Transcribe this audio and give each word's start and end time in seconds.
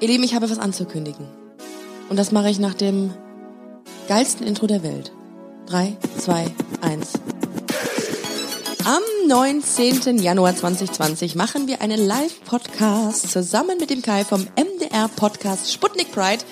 Ihr 0.00 0.08
Lieben, 0.08 0.24
ich 0.24 0.34
habe 0.34 0.48
was 0.48 0.58
anzukündigen. 0.58 1.26
Und 2.08 2.16
das 2.16 2.32
mache 2.32 2.48
ich 2.48 2.58
nach 2.58 2.72
dem 2.72 3.12
geilsten 4.08 4.46
Intro 4.46 4.66
der 4.66 4.82
Welt. 4.82 5.12
Drei, 5.66 5.94
zwei, 6.16 6.46
eins. 6.80 7.12
Am 8.86 9.02
19. 9.28 10.18
Januar 10.18 10.56
2020 10.56 11.34
machen 11.34 11.68
wir 11.68 11.82
einen 11.82 12.00
Live-Podcast 12.00 13.30
zusammen 13.30 13.76
mit 13.78 13.90
dem 13.90 14.00
Kai 14.00 14.24
vom 14.24 14.46
MDR-Podcast 14.56 15.70
Sputnik 15.70 16.10
Pride 16.12 16.44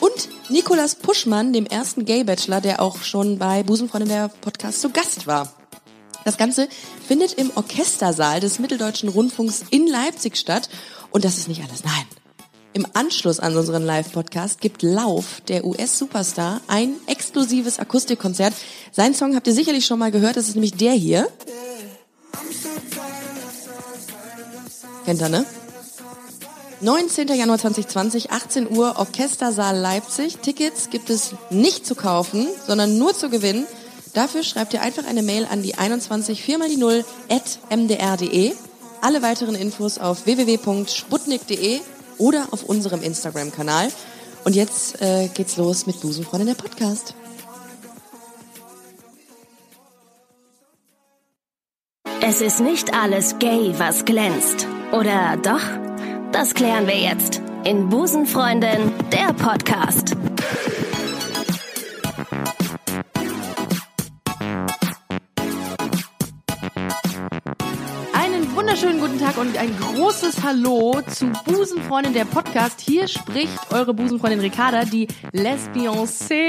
und 0.00 0.30
Nikolas 0.48 0.94
Puschmann, 0.94 1.52
dem 1.52 1.66
ersten 1.66 2.06
Gay-Bachelor, 2.06 2.62
der 2.62 2.80
auch 2.80 3.02
schon 3.02 3.38
bei 3.38 3.62
Busenfreundin 3.62 4.08
der 4.08 4.28
Podcast 4.28 4.80
zu 4.80 4.88
Gast 4.88 5.26
war. 5.26 5.52
Das 6.24 6.38
Ganze 6.38 6.68
findet 7.06 7.34
im 7.34 7.50
Orchestersaal 7.54 8.40
des 8.40 8.58
Mitteldeutschen 8.58 9.10
Rundfunks 9.10 9.62
in 9.68 9.86
Leipzig 9.86 10.38
statt. 10.38 10.70
Und 11.10 11.26
das 11.26 11.36
ist 11.36 11.48
nicht 11.48 11.62
alles. 11.62 11.84
Nein. 11.84 12.06
Im 12.74 12.88
Anschluss 12.92 13.38
an 13.38 13.56
unseren 13.56 13.84
Live-Podcast 13.84 14.60
gibt 14.60 14.82
Lauf, 14.82 15.40
der 15.46 15.64
US-Superstar, 15.64 16.60
ein 16.66 16.94
exklusives 17.06 17.78
Akustikkonzert. 17.78 18.52
Sein 18.90 19.14
Song 19.14 19.36
habt 19.36 19.46
ihr 19.46 19.52
sicherlich 19.52 19.86
schon 19.86 20.00
mal 20.00 20.10
gehört, 20.10 20.36
das 20.36 20.48
ist 20.48 20.56
nämlich 20.56 20.74
der 20.74 20.92
hier. 20.92 21.28
Kennt 25.04 25.22
ihr, 25.22 25.28
ne? 25.28 25.46
19. 26.80 27.28
Januar 27.28 27.58
2020, 27.58 28.32
18 28.32 28.76
Uhr, 28.76 28.98
Orchestersaal 28.98 29.78
Leipzig. 29.78 30.38
Tickets 30.38 30.90
gibt 30.90 31.10
es 31.10 31.36
nicht 31.50 31.86
zu 31.86 31.94
kaufen, 31.94 32.48
sondern 32.66 32.98
nur 32.98 33.14
zu 33.14 33.30
gewinnen. 33.30 33.66
Dafür 34.14 34.42
schreibt 34.42 34.74
ihr 34.74 34.82
einfach 34.82 35.06
eine 35.06 35.22
Mail 35.22 35.46
an 35.48 35.62
die 35.62 35.76
21 35.76 36.42
4 36.42 36.58
mal 36.58 36.68
die 36.68 36.76
0 36.76 37.04
at 37.28 37.60
mdr.de. 37.70 38.52
Alle 39.00 39.22
weiteren 39.22 39.54
Infos 39.54 39.98
auf 39.98 40.26
www.sputnik.de 40.26 41.80
oder 42.18 42.48
auf 42.50 42.64
unserem 42.64 43.02
Instagram-Kanal. 43.02 43.88
Und 44.44 44.54
jetzt 44.54 45.00
äh, 45.00 45.28
geht's 45.28 45.56
los 45.56 45.86
mit 45.86 46.00
Busenfreundin 46.00 46.48
der 46.48 46.54
Podcast. 46.54 47.14
Es 52.20 52.40
ist 52.40 52.60
nicht 52.60 52.92
alles 52.94 53.38
gay, 53.38 53.74
was 53.78 54.04
glänzt. 54.04 54.66
Oder 54.92 55.36
doch? 55.42 55.60
Das 56.32 56.54
klären 56.54 56.86
wir 56.86 56.98
jetzt 56.98 57.40
in 57.64 57.88
Busenfreundin, 57.88 58.92
der 59.12 59.32
Podcast. 59.34 60.16
Wunderschönen 68.74 69.00
guten 69.00 69.20
Tag 69.20 69.38
und 69.38 69.56
ein 69.56 69.70
großes 69.78 70.42
Hallo 70.42 71.00
zu 71.06 71.30
Busenfreundin 71.44 72.12
der 72.12 72.24
Podcast. 72.24 72.80
Hier 72.80 73.06
spricht 73.06 73.72
eure 73.72 73.94
Busenfreundin 73.94 74.40
Ricarda, 74.40 74.84
die 74.84 75.06
Lesbioncé 75.32 76.48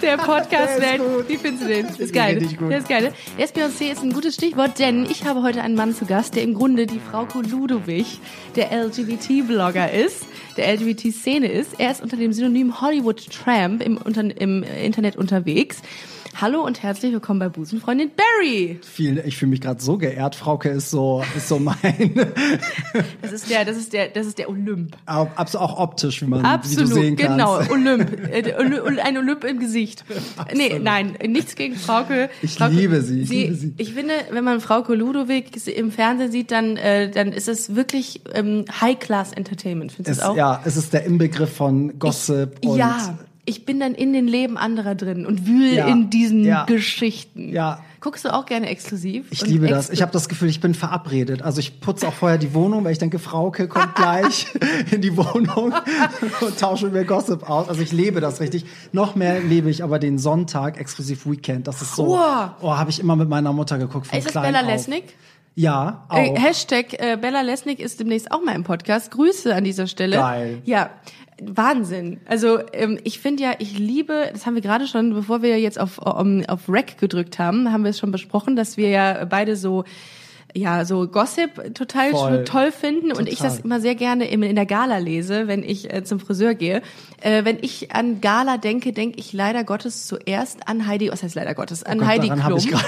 der 0.00 0.16
Podcast-Welt. 0.16 1.02
Wie 1.28 1.36
findest 1.36 1.64
du 1.64 1.68
den? 1.68 1.86
Ist 1.88 2.14
geil. 2.14 2.40
Gut. 2.40 2.70
Der 2.70 2.78
ist 2.78 2.88
geil. 2.88 3.12
Lesbioncé 3.38 3.92
ist 3.92 4.02
ein 4.02 4.14
gutes 4.14 4.34
Stichwort, 4.34 4.78
denn 4.78 5.04
ich 5.04 5.26
habe 5.26 5.42
heute 5.42 5.60
einen 5.60 5.74
Mann 5.74 5.94
zu 5.94 6.06
Gast, 6.06 6.36
der 6.36 6.42
im 6.42 6.54
Grunde 6.54 6.86
die 6.86 7.00
Frau 7.00 7.28
Ludowig 7.42 8.18
der 8.54 8.72
LGBT-Blogger 8.72 9.92
ist, 9.92 10.24
der 10.56 10.72
LGBT-Szene 10.72 11.52
ist. 11.52 11.78
Er 11.78 11.90
ist 11.90 12.02
unter 12.02 12.16
dem 12.16 12.32
Synonym 12.32 12.80
Hollywood 12.80 13.30
Tramp 13.30 13.82
im, 13.82 13.98
unter, 13.98 14.22
im 14.22 14.62
Internet 14.62 15.16
unterwegs. 15.16 15.82
Hallo 16.38 16.60
und 16.66 16.82
herzlich 16.82 17.12
willkommen 17.12 17.40
bei 17.40 17.48
Busenfreundin 17.48 18.10
Barry. 18.14 18.78
Vielen, 18.82 19.26
ich 19.26 19.38
fühle 19.38 19.48
mich 19.50 19.62
gerade 19.62 19.80
so 19.82 19.96
geehrt. 19.96 20.34
Frauke 20.34 20.68
ist 20.68 20.90
so, 20.90 21.24
ist 21.34 21.48
so 21.48 21.58
mein, 21.58 21.76
Das 23.22 23.32
ist 23.32 23.48
der, 23.48 23.64
das 23.64 23.78
ist 23.78 23.94
der, 23.94 24.08
das 24.08 24.26
ist 24.26 24.36
der 24.36 24.50
Olymp. 24.50 24.98
auch, 25.06 25.28
auch 25.38 25.78
optisch, 25.78 26.20
wie 26.20 26.26
man, 26.26 26.44
Absolut, 26.44 26.90
wie 26.90 26.94
du 26.94 27.00
sehen 27.00 27.16
kannst. 27.16 27.32
genau, 27.38 27.72
Olymp. 27.72 28.28
Äh, 28.30 28.52
Ein 29.02 29.16
Olymp 29.16 29.44
im 29.44 29.58
Gesicht. 29.60 30.04
Nee, 30.54 30.78
nein, 30.78 31.16
nichts 31.26 31.54
gegen 31.54 31.74
Frauke. 31.74 32.28
Ich 32.42 32.56
Frauke, 32.56 32.74
liebe 32.74 33.00
sie, 33.00 33.22
ich 33.22 33.30
liebe 33.30 33.54
sie. 33.54 33.74
Ich 33.78 33.94
finde, 33.94 34.12
wenn 34.30 34.44
man 34.44 34.60
Frauke 34.60 34.94
Ludowig 34.94 35.52
im 35.68 35.90
Fernsehen 35.90 36.30
sieht, 36.32 36.50
dann, 36.50 36.76
äh, 36.76 37.10
dann 37.10 37.32
ist 37.32 37.48
es 37.48 37.74
wirklich 37.74 38.20
ähm, 38.34 38.66
High-Class-Entertainment. 38.78 39.92
Findest 39.92 40.08
du 40.08 40.12
Es, 40.12 40.18
das 40.18 40.28
auch? 40.28 40.36
ja, 40.36 40.60
es 40.66 40.76
ist 40.76 40.92
der 40.92 41.04
Inbegriff 41.06 41.56
von 41.56 41.98
Gossip 41.98 42.58
und 42.62 42.76
ja, 42.76 43.18
ich 43.46 43.64
bin 43.64 43.80
dann 43.80 43.94
in 43.94 44.12
den 44.12 44.26
Leben 44.26 44.58
anderer 44.58 44.94
drin 44.94 45.24
und 45.24 45.46
wühl 45.46 45.74
Ja, 45.74 45.86
in 45.86 46.10
diesen 46.10 46.44
ja. 46.44 46.64
Geschichten. 46.64 47.52
Ja. 47.52 47.80
Guckst 48.00 48.24
du 48.24 48.34
auch 48.34 48.44
gerne 48.44 48.68
exklusiv? 48.68 49.26
ich 49.30 49.46
liebe 49.46 49.68
das. 49.68 49.88
Ich 49.90 50.02
habe 50.02 50.12
das 50.12 50.28
Gefühl, 50.28 50.48
ich 50.48 50.60
bin 50.60 50.74
verabredet. 50.74 51.42
Also 51.42 51.60
ich 51.60 51.80
putze 51.80 52.06
auch 52.06 52.12
vorher 52.12 52.38
die 52.38 52.54
Wohnung, 52.54 52.84
weil 52.84 52.92
ich 52.92 52.98
denke, 52.98 53.18
Frauke 53.18 53.68
kommt 53.68 53.94
gleich 53.94 54.46
in 54.90 55.00
die 55.00 55.16
Wohnung 55.16 55.72
und 56.40 56.60
tausche 56.60 56.88
mir 56.88 57.04
Gossip 57.04 57.48
aus. 57.48 57.68
Also 57.68 57.80
ich 57.82 57.92
lebe 57.92 58.20
das 58.20 58.40
richtig. 58.40 58.66
Noch 58.92 59.14
mehr 59.14 59.40
lebe 59.40 59.70
ich 59.70 59.82
aber 59.82 59.98
den 59.98 60.18
Sonntag 60.18 60.78
exklusiv 60.78 61.26
Weekend. 61.26 61.66
Das 61.68 61.82
ist 61.82 61.96
so. 61.96 62.08
Wow. 62.08 62.50
Oh, 62.60 62.76
habe 62.76 62.90
ich 62.90 63.00
immer 63.00 63.16
mit 63.16 63.28
meiner 63.28 63.52
Mutter 63.52 63.78
geguckt 63.78 64.08
von 64.08 64.18
Ist 64.18 64.26
das 64.26 64.32
klein 64.32 64.52
Bella. 64.52 64.60
Lesnick? 64.60 65.14
Ja, 65.58 66.04
auch. 66.10 66.18
Äh, 66.18 66.38
Hashtag 66.38 66.92
äh, 67.00 67.16
Bella 67.16 67.40
Lesnick 67.40 67.80
ist 67.80 67.98
demnächst 67.98 68.30
auch 68.30 68.44
mal 68.44 68.54
im 68.54 68.62
Podcast. 68.64 69.10
Grüße 69.10 69.54
an 69.54 69.64
dieser 69.64 69.86
Stelle. 69.86 70.16
Geil. 70.16 70.58
Ja, 70.64 70.90
Wahnsinn. 71.42 72.20
Also 72.26 72.58
ähm, 72.72 72.98
ich 73.04 73.20
finde 73.20 73.42
ja, 73.42 73.54
ich 73.58 73.78
liebe, 73.78 74.30
das 74.32 74.46
haben 74.46 74.54
wir 74.54 74.62
gerade 74.62 74.86
schon, 74.86 75.12
bevor 75.12 75.42
wir 75.42 75.58
jetzt 75.60 75.78
auf, 75.78 75.98
um, 75.98 76.44
auf 76.46 76.68
Rec 76.68 76.98
gedrückt 76.98 77.38
haben, 77.38 77.72
haben 77.72 77.84
wir 77.84 77.90
es 77.90 77.98
schon 77.98 78.10
besprochen, 78.10 78.56
dass 78.56 78.76
wir 78.76 78.88
ja 78.88 79.24
beide 79.26 79.56
so 79.56 79.84
ja, 80.54 80.86
so 80.86 81.06
Gossip 81.06 81.74
total 81.74 82.10
Voll. 82.12 82.44
toll 82.44 82.72
finden 82.72 83.12
und 83.12 83.28
ich 83.28 83.36
Total. 83.38 83.50
das 83.50 83.60
immer 83.60 83.80
sehr 83.80 83.94
gerne 83.94 84.26
in, 84.26 84.42
in 84.42 84.56
der 84.56 84.64
Gala 84.64 84.98
lese, 84.98 85.48
wenn 85.48 85.62
ich 85.62 85.92
äh, 85.92 86.02
zum 86.02 86.18
Friseur 86.18 86.54
gehe. 86.54 86.80
Äh, 87.20 87.44
wenn 87.44 87.58
ich 87.60 87.92
an 87.94 88.22
Gala 88.22 88.56
denke, 88.56 88.92
denke 88.92 89.18
ich 89.18 89.34
leider 89.34 89.64
Gottes 89.64 90.06
zuerst 90.06 90.66
an 90.66 90.86
Heidi, 90.86 91.10
was 91.10 91.22
heißt 91.22 91.34
leider 91.34 91.54
Gottes, 91.54 91.82
an 91.82 91.98
Oh 91.98 92.00
Gott, 92.00 92.08
Heidi 92.08 92.28
Klum. 92.30 92.80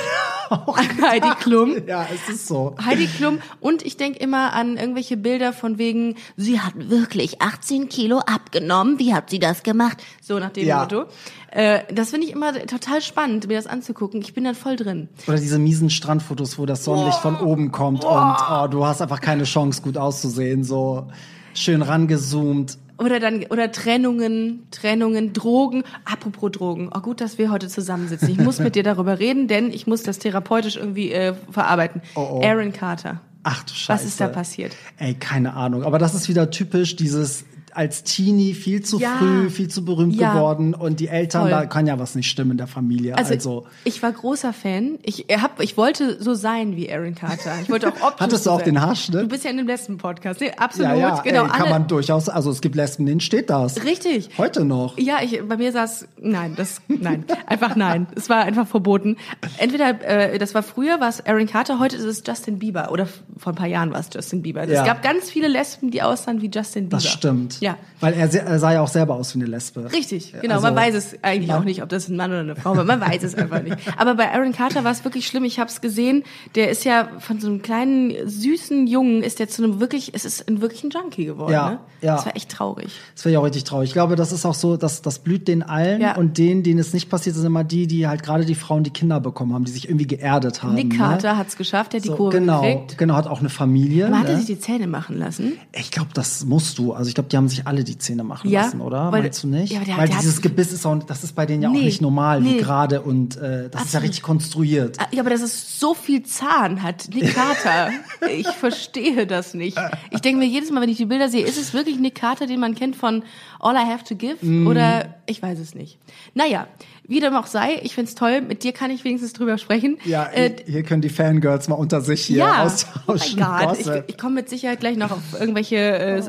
auch 0.67 0.77
An 0.77 1.03
Heidi 1.03 1.29
Klum. 1.41 1.75
Ja, 1.87 2.07
es 2.13 2.35
ist 2.35 2.47
so. 2.47 2.75
Heidi 2.85 3.07
Klum 3.07 3.39
und 3.61 3.85
ich 3.85 3.97
denke 3.97 4.19
immer 4.19 4.53
an 4.53 4.77
irgendwelche 4.77 5.17
Bilder 5.17 5.53
von 5.53 5.79
wegen, 5.79 6.17
sie 6.37 6.61
hat 6.61 6.73
wirklich 6.77 7.41
18 7.41 7.89
Kilo 7.89 8.19
abgenommen, 8.19 8.99
wie 8.99 9.15
hat 9.15 9.31
sie 9.31 9.39
das 9.39 9.63
gemacht? 9.63 9.99
So 10.23 10.39
nach 10.39 10.51
dem 10.51 10.67
Ja. 10.67 10.81
Motto. 10.81 11.05
Äh, 11.51 11.81
das 11.93 12.11
finde 12.11 12.27
ich 12.27 12.33
immer 12.33 12.53
total 12.67 13.01
spannend, 13.01 13.49
mir 13.49 13.57
das 13.57 13.67
anzugucken. 13.67 14.21
Ich 14.21 14.35
bin 14.35 14.45
dann 14.45 14.55
voll 14.55 14.77
drin. 14.77 15.09
Oder 15.27 15.39
diese 15.39 15.59
miesen 15.59 15.91
Strandfotos, 15.91 16.59
wo 16.59 16.67
das 16.67 16.85
Sonnenlicht 16.85 17.19
von 17.19 17.37
oben 17.41 17.73
kommt 17.73 18.05
und 18.05 18.13
oh, 18.51 18.67
du 18.69 18.85
hast 18.85 19.01
einfach 19.01 19.21
keine 19.21 19.45
Chance, 19.45 19.83
gut 19.83 19.97
auszusehen. 19.97 20.65
So 20.65 21.09
schön 21.55 21.83
rangezoomt. 21.83 22.79
Oder 22.99 23.21
dann, 23.21 23.45
oder 23.51 23.71
Trennungen, 23.71 24.67
Trennungen, 24.71 25.33
Drogen. 25.33 25.85
Apropos 26.05 26.51
Drogen. 26.51 26.91
Oh, 26.93 27.01
gut, 27.01 27.21
dass 27.21 27.39
wir 27.39 27.51
heute 27.51 27.69
zusammensitzen. 27.69 28.29
Ich 28.29 28.39
muss 28.39 28.59
mit 28.59 28.75
dir 28.75 28.83
darüber 28.83 29.19
reden, 29.19 29.47
denn 29.47 29.71
ich 29.71 29.87
muss 29.87 30.03
das 30.03 30.19
therapeutisch 30.19 30.77
irgendwie 30.77 31.13
äh, 31.13 31.35
verarbeiten. 31.51 32.03
Oh, 32.17 32.29
oh. 32.33 32.43
Aaron 32.43 32.73
Carter. 32.73 33.21
Ach 33.45 33.63
du 33.63 33.73
Scheiße. 33.73 33.89
Was 33.89 34.05
ist 34.05 34.21
da 34.21 34.29
passiert? 34.29 34.75
Ey, 34.99 35.15
keine 35.15 35.55
Ahnung. 35.55 35.85
Aber 35.85 35.99
das 35.99 36.15
ist 36.15 36.29
wieder 36.29 36.51
typisch 36.51 36.97
dieses 36.97 37.45
als 37.79 38.03
Teenie 38.03 38.55
viel 38.55 38.83
zu 38.83 38.99
Ja. 38.99 39.17
früh, 39.19 39.51
viel 39.51 39.69
zu 39.69 39.85
berühmt 39.85 40.17
Ja. 40.17 40.33
geworden 40.35 40.75
und 40.75 40.99
die 40.99 41.07
Eltern, 41.07 41.43
Voll. 41.43 41.51
da 41.51 41.65
kann 41.67 41.87
ja 41.87 41.99
was 42.01 42.17
nicht 42.17 42.29
stimmen 42.29 42.51
in 42.53 42.57
der 42.59 42.67
Familie. 42.67 43.17
Also, 43.17 43.35
Also, 43.35 43.67
ich 43.85 44.03
war 44.03 44.11
großer 44.11 44.53
Fan. 44.53 44.99
Ich 45.05 45.27
hab, 45.41 45.61
ich 45.63 45.77
wollte 45.77 46.21
so 46.21 46.35
sein 46.35 46.75
wie 46.75 46.93
Aaron 46.93 47.15
Carter. 47.15 47.53
Ich 47.63 47.71
wollte 47.71 47.89
auch 47.89 47.93
optisch 48.03 48.21
Hattest 48.21 48.47
du 48.47 48.51
auch 48.51 48.57
sein. 48.59 48.65
den 48.75 48.81
Haarschnitt? 48.83 49.23
Du 49.23 49.29
bist 49.29 49.45
ja 49.45 49.51
in 49.53 49.59
dem 49.59 49.69
Lesben-Podcast. 49.69 50.41
Nee, 50.41 50.51
absolut. 50.57 50.91
ja, 50.91 50.97
ja, 50.97 51.21
genau. 51.21 51.45
ey, 51.45 51.51
kann 51.51 51.71
man 51.71 51.87
durchaus, 51.87 52.29
also 52.29 52.51
es 52.51 52.61
gibt 52.61 52.75
Lesben, 52.75 53.07
denen 53.07 53.21
steht 53.21 53.49
das. 53.49 53.85
Richtig. 53.85 54.31
Heute 54.39 54.65
noch. 54.65 54.99
Ja, 54.99 55.19
ich, 55.23 55.41
bei 55.47 55.57
mir 55.57 55.71
saß, 55.71 56.09
nein, 56.21 56.55
das, 56.57 56.81
nein, 56.89 57.25
einfach 57.47 57.77
nein. 57.77 58.09
Es 58.17 58.29
war 58.29 58.39
einfach 58.43 58.67
verboten. 58.67 59.17
Entweder, 59.59 59.91
äh, 60.05 60.39
das 60.39 60.53
war 60.55 60.65
früher, 60.65 60.99
war 61.01 61.09
es 61.11 61.25
Aaron 61.25 61.47
Carter, 61.47 61.79
heute 61.79 61.97
ist 61.97 62.05
es 62.05 62.23
Justin 62.27 62.59
Bieber. 62.59 62.91
Oder 62.91 63.07
vor 63.37 63.53
ein 63.53 63.57
paar 63.57 63.69
Jahren 63.69 63.93
war 63.93 64.01
es 64.01 64.09
Justin 64.13 64.43
Bieber. 64.43 64.63
Es 64.65 64.71
Ja. 64.73 64.85
gab 64.85 65.03
ganz 65.03 65.31
viele 65.31 65.47
Lesben, 65.47 65.93
die 65.93 66.03
aussahen 66.03 66.43
wie 66.43 66.51
Justin 66.53 66.85
Bieber. 66.87 66.97
Das 66.97 67.07
stimmt. 67.07 67.61
Ja. 67.61 67.68
Weil 68.01 68.15
er, 68.15 68.33
er 68.33 68.59
sah 68.59 68.73
ja 68.73 68.81
auch 68.81 68.89
selber 68.89 69.15
aus 69.17 69.35
wie 69.35 69.41
eine 69.41 69.51
Lesbe. 69.51 69.91
Richtig, 69.93 70.35
genau. 70.41 70.57
Also, 70.57 70.67
man 70.69 70.77
weiß 70.77 70.95
es 70.95 71.17
eigentlich 71.23 71.51
ja. 71.51 71.59
auch 71.59 71.65
nicht, 71.65 71.83
ob 71.83 71.89
das 71.89 72.09
ein 72.09 72.17
Mann 72.17 72.31
oder 72.31 72.41
eine 72.41 72.57
Frau 72.57 72.77
war. 72.77 72.85
Man 72.85 73.01
weiß 73.01 73.23
es 73.25 73.35
einfach 73.35 73.63
nicht. 73.63 73.77
Aber 73.97 74.15
bei 74.15 74.33
Aaron 74.33 74.53
Carter 74.53 74.85
war 74.85 74.93
es 74.93 75.05
wirklich 75.05 75.27
schlimm. 75.27 75.45
Ich 75.45 75.59
habe 75.59 75.69
es 75.71 75.81
gesehen. 75.81 76.23
Der 76.55 76.71
ist 76.71 76.85
ja 76.85 77.09
von 77.19 77.41
so 77.41 77.49
einem 77.49 77.63
kleinen 77.63 78.29
süßen 78.29 78.87
Jungen 78.87 79.23
ist 79.23 79.39
der 79.41 79.49
zu 79.49 79.65
einem 79.65 79.81
wirklich, 79.81 80.15
es 80.15 80.25
ist 80.25 80.49
ein 80.49 80.61
wirklichen 80.61 80.91
Junkie 80.91 81.25
geworden. 81.25 81.53
Ja, 81.53 81.71
ne? 81.71 81.79
ja. 82.03 82.17
Das 82.17 82.27
war 82.27 82.37
echt 82.37 82.51
traurig. 82.51 82.93
Das 83.15 83.25
wäre 83.25 83.35
ja 83.35 83.41
auch 83.41 83.45
richtig 83.45 83.65
traurig. 83.65 83.89
Ich 83.91 83.95
glaube, 83.95 84.15
das 84.17 84.33
ist 84.33 84.47
auch 84.47 84.55
so, 84.55 84.77
dass 84.77 85.03
das 85.03 85.19
blüht 85.19 85.49
den 85.49 85.63
allen 85.63 86.01
Ja. 86.01 86.17
und 86.17 86.39
denen, 86.39 86.63
denen 86.63 86.79
es 86.79 86.93
nicht 86.93 87.11
passiert, 87.11 87.35
sind 87.35 87.47
immer 87.47 87.65
die, 87.65 87.87
die 87.87 88.07
halt 88.07 88.23
gerade 88.23 88.45
die 88.45 88.55
Frauen, 88.55 88.85
die 88.85 88.91
Kinder 88.91 89.21
bekommen 89.21 89.55
haben, 89.55 89.65
die 89.65 89.73
sich 89.73 89.89
irgendwie 89.89 90.07
geerdet 90.07 90.63
haben. 90.63 90.75
Nick 90.75 90.93
ne? 90.93 90.99
Carter 90.99 91.37
hat's 91.37 91.57
geschafft, 91.57 91.93
der 91.93 91.99
hat 92.01 92.05
die 92.05 92.09
So, 92.09 92.17
Kurve 92.17 92.39
genau, 92.39 92.63
gekriegt. 92.63 92.99
genau, 92.99 93.15
hat 93.15 93.27
auch 93.27 93.41
eine 93.41 93.49
Familie. 93.51 94.07
Aber 94.07 94.21
hat 94.21 94.27
er 94.29 94.33
ne? 94.35 94.39
sich 94.39 94.47
die 94.47 94.61
Zähne 94.61 94.87
machen 94.87 95.19
lassen? 95.19 95.55
Ich 95.73 95.91
glaube, 95.91 96.11
das 96.15 96.45
musst 96.45 96.79
du. 96.79 96.93
Also 96.93 97.09
ich 97.09 97.15
glaube, 97.15 97.29
die 97.29 97.37
haben 97.37 97.48
sollen 97.49 97.57
sich 97.57 97.67
alle 97.67 97.85
die 97.85 97.97
Zähne 97.99 98.25
machen 98.25 98.51
Ja, 98.51 98.63
lassen, 98.63 98.81
oder? 98.81 99.11
weil- 99.13 99.23
Meinst 99.23 99.43
du 99.43 99.49
nicht? 99.49 99.73
ja, 99.73 99.81
der- 99.81 99.97
weil 99.97 100.07
der 100.09 100.17
hat- 100.17 100.23
dieses 100.23 100.41
Gebiss 100.43 100.73
ist 100.73 100.85
auch, 100.87 100.99
das 101.05 101.25
ist 101.25 101.35
bei 101.35 101.47
denen 101.47 101.63
ja 101.63 101.69
auch 101.69 101.73
Nee, 101.73 101.83
nicht 101.85 102.01
normal, 102.01 102.41
nee. 102.41 102.55
wie 102.55 102.57
gerade 102.59 103.01
und 103.03 103.37
äh, 103.37 103.41
das 103.41 103.47
ist 103.47 103.73
ja 103.73 103.79
Absolut. 103.81 104.03
richtig 104.05 104.23
konstruiert. 104.23 104.97
Ah, 105.01 105.07
Ja, 105.13 105.21
aber 105.21 105.31
dass 105.31 105.41
es 105.43 105.79
so 105.81 105.95
viel 105.95 106.23
Zahn 106.25 106.83
hat, 106.83 107.09
Nick 107.15 107.35
Carter. 107.35 107.91
ich 108.31 108.47
verstehe 108.49 109.27
das 109.27 109.55
nicht. 109.55 109.79
Ich 110.11 110.21
denke 110.21 110.41
mir 110.41 110.47
jedes 110.47 110.71
Mal, 110.71 110.81
wenn 110.83 110.89
ich 110.91 110.97
die 110.99 111.07
Bilder 111.07 111.29
sehe, 111.29 111.45
ist 111.45 111.59
es 111.59 111.73
wirklich 111.75 111.99
Nick 111.99 112.17
Carter, 112.17 112.47
den 112.47 112.61
man 112.61 112.75
kennt 112.75 112.97
von 112.97 113.23
All 113.61 113.75
I 113.75 113.87
Have 113.91 114.05
to 114.05 114.15
Give? 114.17 114.37
Mm. 114.45 114.67
Oder 114.67 115.15
ich 115.27 115.43
weiß 115.43 115.59
es 115.59 115.75
nicht. 115.75 115.99
Naja, 116.35 116.67
wie 117.09 117.21
dem 117.21 117.35
auch 117.35 117.47
sei, 117.47 117.81
ich 117.83 117.95
find's 117.95 118.15
toll, 118.15 118.43
mit 118.43 118.63
dir 118.63 118.73
kann 118.73 118.91
ich 118.91 119.03
wenigstens 119.03 119.33
drüber 119.33 119.59
sprechen. 119.59 119.99
Ja, 120.05 120.29
Äh, 120.33 120.57
hier 120.67 120.83
können 120.85 121.01
die 121.03 121.09
Fangirls 121.09 121.67
mal 121.67 121.75
unter 121.75 122.01
sich 122.03 122.25
hier 122.27 122.39
ja, 122.39 122.63
austauschen. 122.65 123.39
oh 123.39 123.41
mein 123.41 123.67
Gott, 123.67 123.79
ich, 123.81 123.89
ich 124.09 124.19
komme 124.19 124.35
mit 124.37 124.49
Sicherheit 124.49 124.81
gleich 124.81 124.97
noch 124.97 125.11
auf 125.11 125.21
irgendwelche 125.41 125.77
äh, 125.77 126.23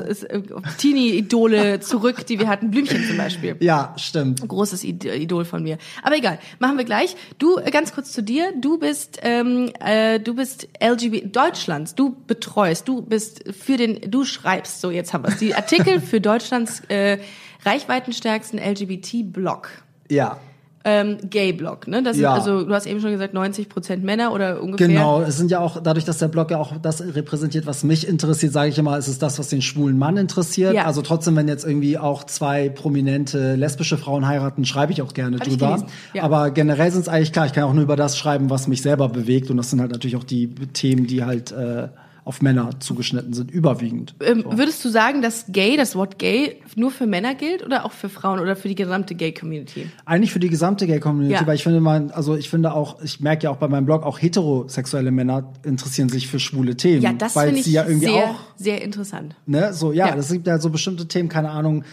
Teenie-Idole 0.78 1.80
zurück, 1.80 2.26
die 2.26 2.38
wir 2.38 2.48
hatten. 2.48 2.70
Blümchen 2.70 3.04
zum 3.06 3.16
Beispiel. 3.16 3.56
ja, 3.60 3.94
stimmt. 3.96 4.46
großes 4.46 4.82
Id- 4.84 5.04
Idol 5.04 5.44
von 5.44 5.62
mir. 5.62 5.78
Aber 6.02 6.16
egal, 6.16 6.38
machen 6.58 6.76
wir 6.78 6.84
gleich. 6.84 7.14
Du, 7.38 7.58
äh, 7.58 7.70
ganz 7.70 7.92
kurz 7.94 8.12
zu 8.12 8.22
dir. 8.22 8.52
Du 8.60 8.78
bist, 8.78 9.18
ähm, 9.22 9.70
äh, 9.80 10.18
du 10.18 10.34
bist 10.34 10.68
LGBT 10.82 11.34
Deutschlands. 11.36 11.94
Du 11.94 12.16
betreust. 12.26 12.88
Du 12.88 13.02
bist 13.02 13.44
für 13.52 13.76
den, 13.76 14.10
du 14.10 14.24
schreibst. 14.24 14.80
So, 14.80 14.90
jetzt 14.90 15.12
haben 15.12 15.24
wir 15.24 15.30
Die 15.34 15.54
Artikel 15.54 16.00
für 16.00 16.20
Deutschlands 16.20 16.80
äh, 16.88 17.18
reichweitenstärksten 17.64 18.58
LGBT-Blog. 18.58 19.68
Ja. 20.10 20.38
Ähm, 20.82 21.18
Gay-Blog, 21.28 21.88
ne? 21.88 22.02
Das 22.02 22.16
Ja. 22.16 22.32
ist 22.36 22.46
also, 22.46 22.64
du 22.64 22.72
hast 22.72 22.86
eben 22.86 23.00
schon 23.00 23.10
gesagt, 23.10 23.34
90 23.34 23.68
Prozent 23.68 24.02
Männer 24.02 24.32
oder 24.32 24.62
ungefähr. 24.62 24.88
Genau, 24.88 25.20
es 25.20 25.36
sind 25.36 25.50
ja 25.50 25.60
auch, 25.60 25.82
dadurch, 25.82 26.06
dass 26.06 26.16
der 26.16 26.28
Blog 26.28 26.50
ja 26.50 26.56
auch 26.58 26.72
das 26.80 27.02
repräsentiert, 27.02 27.66
was 27.66 27.84
mich 27.84 28.08
interessiert, 28.08 28.54
sage 28.54 28.70
ich 28.70 28.78
immer, 28.78 28.96
es 28.96 29.06
ist 29.06 29.20
das, 29.20 29.38
was 29.38 29.48
den 29.48 29.60
schwulen 29.60 29.98
Mann 29.98 30.16
interessiert. 30.16 30.72
Ja. 30.72 30.86
Also 30.86 31.02
trotzdem, 31.02 31.36
wenn 31.36 31.48
jetzt 31.48 31.66
irgendwie 31.66 31.98
auch 31.98 32.24
zwei 32.24 32.70
prominente 32.70 33.56
lesbische 33.56 33.98
Frauen 33.98 34.26
heiraten, 34.26 34.64
schreibe 34.64 34.92
ich 34.92 35.02
auch 35.02 35.12
gerne 35.12 35.38
Hab 35.38 35.46
drüber. 35.46 35.84
ja. 36.14 36.22
Aber 36.22 36.50
generell 36.50 36.90
sind 36.90 37.02
es 37.02 37.08
eigentlich 37.08 37.32
klar, 37.32 37.44
ich 37.44 37.52
kann 37.52 37.64
auch 37.64 37.74
nur 37.74 37.82
über 37.84 37.96
das 37.96 38.16
schreiben, 38.16 38.48
was 38.48 38.66
mich 38.66 38.80
selber 38.80 39.10
bewegt. 39.10 39.50
Und 39.50 39.58
das 39.58 39.68
sind 39.68 39.80
halt 39.82 39.90
natürlich 39.92 40.16
auch 40.16 40.24
die 40.24 40.48
Themen, 40.72 41.06
die 41.06 41.24
halt 41.24 41.52
äh, 41.52 41.88
auf 42.24 42.42
Männer 42.42 42.70
zugeschnitten 42.80 43.32
sind, 43.32 43.50
überwiegend. 43.50 44.14
Ähm, 44.20 44.44
Würdest 44.48 44.84
du 44.84 44.88
sagen, 44.88 45.22
dass 45.22 45.46
Gay, 45.48 45.76
das 45.76 45.96
Wort 45.96 46.18
Gay, 46.18 46.56
nur 46.76 46.90
für 46.90 47.06
Männer 47.06 47.34
gilt 47.34 47.64
oder 47.64 47.84
auch 47.84 47.92
für 47.92 48.08
Frauen 48.08 48.40
oder 48.40 48.56
für 48.56 48.68
die 48.68 48.74
gesamte 48.74 49.14
Gay-Community? 49.14 49.88
Eigentlich 50.04 50.32
für 50.32 50.40
die 50.40 50.48
gesamte 50.50 50.86
Gay-Community, 50.86 51.34
Ja. 51.34 51.46
weil 51.46 51.54
ich 51.56 51.62
finde, 51.62 51.80
man, 51.80 52.10
also 52.10 52.36
ich 52.36 52.50
finde 52.50 52.72
auch, 52.74 53.02
ich 53.02 53.20
merke 53.20 53.44
ja 53.44 53.50
auch 53.50 53.56
bei 53.56 53.68
meinem 53.68 53.86
Blog, 53.86 54.04
auch 54.04 54.20
heterosexuelle 54.20 55.10
Männer 55.10 55.52
interessieren 55.64 56.08
sich 56.08 56.28
für 56.28 56.38
schwule 56.38 56.76
Themen. 56.76 57.02
Ja, 57.02 57.12
das 57.12 57.36
weil 57.36 57.46
finde 57.46 57.60
ich 57.60 57.66
sie 57.66 57.72
ja 57.72 57.84
irgendwie 57.86 58.06
sehr, 58.06 58.24
auch 58.24 58.40
sehr 58.56 58.82
interessant. 58.82 59.34
Ne, 59.46 59.72
so, 59.72 59.92
ja, 59.92 60.08
Ja. 60.08 60.16
das 60.16 60.30
gibt 60.30 60.46
ja 60.46 60.58
so 60.58 60.70
bestimmte 60.70 61.06
Themen, 61.08 61.28
keine 61.28 61.50
Ahnung. 61.50 61.84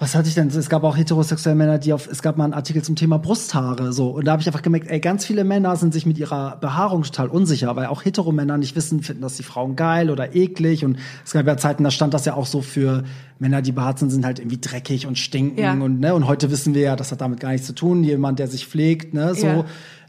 Was 0.00 0.14
hatte 0.14 0.28
ich 0.28 0.34
denn? 0.36 0.46
Es 0.46 0.68
gab 0.68 0.84
auch 0.84 0.96
heterosexuelle 0.96 1.56
Männer, 1.56 1.78
die 1.78 1.92
auf, 1.92 2.06
es 2.08 2.22
gab 2.22 2.36
mal 2.36 2.44
einen 2.44 2.54
Artikel 2.54 2.82
zum 2.82 2.94
Thema 2.94 3.18
Brusthaare, 3.18 3.92
so. 3.92 4.10
Und 4.10 4.26
da 4.26 4.32
habe 4.32 4.40
ich 4.40 4.46
einfach 4.46 4.62
gemerkt, 4.62 4.86
ey, 4.88 5.00
ganz 5.00 5.24
viele 5.26 5.42
Männer 5.42 5.74
sind 5.74 5.92
sich 5.92 6.06
mit 6.06 6.18
ihrer 6.18 6.56
Behaarung 6.60 7.02
total 7.02 7.26
unsicher, 7.26 7.74
weil 7.74 7.86
auch 7.86 8.04
Heteromänner 8.04 8.56
nicht 8.58 8.76
wissen, 8.76 9.02
finden 9.02 9.22
das 9.22 9.36
die 9.36 9.42
Frauen 9.42 9.74
geil 9.74 10.10
oder 10.10 10.36
eklig. 10.36 10.84
Und 10.84 10.98
es 11.24 11.32
gab 11.32 11.44
ja 11.48 11.56
Zeiten, 11.56 11.82
da 11.82 11.90
stand 11.90 12.14
das 12.14 12.24
ja 12.26 12.34
auch 12.34 12.46
so 12.46 12.62
für 12.62 13.02
Männer, 13.40 13.60
die 13.60 13.72
behaart 13.72 13.98
sind, 13.98 14.10
sind 14.10 14.24
halt 14.24 14.38
irgendwie 14.38 14.60
dreckig 14.60 15.08
und 15.08 15.18
stinken 15.18 15.58
Ja. 15.58 15.72
und, 15.72 15.98
ne. 15.98 16.14
Und 16.14 16.28
heute 16.28 16.52
wissen 16.52 16.74
wir 16.74 16.82
ja, 16.82 16.94
das 16.94 17.10
hat 17.10 17.20
damit 17.20 17.40
gar 17.40 17.50
nichts 17.50 17.66
zu 17.66 17.74
tun. 17.74 18.04
Jemand, 18.04 18.38
der 18.38 18.46
sich 18.46 18.66
pflegt, 18.68 19.14
ne, 19.14 19.34
so. 19.34 19.46
Ja. 19.48 19.64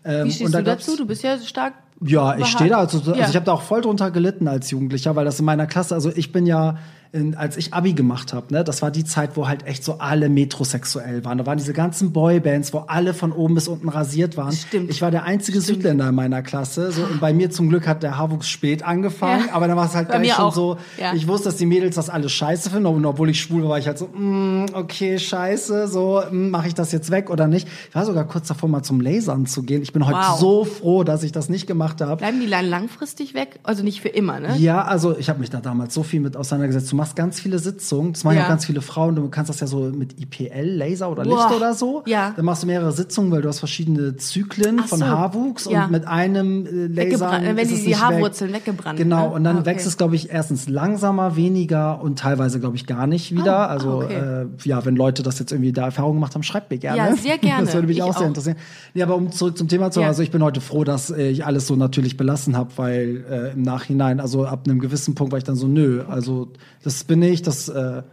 Ähm, 0.06 0.28
Wie 0.28 0.32
stehst 0.32 0.46
und 0.46 0.52
da 0.54 0.60
du 0.60 0.66
dazu? 0.66 0.98
Du 0.98 1.08
bist 1.08 1.24
ja 1.24 1.36
stark. 1.40 1.74
ja, 2.06 2.38
ich 2.38 2.46
stehe 2.46 2.70
da. 2.70 2.78
Also, 2.78 3.00
also 3.00 3.16
Ja. 3.16 3.28
ich 3.28 3.36
habe 3.36 3.46
da 3.46 3.54
auch 3.54 3.64
voll 3.64 3.82
drunter 3.82 4.12
gelitten 4.12 4.48
als 4.48 4.70
Jugendlicher, 4.70 5.16
weil 5.16 5.26
das 5.26 5.40
in 5.40 5.46
meiner 5.46 5.66
Klasse, 5.66 5.96
also 5.96 6.12
ich 6.16 6.32
bin 6.32 6.46
ja, 6.46 6.78
in, 7.12 7.34
als 7.36 7.58
ich 7.58 7.74
Abi 7.74 7.94
gemacht 7.94 8.34
habe, 8.34 8.54
ne, 8.54 8.64
das 8.64 8.82
war 8.82 8.92
die 8.92 9.04
Zeit, 9.04 9.32
wo 9.36 9.48
halt 9.48 9.66
echt 9.66 9.84
so 9.84 9.98
alle 10.00 10.30
metrosexuell 10.30 11.26
waren. 11.26 11.38
Da 11.40 11.46
waren 11.46 11.58
diese 11.58 11.74
ganzen 11.74 12.12
Boybands, 12.14 12.74
wo 12.74 12.80
alle 12.80 13.14
von 13.14 13.32
oben 13.32 13.56
bis 13.56 13.68
unten 13.68 13.90
rasiert 13.90 14.38
waren. 14.38 14.52
Stimmt. 14.54 14.90
Ich 14.92 15.02
war 15.02 15.10
der 15.10 15.24
einzige 15.24 15.62
Südländer 15.62 16.10
in 16.10 16.16
meiner 16.16 16.42
Klasse. 16.42 16.92
So, 16.92 17.02
und 17.04 17.20
bei 17.20 17.34
mir 17.34 17.50
zum 17.50 17.70
Glück 17.70 17.88
hat 17.88 18.04
der 18.04 18.18
Haarwuchs 18.18 18.48
spät 18.50 18.84
angefangen, 18.84 19.46
Ja. 19.48 19.54
aber 19.54 19.68
dann 19.68 19.78
war 19.78 19.86
es 19.86 19.96
halt 19.96 20.10
Bei 20.10 20.20
gleich 20.20 20.34
schon 20.34 20.46
auch. 20.46 20.54
so. 20.54 20.78
Ja. 21.00 21.14
Ich 21.14 21.28
wusste, 21.28 21.46
dass 21.50 21.56
die 21.58 21.66
Mädels 21.66 21.96
das 21.96 22.10
alles 22.10 22.32
scheiße 22.32 22.70
finden. 22.70 22.86
Und 22.86 23.06
obwohl 23.06 23.30
ich 23.30 23.42
schwul 23.42 23.64
war, 23.64 23.70
war 23.70 23.80
ich 23.80 23.88
halt 23.88 23.98
so, 23.98 24.08
mm, 24.08 24.66
okay, 24.74 25.18
scheiße, 25.18 25.88
so 25.88 26.22
mache 26.32 26.68
ich 26.68 26.74
das 26.76 26.92
jetzt 26.92 27.10
weg 27.12 27.30
oder 27.30 27.48
nicht. 27.48 27.68
Ich 27.90 27.96
war 27.96 28.06
sogar 28.06 28.26
kurz 28.26 28.48
davor, 28.48 28.70
mal 28.70 28.84
zum 28.84 29.02
Lasern 29.02 29.46
zu 29.46 29.64
gehen. 29.64 29.82
Ich 29.82 29.94
bin 29.94 30.06
heute 30.06 30.18
Wow. 30.20 30.40
so 30.40 30.66
froh, 30.66 31.04
dass 31.04 31.24
ich 31.24 31.32
das 31.32 31.50
nicht 31.50 31.66
gemacht 31.66 32.02
habe. 32.02 32.18
Bleiben 32.18 32.40
die 32.40 32.50
dann 32.50 32.66
langfristig 32.68 33.34
weg? 33.34 33.60
Also 33.64 33.84
nicht 33.84 34.02
für 34.02 34.10
immer, 34.10 34.40
ne? 34.40 34.56
Ja, 34.58 34.84
also 34.84 35.18
ich 35.18 35.30
habe 35.30 35.40
mich 35.40 35.50
da 35.50 35.60
damals 35.62 35.94
so 35.94 36.04
viel 36.04 36.20
mit 36.20 36.36
auseinandergesetzt. 36.38 36.90
Du 37.00 37.04
machst 37.04 37.16
ganz 37.16 37.40
viele 37.40 37.60
Sitzungen, 37.60 38.12
das 38.12 38.26
machen 38.26 38.36
ja 38.36 38.44
auch 38.44 38.50
ganz 38.50 38.66
viele 38.66 38.82
Frauen. 38.82 39.16
Du 39.16 39.30
kannst 39.30 39.50
das 39.50 39.62
ja 39.62 39.68
so 39.68 39.80
mit 39.90 40.20
IPL, 40.20 40.76
Laser 40.76 41.10
oder 41.10 41.24
Boah. 41.24 41.46
Licht 41.48 41.56
oder 41.56 41.74
so. 41.74 42.04
Ja. 42.06 42.34
Dann 42.36 42.44
machst 42.44 42.64
du 42.64 42.68
mehrere 42.68 42.92
Sitzungen, 42.92 43.32
weil 43.32 43.42
du 43.42 43.48
hast 43.48 43.60
verschiedene 43.60 44.18
Zyklen 44.18 44.82
Ach 44.84 44.88
von 44.88 45.00
so. 45.00 45.06
Haarwuchs 45.08 45.70
Ja. 45.72 45.86
und 45.86 45.92
mit 45.92 46.06
einem 46.06 46.66
äh, 46.66 46.70
Laser 46.88 46.96
Weggebrannt, 46.98 47.46
wenn 47.56 47.68
die- 47.70 47.86
die 47.86 47.96
Haarwurzeln 47.96 48.52
weg. 48.52 48.64
weggebrannt, 48.68 48.98
Genau, 49.00 49.30
ne? 49.30 49.34
und 49.34 49.44
dann 49.46 49.56
Ah, 49.56 49.60
okay. 49.62 49.70
wächst 49.70 49.88
es, 49.88 49.96
glaube 49.98 50.16
ich, 50.18 50.30
erstens 50.30 50.68
langsamer, 50.68 51.38
weniger 51.38 52.02
und 52.02 52.20
teilweise, 52.20 52.60
glaube 52.60 52.76
ich, 52.76 52.86
gar 52.86 53.08
nicht 53.08 53.32
wieder. 53.34 53.60
Ah, 53.60 53.66
also 53.68 54.02
okay. 54.04 54.16
äh, 54.16 54.46
ja, 54.66 54.84
wenn 54.84 54.98
Leute 54.98 55.24
das 55.24 55.40
jetzt 55.40 55.54
irgendwie 55.54 55.72
da 55.72 55.86
Erfahrungen 55.86 56.16
gemacht 56.16 56.36
haben, 56.36 56.44
schreibt 56.44 56.70
mir 56.70 56.80
gerne. 56.80 56.98
Ja, 56.98 57.16
sehr 57.16 57.38
gerne. 57.40 57.64
Das 57.64 57.74
würde 57.76 57.88
mich 57.88 57.96
Ich 58.00 58.04
auch 58.04 58.18
sehr 58.18 58.28
interessieren. 58.28 58.58
Ja, 58.94 59.06
aber 59.06 59.16
um 59.16 59.32
zurück 59.32 59.58
zum 59.58 59.70
Thema 59.70 59.90
zu, 59.92 60.02
Ja. 60.02 60.08
also 60.08 60.22
ich 60.22 60.32
bin 60.32 60.44
heute 60.44 60.60
froh, 60.60 60.84
dass 60.84 61.12
äh, 61.12 61.30
ich 61.30 61.46
alles 61.46 61.66
so 61.66 61.78
natürlich 61.78 62.18
belassen 62.18 62.58
habe, 62.58 62.72
weil 62.76 63.24
äh, 63.32 63.54
im 63.54 63.62
Nachhinein, 63.62 64.20
also 64.20 64.46
ab 64.46 64.64
einem 64.68 64.80
gewissen 64.80 65.16
Punkt 65.16 65.32
war 65.32 65.38
ich 65.38 65.46
dann 65.46 65.56
so, 65.56 65.66
nö, 65.68 66.04
also 66.10 66.50
das 66.84 66.89
bin 67.04 67.22
ich, 67.22 67.42
das 67.42 67.70
äh, 67.70 68.04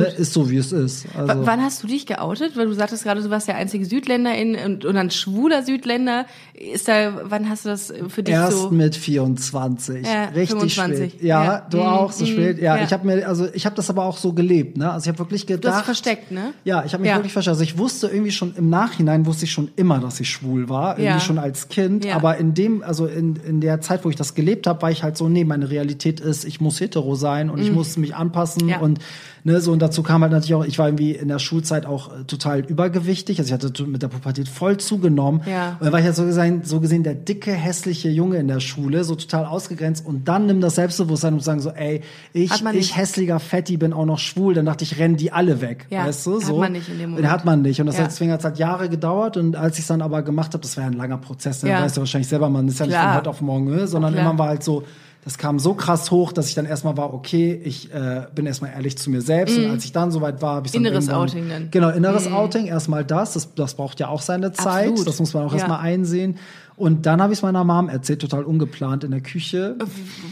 ne, 0.00 0.04
ist 0.06 0.32
so, 0.32 0.50
wie 0.50 0.56
es 0.56 0.72
ist. 0.72 1.04
W 1.04 1.18
Also, 1.18 1.46
wann 1.46 1.62
hast 1.62 1.82
du 1.82 1.86
dich 1.86 2.06
geoutet? 2.06 2.56
Weil 2.56 2.66
du 2.66 2.72
sagtest 2.72 3.04
gerade, 3.04 3.22
du 3.22 3.30
warst 3.30 3.48
der 3.48 3.56
einzige 3.56 3.84
Südländer 3.84 4.34
in, 4.34 4.54
und, 4.56 4.84
und 4.84 4.96
ein 4.96 5.10
schwuler 5.10 5.62
Südländer. 5.62 6.26
Ist 6.54 6.88
da, 6.88 7.20
wann 7.24 7.48
hast 7.48 7.64
du 7.64 7.70
das 7.70 7.92
für 8.08 8.22
dich 8.22 8.34
Erst 8.34 8.58
so? 8.58 8.70
mit 8.70 8.94
24, 8.96 10.06
Ja, 10.06 10.24
richtig 10.26 10.74
25. 10.74 11.12
spät. 11.14 11.22
Ja, 11.22 11.44
Ja. 11.44 11.66
du 11.70 11.78
Mm, 11.78 11.80
auch 11.80 12.12
so 12.12 12.26
spät. 12.26 12.58
Ja, 12.60 12.76
ja. 12.76 12.84
ich 12.84 12.92
habe 12.92 13.06
mir, 13.06 13.26
also 13.26 13.48
ich 13.52 13.66
habe 13.66 13.76
das 13.76 13.90
aber 13.90 14.04
auch 14.04 14.16
so 14.16 14.32
gelebt, 14.32 14.76
ne? 14.76 14.90
Also 14.90 15.04
ich 15.04 15.08
habe 15.08 15.18
wirklich 15.18 15.46
gedacht. 15.46 15.64
Du 15.74 15.76
hast 15.78 15.84
versteckt, 15.84 16.30
ne? 16.30 16.52
Ja, 16.64 16.84
ich 16.84 16.92
habe 16.92 17.02
mich 17.02 17.14
wirklich 17.14 17.32
versteckt. 17.32 17.52
Also 17.54 17.62
ich 17.64 17.78
wusste 17.78 18.08
irgendwie 18.08 18.30
schon 18.32 18.54
im 18.56 18.68
Nachhinein 18.70 19.26
wusste 19.26 19.44
ich 19.44 19.52
schon 19.52 19.70
immer, 19.76 19.98
dass 19.98 20.20
ich 20.20 20.30
schwul 20.30 20.68
war, 20.68 20.98
irgendwie 20.98 21.20
schon 21.20 21.38
als 21.38 21.68
Kind. 21.68 22.06
Aber 22.14 22.36
in 22.36 22.54
dem, 22.54 22.82
also 22.82 23.06
in, 23.06 23.36
in 23.36 23.60
der 23.60 23.80
Zeit, 23.80 24.04
wo 24.04 24.10
ich 24.10 24.16
das 24.16 24.34
gelebt 24.34 24.66
habe, 24.66 24.82
war 24.82 24.90
ich 24.90 25.02
halt 25.02 25.16
so, 25.16 25.28
nee, 25.28 25.44
meine 25.44 25.70
Realität 25.70 26.20
ist, 26.20 26.44
ich 26.44 26.60
muss 26.60 26.80
hetero 26.80 27.14
sein 27.14 27.50
und 27.50 27.60
ich 27.60 27.70
muss 27.72 27.96
mich 27.96 28.14
anpassen 28.14 28.72
und 28.74 28.98
ne, 29.44 29.60
so 29.60 29.70
und 29.72 29.80
dazu 29.80 30.02
kam 30.02 30.22
halt 30.22 30.32
natürlich 30.32 30.54
auch, 30.54 30.64
ich 30.64 30.78
war 30.78 30.88
irgendwie 30.88 31.12
in 31.12 31.28
der 31.28 31.38
Schulzeit 31.38 31.86
auch 31.86 32.10
äh, 32.12 32.24
total 32.24 32.60
übergewichtig, 32.60 33.38
also 33.38 33.54
ich 33.54 33.62
hatte 33.64 33.84
mit 33.84 34.02
der 34.02 34.08
Pubertät 34.08 34.48
voll 34.48 34.78
zugenommen. 34.78 35.42
Ja. 35.46 35.72
Und 35.78 35.84
dann 35.84 35.92
war 35.92 36.00
ich 36.00 36.06
halt 36.06 36.16
so 36.16 36.24
gesehen, 36.24 36.62
so 36.64 36.80
gesehen 36.80 37.02
der 37.02 37.14
dicke, 37.14 37.52
hässliche 37.52 38.08
Junge 38.08 38.38
in 38.38 38.48
der 38.48 38.60
Schule, 38.60 39.04
so 39.04 39.14
total 39.14 39.44
ausgegrenzt 39.44 40.04
und 40.06 40.26
dann 40.28 40.46
nimm 40.46 40.60
das 40.60 40.74
Selbstbewusstsein 40.76 41.34
und 41.34 41.40
sagen 41.42 41.60
so, 41.60 41.70
ey, 41.70 42.00
ich, 42.32 42.50
Hat 42.50 42.74
ich 42.74 42.96
hässlicher 42.96 43.38
Fetti 43.38 43.76
bin 43.76 43.92
auch 43.92 44.06
noch 44.06 44.18
schwul, 44.18 44.54
dann 44.54 44.66
dachte 44.66 44.84
ich, 44.84 44.98
rennen 44.98 45.16
die 45.16 45.30
alle 45.32 45.60
weg, 45.60 45.86
Ja, 45.90 46.06
weißt 46.06 46.26
du, 46.26 46.36
hat 46.40 46.42
so. 46.46 46.58
man 46.58 46.72
nicht 46.72 46.88
in 46.88 46.98
dem 46.98 47.10
Moment. 47.10 47.30
Hat 47.30 47.44
man 47.44 47.62
nicht 47.62 47.80
und 47.80 47.86
das 47.86 47.96
Ja. 47.96 48.04
hat, 48.04 48.10
deswegen 48.10 48.32
hat 48.32 48.40
es 48.40 48.44
halt 48.44 48.58
Jahre 48.58 48.88
gedauert 48.88 49.36
und 49.36 49.56
als 49.56 49.74
ich 49.76 49.82
es 49.82 49.88
dann 49.88 50.02
aber 50.02 50.22
gemacht 50.22 50.52
habe, 50.54 50.62
das 50.62 50.76
war 50.76 50.84
ja 50.84 50.90
ein 50.90 50.96
langer 50.96 51.18
Prozess, 51.18 51.60
dann 51.60 51.70
Ja. 51.70 51.82
weißt 51.82 51.96
du 51.96 52.00
wahrscheinlich 52.00 52.28
selber, 52.28 52.48
man 52.48 52.66
ist 52.68 52.78
ja 52.80 52.86
nicht 52.86 52.94
Klar. 52.94 53.08
von 53.08 53.16
heute 53.18 53.30
auf 53.30 53.40
morgen, 53.40 53.66
ne, 53.70 53.86
sondern 53.86 54.14
Klar. 54.14 54.24
immer 54.30 54.38
war 54.38 54.48
halt 54.48 54.62
so, 54.64 54.84
das 55.24 55.38
kam 55.38 55.58
so 55.58 55.72
krass 55.74 56.10
hoch, 56.10 56.32
dass 56.32 56.48
ich 56.48 56.54
dann 56.54 56.66
erstmal 56.66 56.96
war, 56.98 57.14
okay, 57.14 57.58
ich 57.64 57.92
äh, 57.94 58.26
bin 58.34 58.44
erstmal 58.44 58.72
ehrlich 58.72 58.98
zu 58.98 59.08
mir 59.10 59.22
selbst. 59.22 59.56
Und 59.56 59.70
als 59.70 59.84
ich 59.84 59.92
dann 59.92 60.10
soweit 60.10 60.42
war, 60.42 60.56
habe 60.56 60.66
ich 60.66 60.72
Mhm. 60.74 60.80
Inneres 60.84 61.08
Outing 61.08 61.48
dann. 61.48 61.68
Genau, 61.70 61.88
inneres 61.88 62.30
Outing, 62.30 62.66
erstmal 62.66 63.04
das, 63.04 63.32
das. 63.32 63.54
Das 63.54 63.74
braucht 63.74 64.00
ja 64.00 64.08
auch 64.08 64.20
seine 64.20 64.52
Zeit. 64.52 64.88
Absolut. 64.90 65.06
Das 65.08 65.20
muss 65.20 65.32
man 65.32 65.44
auch 65.44 65.52
Ja. 65.52 65.58
erstmal 65.58 65.80
einsehen. 65.80 66.36
Und 66.76 67.06
dann 67.06 67.22
habe 67.22 67.32
ich 67.32 67.38
es 67.38 67.42
meiner 67.42 67.62
Mom 67.62 67.88
erzählt, 67.88 68.20
total 68.20 68.42
ungeplant 68.42 69.04
in 69.04 69.12
der 69.12 69.20
Küche. 69.20 69.76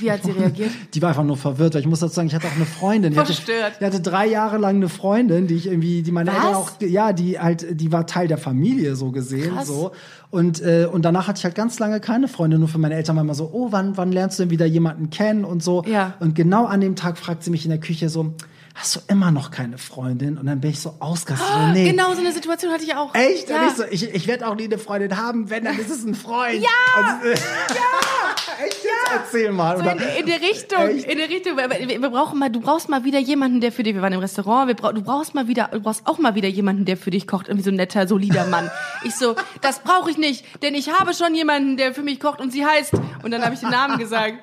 Wie 0.01 0.11
hat 0.11 0.25
sie 0.25 0.33
reagiert? 0.33 0.71
Die 0.95 1.01
war 1.01 1.11
einfach 1.11 1.23
nur 1.23 1.37
verwirrt, 1.37 1.75
weil 1.75 1.83
ich 1.83 1.87
muss 1.87 2.01
dazu 2.01 2.15
sagen, 2.15 2.27
ich 2.27 2.35
hatte 2.35 2.49
auch 2.49 2.57
eine 2.57 2.67
Freundin. 2.67 3.13
Die 3.13 3.19
hatte, 3.19 3.33
Verstört. 3.33 3.75
die 3.81 3.85
hatte 3.85 4.01
drei 4.01 4.27
Jahre 4.27 4.59
lang 4.59 4.77
eine 4.77 4.89
Freundin, 4.89 5.47
die 5.47 5.55
ich 5.55 5.67
irgendwie, 5.67 6.03
die 6.03 6.11
meine 6.11 6.31
Was? 6.31 6.37
Eltern 6.37 6.55
auch, 6.55 6.71
ja, 6.81 7.13
die 7.13 7.39
halt, 7.39 7.81
die 7.81 7.93
war 7.93 8.07
Teil 8.07 8.27
der 8.27 8.39
Familie 8.39 8.97
so 8.97 9.13
gesehen, 9.13 9.55
Krass. 9.55 9.69
so. 9.69 9.93
Und, 10.31 10.61
äh, 10.63 10.89
und 10.91 11.05
danach 11.05 11.29
hatte 11.29 11.39
ich 11.39 11.45
halt 11.45 11.55
ganz 11.55 11.79
lange 11.79 12.01
keine 12.01 12.27
Freundin, 12.27 12.59
nur 12.59 12.69
für 12.69 12.79
meine 12.79 12.95
Eltern 12.97 13.17
war 13.17 13.23
immer 13.23 13.35
so, 13.35 13.51
oh, 13.53 13.69
wann, 13.71 13.97
wann 13.97 14.11
lernst 14.11 14.39
du 14.39 14.45
denn 14.45 14.51
wieder 14.51 14.67
jemanden 14.67 15.11
kennen 15.11 15.45
und 15.45 15.63
so. 15.63 15.85
Ja. 15.85 16.15
Und 16.19 16.35
genau 16.35 16.65
an 16.65 16.81
dem 16.81 16.97
Tag 16.97 17.19
fragt 17.19 17.45
sie 17.45 17.51
mich 17.51 17.65
in 17.65 17.71
der 17.71 17.81
Küche 17.81 18.09
so, 18.09 18.35
hast 18.75 18.97
du 18.97 19.01
immer 19.09 19.31
noch 19.31 19.51
keine 19.51 19.79
Freundin? 19.79 20.39
Und 20.39 20.47
dann 20.47 20.61
bin 20.61 20.71
ich 20.71 20.81
so 20.81 20.97
ausgerastet, 20.99 21.49
so, 21.49 21.73
nee. 21.73 21.91
Genau 21.91 22.13
so 22.15 22.21
eine 22.21 22.33
Situation 22.33 22.73
hatte 22.73 22.85
ich 22.85 22.95
auch. 22.95 23.15
Echt? 23.15 23.49
Ja. 23.49 23.67
Ich, 23.67 23.75
so, 23.75 23.85
ich, 23.91 24.15
ich 24.15 24.27
werde 24.27 24.47
auch 24.47 24.55
nie 24.55 24.65
eine 24.65 24.79
Freundin 24.79 25.17
haben, 25.17 25.51
wenn, 25.51 25.65
dann 25.65 25.79
ist 25.79 25.91
es 25.91 26.05
ein 26.05 26.15
Freund. 26.15 26.63
Ja! 26.63 26.69
Also, 26.95 27.29
ja! 27.31 28.13
Echt 28.65 28.85
jetzt? 28.85 29.13
Erzähl 29.13 29.53
mal. 29.53 29.79
So 29.79 29.89
in, 29.89 29.99
in 29.99 30.27
der 30.27 30.41
Richtung, 30.41 30.89
Echt? 30.89 31.07
in 31.07 31.19
der 31.19 31.29
Richtung. 31.29 31.57
Wir, 31.57 31.71
wir 31.71 32.11
brauchen 32.11 32.39
mal, 32.39 32.51
du 32.51 32.61
brauchst 32.61 32.89
mal 32.89 33.05
wieder 33.05 33.19
jemanden, 33.19 33.61
der 33.61 33.73
für 33.73 33.83
dich, 33.83 33.95
wir 33.95 34.03
waren 34.03 34.13
im 34.13 34.21
Restaurant, 34.21 34.69
wir 34.69 34.75
brauch, 34.75 34.93
du 34.93 35.03
brauchst 35.03 35.35
mal 35.35 35.49
wieder, 35.49 35.69
du 35.73 35.81
brauchst 35.81 36.07
auch 36.07 36.19
mal 36.19 36.35
wieder 36.35 36.49
jemanden, 36.49 36.85
der 36.85 36.97
für 36.97 37.11
dich 37.11 37.27
kocht, 37.27 37.49
irgendwie 37.49 37.65
so 37.65 37.71
ein 37.71 37.77
netter, 37.77 38.07
solider 38.07 38.47
Mann. 38.47 38.71
Ich 39.05 39.17
so, 39.17 39.35
das 39.61 39.81
brauche 39.81 40.11
ich 40.11 40.17
nicht, 40.17 40.63
denn 40.63 40.75
ich 40.75 40.93
habe 40.93 41.13
schon 41.13 41.35
jemanden, 41.35 41.77
der 41.77 41.93
für 41.93 42.03
mich 42.03 42.21
kocht 42.21 42.41
und 42.41 42.53
sie 42.53 42.65
heißt, 42.65 42.93
und 43.23 43.31
dann 43.33 43.43
habe 43.43 43.55
ich 43.55 43.61
den 43.61 43.71
Namen 43.71 43.99
gesagt. 43.99 44.37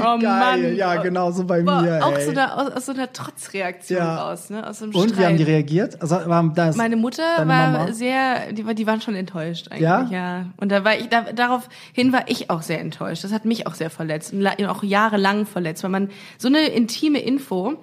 Oh 0.00 0.02
Geil, 0.20 0.20
Mann. 0.22 0.76
ja, 0.76 0.96
genau 1.02 1.30
so 1.32 1.44
bei 1.44 1.62
Boah, 1.62 1.82
mir. 1.82 2.04
auch 2.04 2.16
ey. 2.16 2.24
so 2.24 2.30
eine, 2.30 2.56
aus, 2.56 2.72
aus 2.72 2.86
so 2.86 2.92
einer 2.92 3.12
Trotzreaktion 3.12 3.98
Ja. 3.98 4.16
raus, 4.28 4.50
ne? 4.50 4.66
Aus 4.68 4.78
so 4.78 4.84
einem 4.84 4.94
Und 4.94 5.08
Streit. 5.10 5.18
wie 5.18 5.24
haben 5.26 5.36
die 5.36 5.42
reagiert? 5.44 6.00
Also, 6.02 6.16
war 6.26 6.52
das 6.54 6.76
Meine 6.76 6.96
Mutter 6.96 7.22
war 7.38 7.44
Mama? 7.44 7.92
sehr, 7.92 8.52
die, 8.52 8.66
war- 8.66 8.74
die 8.74 8.86
waren 8.86 9.00
schon 9.00 9.14
enttäuscht 9.14 9.68
eigentlich, 9.68 9.82
Ja? 9.82 10.08
ja. 10.10 10.46
Und 10.56 10.70
da 10.72 10.84
war 10.84 10.94
ich, 10.96 11.08
da, 11.08 11.22
daraufhin 11.34 12.12
war 12.12 12.24
ich 12.28 12.50
auch 12.50 12.62
sehr 12.62 12.80
enttäuscht. 12.80 13.24
Das 13.24 13.32
hat 13.32 13.44
mich 13.44 13.66
auch 13.66 13.74
sehr 13.74 13.90
verletzt 13.90 14.32
und 14.32 14.46
auch 14.66 14.82
jahrelang 14.82 15.46
verletzt, 15.46 15.82
weil 15.82 15.90
man 15.90 16.10
so 16.38 16.48
eine 16.48 16.66
intime 16.66 17.18
Info 17.18 17.74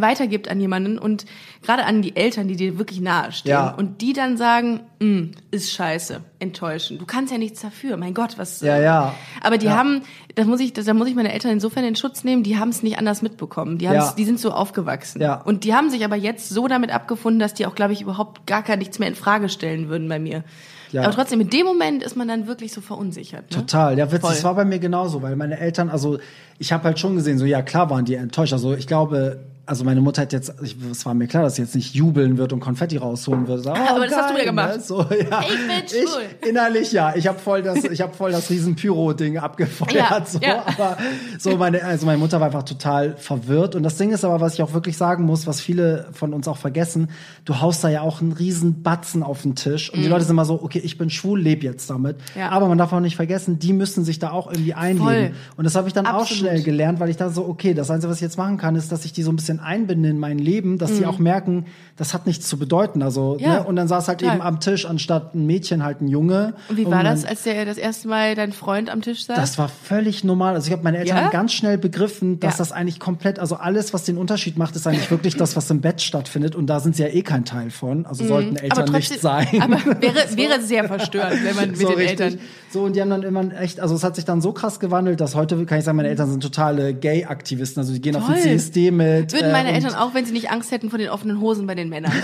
weitergibt 0.00 0.48
an 0.48 0.60
jemanden 0.60 0.98
und 0.98 1.26
gerade 1.62 1.84
an 1.84 2.02
die 2.02 2.16
Eltern, 2.16 2.48
die 2.48 2.56
dir 2.56 2.78
wirklich 2.78 3.00
nahestehen 3.00 3.52
Ja. 3.52 3.70
und 3.70 4.00
die 4.00 4.12
dann 4.12 4.36
sagen, 4.36 4.80
"Mm, 5.00 5.30
ist 5.50 5.72
scheiße, 5.72 6.20
enttäuschend. 6.38 7.00
Du 7.00 7.06
kannst 7.06 7.32
ja 7.32 7.38
nichts 7.38 7.60
dafür, 7.62 7.96
mein 7.96 8.14
Gott, 8.14 8.38
was. 8.38 8.60
Ja, 8.60 8.78
ja. 8.80 9.14
Aber 9.42 9.58
die 9.58 9.66
Ja. 9.66 9.76
haben, 9.76 10.02
da 10.34 10.44
muss 10.44 10.60
ich, 10.60 10.72
da 10.72 10.94
muss 10.94 11.08
ich 11.08 11.14
meine 11.14 11.32
Eltern 11.32 11.50
insofern 11.52 11.84
in 11.84 11.96
Schutz 11.96 12.24
nehmen, 12.24 12.42
die 12.42 12.58
haben 12.58 12.68
es 12.68 12.82
nicht 12.82 12.98
anders 12.98 13.22
mitbekommen. 13.22 13.78
Die, 13.78 13.88
haben's, 13.88 14.06
Ja. 14.10 14.14
die 14.16 14.24
sind 14.24 14.38
so 14.40 14.50
aufgewachsen. 14.52 15.20
Ja. 15.20 15.34
Und 15.42 15.64
die 15.64 15.74
haben 15.74 15.90
sich 15.90 16.04
aber 16.04 16.16
jetzt 16.16 16.48
so 16.48 16.68
damit 16.68 16.90
abgefunden, 16.94 17.38
dass 17.40 17.54
die 17.54 17.66
auch, 17.66 17.74
glaube 17.74 17.92
ich, 17.92 18.00
überhaupt 18.02 18.46
gar 18.46 18.62
gar 18.62 18.76
nichts 18.76 18.98
mehr 18.98 19.08
in 19.08 19.14
Frage 19.14 19.48
stellen 19.48 19.88
würden 19.88 20.08
bei 20.08 20.18
mir. 20.18 20.44
Ja. 20.92 21.02
Aber 21.02 21.12
trotzdem, 21.12 21.40
in 21.40 21.50
dem 21.50 21.66
Moment 21.66 22.02
ist 22.04 22.16
man 22.16 22.28
dann 22.28 22.46
wirklich 22.46 22.72
so 22.72 22.80
verunsichert. 22.80 23.50
Ne? 23.50 23.56
Total, 23.56 23.98
ja, 23.98 24.06
witzig. 24.12 24.30
Das 24.30 24.44
war 24.44 24.54
bei 24.54 24.64
mir 24.64 24.78
genauso, 24.78 25.20
weil 25.20 25.34
meine 25.34 25.58
Eltern, 25.58 25.90
also 25.90 26.18
ich 26.58 26.72
habe 26.72 26.84
halt 26.84 26.98
schon 27.00 27.16
gesehen, 27.16 27.38
so 27.38 27.44
ja 27.44 27.60
klar 27.60 27.90
waren 27.90 28.04
die 28.04 28.14
enttäuscht. 28.14 28.52
Also 28.52 28.72
ich 28.74 28.86
glaube, 28.86 29.40
also 29.66 29.84
meine 29.84 30.00
Mutter 30.00 30.22
hat 30.22 30.32
jetzt, 30.32 30.54
ich, 30.62 30.76
es 30.90 31.04
war 31.04 31.14
mir 31.14 31.26
klar, 31.26 31.42
dass 31.42 31.56
sie 31.56 31.62
jetzt 31.62 31.74
nicht 31.74 31.94
jubeln 31.94 32.38
wird 32.38 32.52
und 32.52 32.60
Konfetti 32.60 32.96
rausholen 32.98 33.48
wird. 33.48 33.66
Oh, 33.66 33.70
Aber 33.70 34.06
das 34.06 34.16
hast 34.16 34.30
du 34.30 34.34
geil, 34.34 34.34
wieder 34.34 34.44
gemacht. 34.44 34.76
Ne? 34.76 34.80
So, 34.80 35.00
ja. 35.00 35.42
Ich 35.42 35.90
bin 35.90 36.06
schwul. 36.06 36.22
Ich, 36.40 36.48
innerlich 36.48 36.92
ja, 36.92 37.14
ich 37.16 37.26
habe 37.26 37.38
voll 37.38 37.62
das, 37.62 37.82
ich 37.84 38.00
habe 38.00 38.14
voll 38.14 38.30
das 38.30 38.48
riesen 38.48 38.76
Pyro-Ding 38.76 39.38
abgefeuert. 39.38 39.92
Ja, 39.92 40.24
so, 40.24 40.38
ja. 40.38 40.64
aber 40.66 40.96
so 41.38 41.56
meine, 41.56 41.82
also 41.82 42.06
meine 42.06 42.18
Mutter 42.18 42.38
war 42.38 42.46
einfach 42.46 42.62
total 42.62 43.16
verwirrt. 43.16 43.74
Und 43.74 43.82
das 43.82 43.96
Ding 43.96 44.12
ist 44.12 44.24
aber, 44.24 44.40
was 44.40 44.54
ich 44.54 44.62
auch 44.62 44.72
wirklich 44.72 44.96
sagen 44.96 45.24
muss, 45.24 45.48
was 45.48 45.60
viele 45.60 46.06
von 46.12 46.32
uns 46.32 46.46
auch 46.46 46.58
vergessen, 46.58 47.08
du 47.44 47.60
haust 47.60 47.82
da 47.82 47.88
ja 47.88 48.02
auch 48.02 48.20
einen 48.20 48.32
riesen 48.32 48.82
Batzen 48.82 49.24
auf 49.24 49.42
den 49.42 49.56
Tisch 49.56 49.92
und 49.92 50.00
die 50.00 50.08
Leute 50.08 50.24
sind 50.24 50.32
immer 50.32 50.44
so, 50.44 50.62
okay, 50.62 50.78
ich 50.78 50.96
bin 50.96 51.10
schwul, 51.10 51.40
leb 51.40 51.64
jetzt 51.64 51.90
damit. 51.90 52.18
Mhm. 52.18 52.40
Ja. 52.40 52.50
Aber 52.50 52.68
man 52.68 52.78
darf 52.78 52.92
auch 52.92 53.00
nicht 53.00 53.16
vergessen, 53.16 53.58
die 53.58 53.72
müssen 53.72 54.04
sich 54.04 54.20
da 54.20 54.30
auch 54.30 54.46
irgendwie 54.46 54.74
einleben. 54.74 55.04
Voll. 55.04 55.32
Und 55.56 55.64
das 55.64 55.74
habe 55.74 55.88
ich 55.88 55.94
dann 55.94 56.06
auch 56.06 56.22
Absolut. 56.22 56.38
schnell 56.38 56.62
gelernt, 56.62 57.00
weil 57.00 57.10
ich 57.10 57.16
da 57.16 57.30
so, 57.30 57.46
okay, 57.46 57.74
das 57.74 57.90
Einzige, 57.90 58.10
was 58.10 58.18
ich 58.18 58.22
jetzt 58.22 58.38
machen 58.38 58.58
kann, 58.58 58.76
ist, 58.76 58.92
dass 58.92 59.04
ich 59.04 59.12
die 59.12 59.22
so 59.22 59.32
ein 59.32 59.36
bisschen 59.36 59.55
einbinde 59.60 60.08
in 60.10 60.18
mein 60.18 60.38
Leben, 60.38 60.78
dass 60.78 60.92
die 60.98 61.06
auch 61.06 61.18
merken, 61.18 61.66
das 61.96 62.12
hat 62.14 62.26
nichts 62.26 62.48
zu 62.48 62.58
bedeuten. 62.58 63.02
Also, 63.02 63.34
Mhm. 63.34 63.40
Ja, 63.40 63.54
ne? 63.60 63.64
Und 63.64 63.76
dann 63.76 63.88
saß 63.88 64.08
halt 64.08 64.20
total. 64.20 64.36
eben 64.36 64.42
am 64.44 64.60
Tisch 64.60 64.86
anstatt 64.86 65.34
ein 65.34 65.46
Mädchen 65.46 65.82
halt 65.84 66.00
ein 66.00 66.08
Junge. 66.08 66.54
Und 66.68 66.76
wie 66.76 66.84
war 66.84 66.90
man- 66.96 67.04
das, 67.06 67.24
als 67.24 67.42
der 67.44 67.64
das 67.64 67.78
erste 67.78 68.08
Mal 68.08 68.34
dein 68.34 68.52
Freund 68.52 68.90
am 68.90 69.00
Tisch 69.02 69.24
saß? 69.26 69.36
das 69.36 69.58
war 69.58 69.68
völlig 69.68 70.24
normal. 70.24 70.54
Also 70.54 70.66
ich 70.68 70.72
habe 70.72 70.82
meine 70.82 70.98
Eltern 70.98 71.16
Ja? 71.16 71.28
ganz 71.30 71.52
schnell 71.52 71.78
begriffen, 71.78 72.38
dass 72.40 72.54
Ja. 72.54 72.58
das 72.58 72.72
eigentlich 72.72 73.00
komplett, 73.00 73.38
also 73.38 73.56
alles, 73.56 73.92
was 73.94 74.04
den 74.04 74.18
Unterschied 74.18 74.56
macht, 74.58 74.76
ist 74.76 74.86
eigentlich 74.86 75.10
wirklich 75.10 75.36
das, 75.36 75.56
was 75.56 75.70
im 75.70 75.80
Bett 75.80 76.00
stattfindet. 76.02 76.54
Und 76.54 76.66
da 76.66 76.80
sind 76.80 76.96
sie 76.96 77.02
ja 77.02 77.08
eh 77.08 77.22
kein 77.22 77.44
Teil 77.44 77.70
von. 77.70 78.06
Also 78.06 78.24
sollten 78.26 78.56
Eltern 78.56 78.90
nicht 78.92 79.20
sein. 79.20 79.46
Mhm. 79.52 79.62
Aber 79.62 79.76
wäre, 80.02 80.36
wäre 80.36 80.60
sehr 80.62 80.84
verstörend, 80.84 81.44
wenn 81.44 81.56
man 81.56 81.70
mit 81.70 81.78
so 81.78 81.88
den 81.88 81.96
richtig. 81.98 82.20
Eltern. 82.20 82.40
So, 82.70 82.82
und 82.84 82.96
die 82.96 83.00
haben 83.00 83.10
dann 83.10 83.22
immer 83.22 83.58
echt, 83.60 83.80
also 83.80 83.94
es 83.94 84.04
hat 84.04 84.16
sich 84.16 84.24
dann 84.24 84.40
so 84.42 84.52
krass 84.52 84.80
gewandelt, 84.80 85.20
dass 85.20 85.34
heute 85.34 85.64
kann 85.64 85.78
ich 85.78 85.84
sagen, 85.84 85.96
meine 85.96 86.08
Eltern 86.08 86.30
sind 86.30 86.42
totale 86.42 86.92
Gay-Aktivisten. 86.94 87.80
Also 87.80 87.92
die 87.94 88.00
gehen 88.00 88.16
auf 88.16 88.26
Toll. 88.26 88.34
den 88.34 88.42
CSD 88.42 88.90
mit. 88.90 89.32
Würden 89.46 89.52
meine 89.52 89.70
äh, 89.72 89.74
Eltern 89.74 89.94
auch, 89.94 90.14
wenn 90.14 90.24
sie 90.26 90.32
nicht 90.32 90.50
Angst 90.50 90.70
hätten 90.70 90.90
vor 90.90 90.98
den 90.98 91.08
offenen 91.08 91.40
Hosen 91.40 91.66
bei 91.66 91.74
den 91.74 91.88
Männern. 91.88 92.12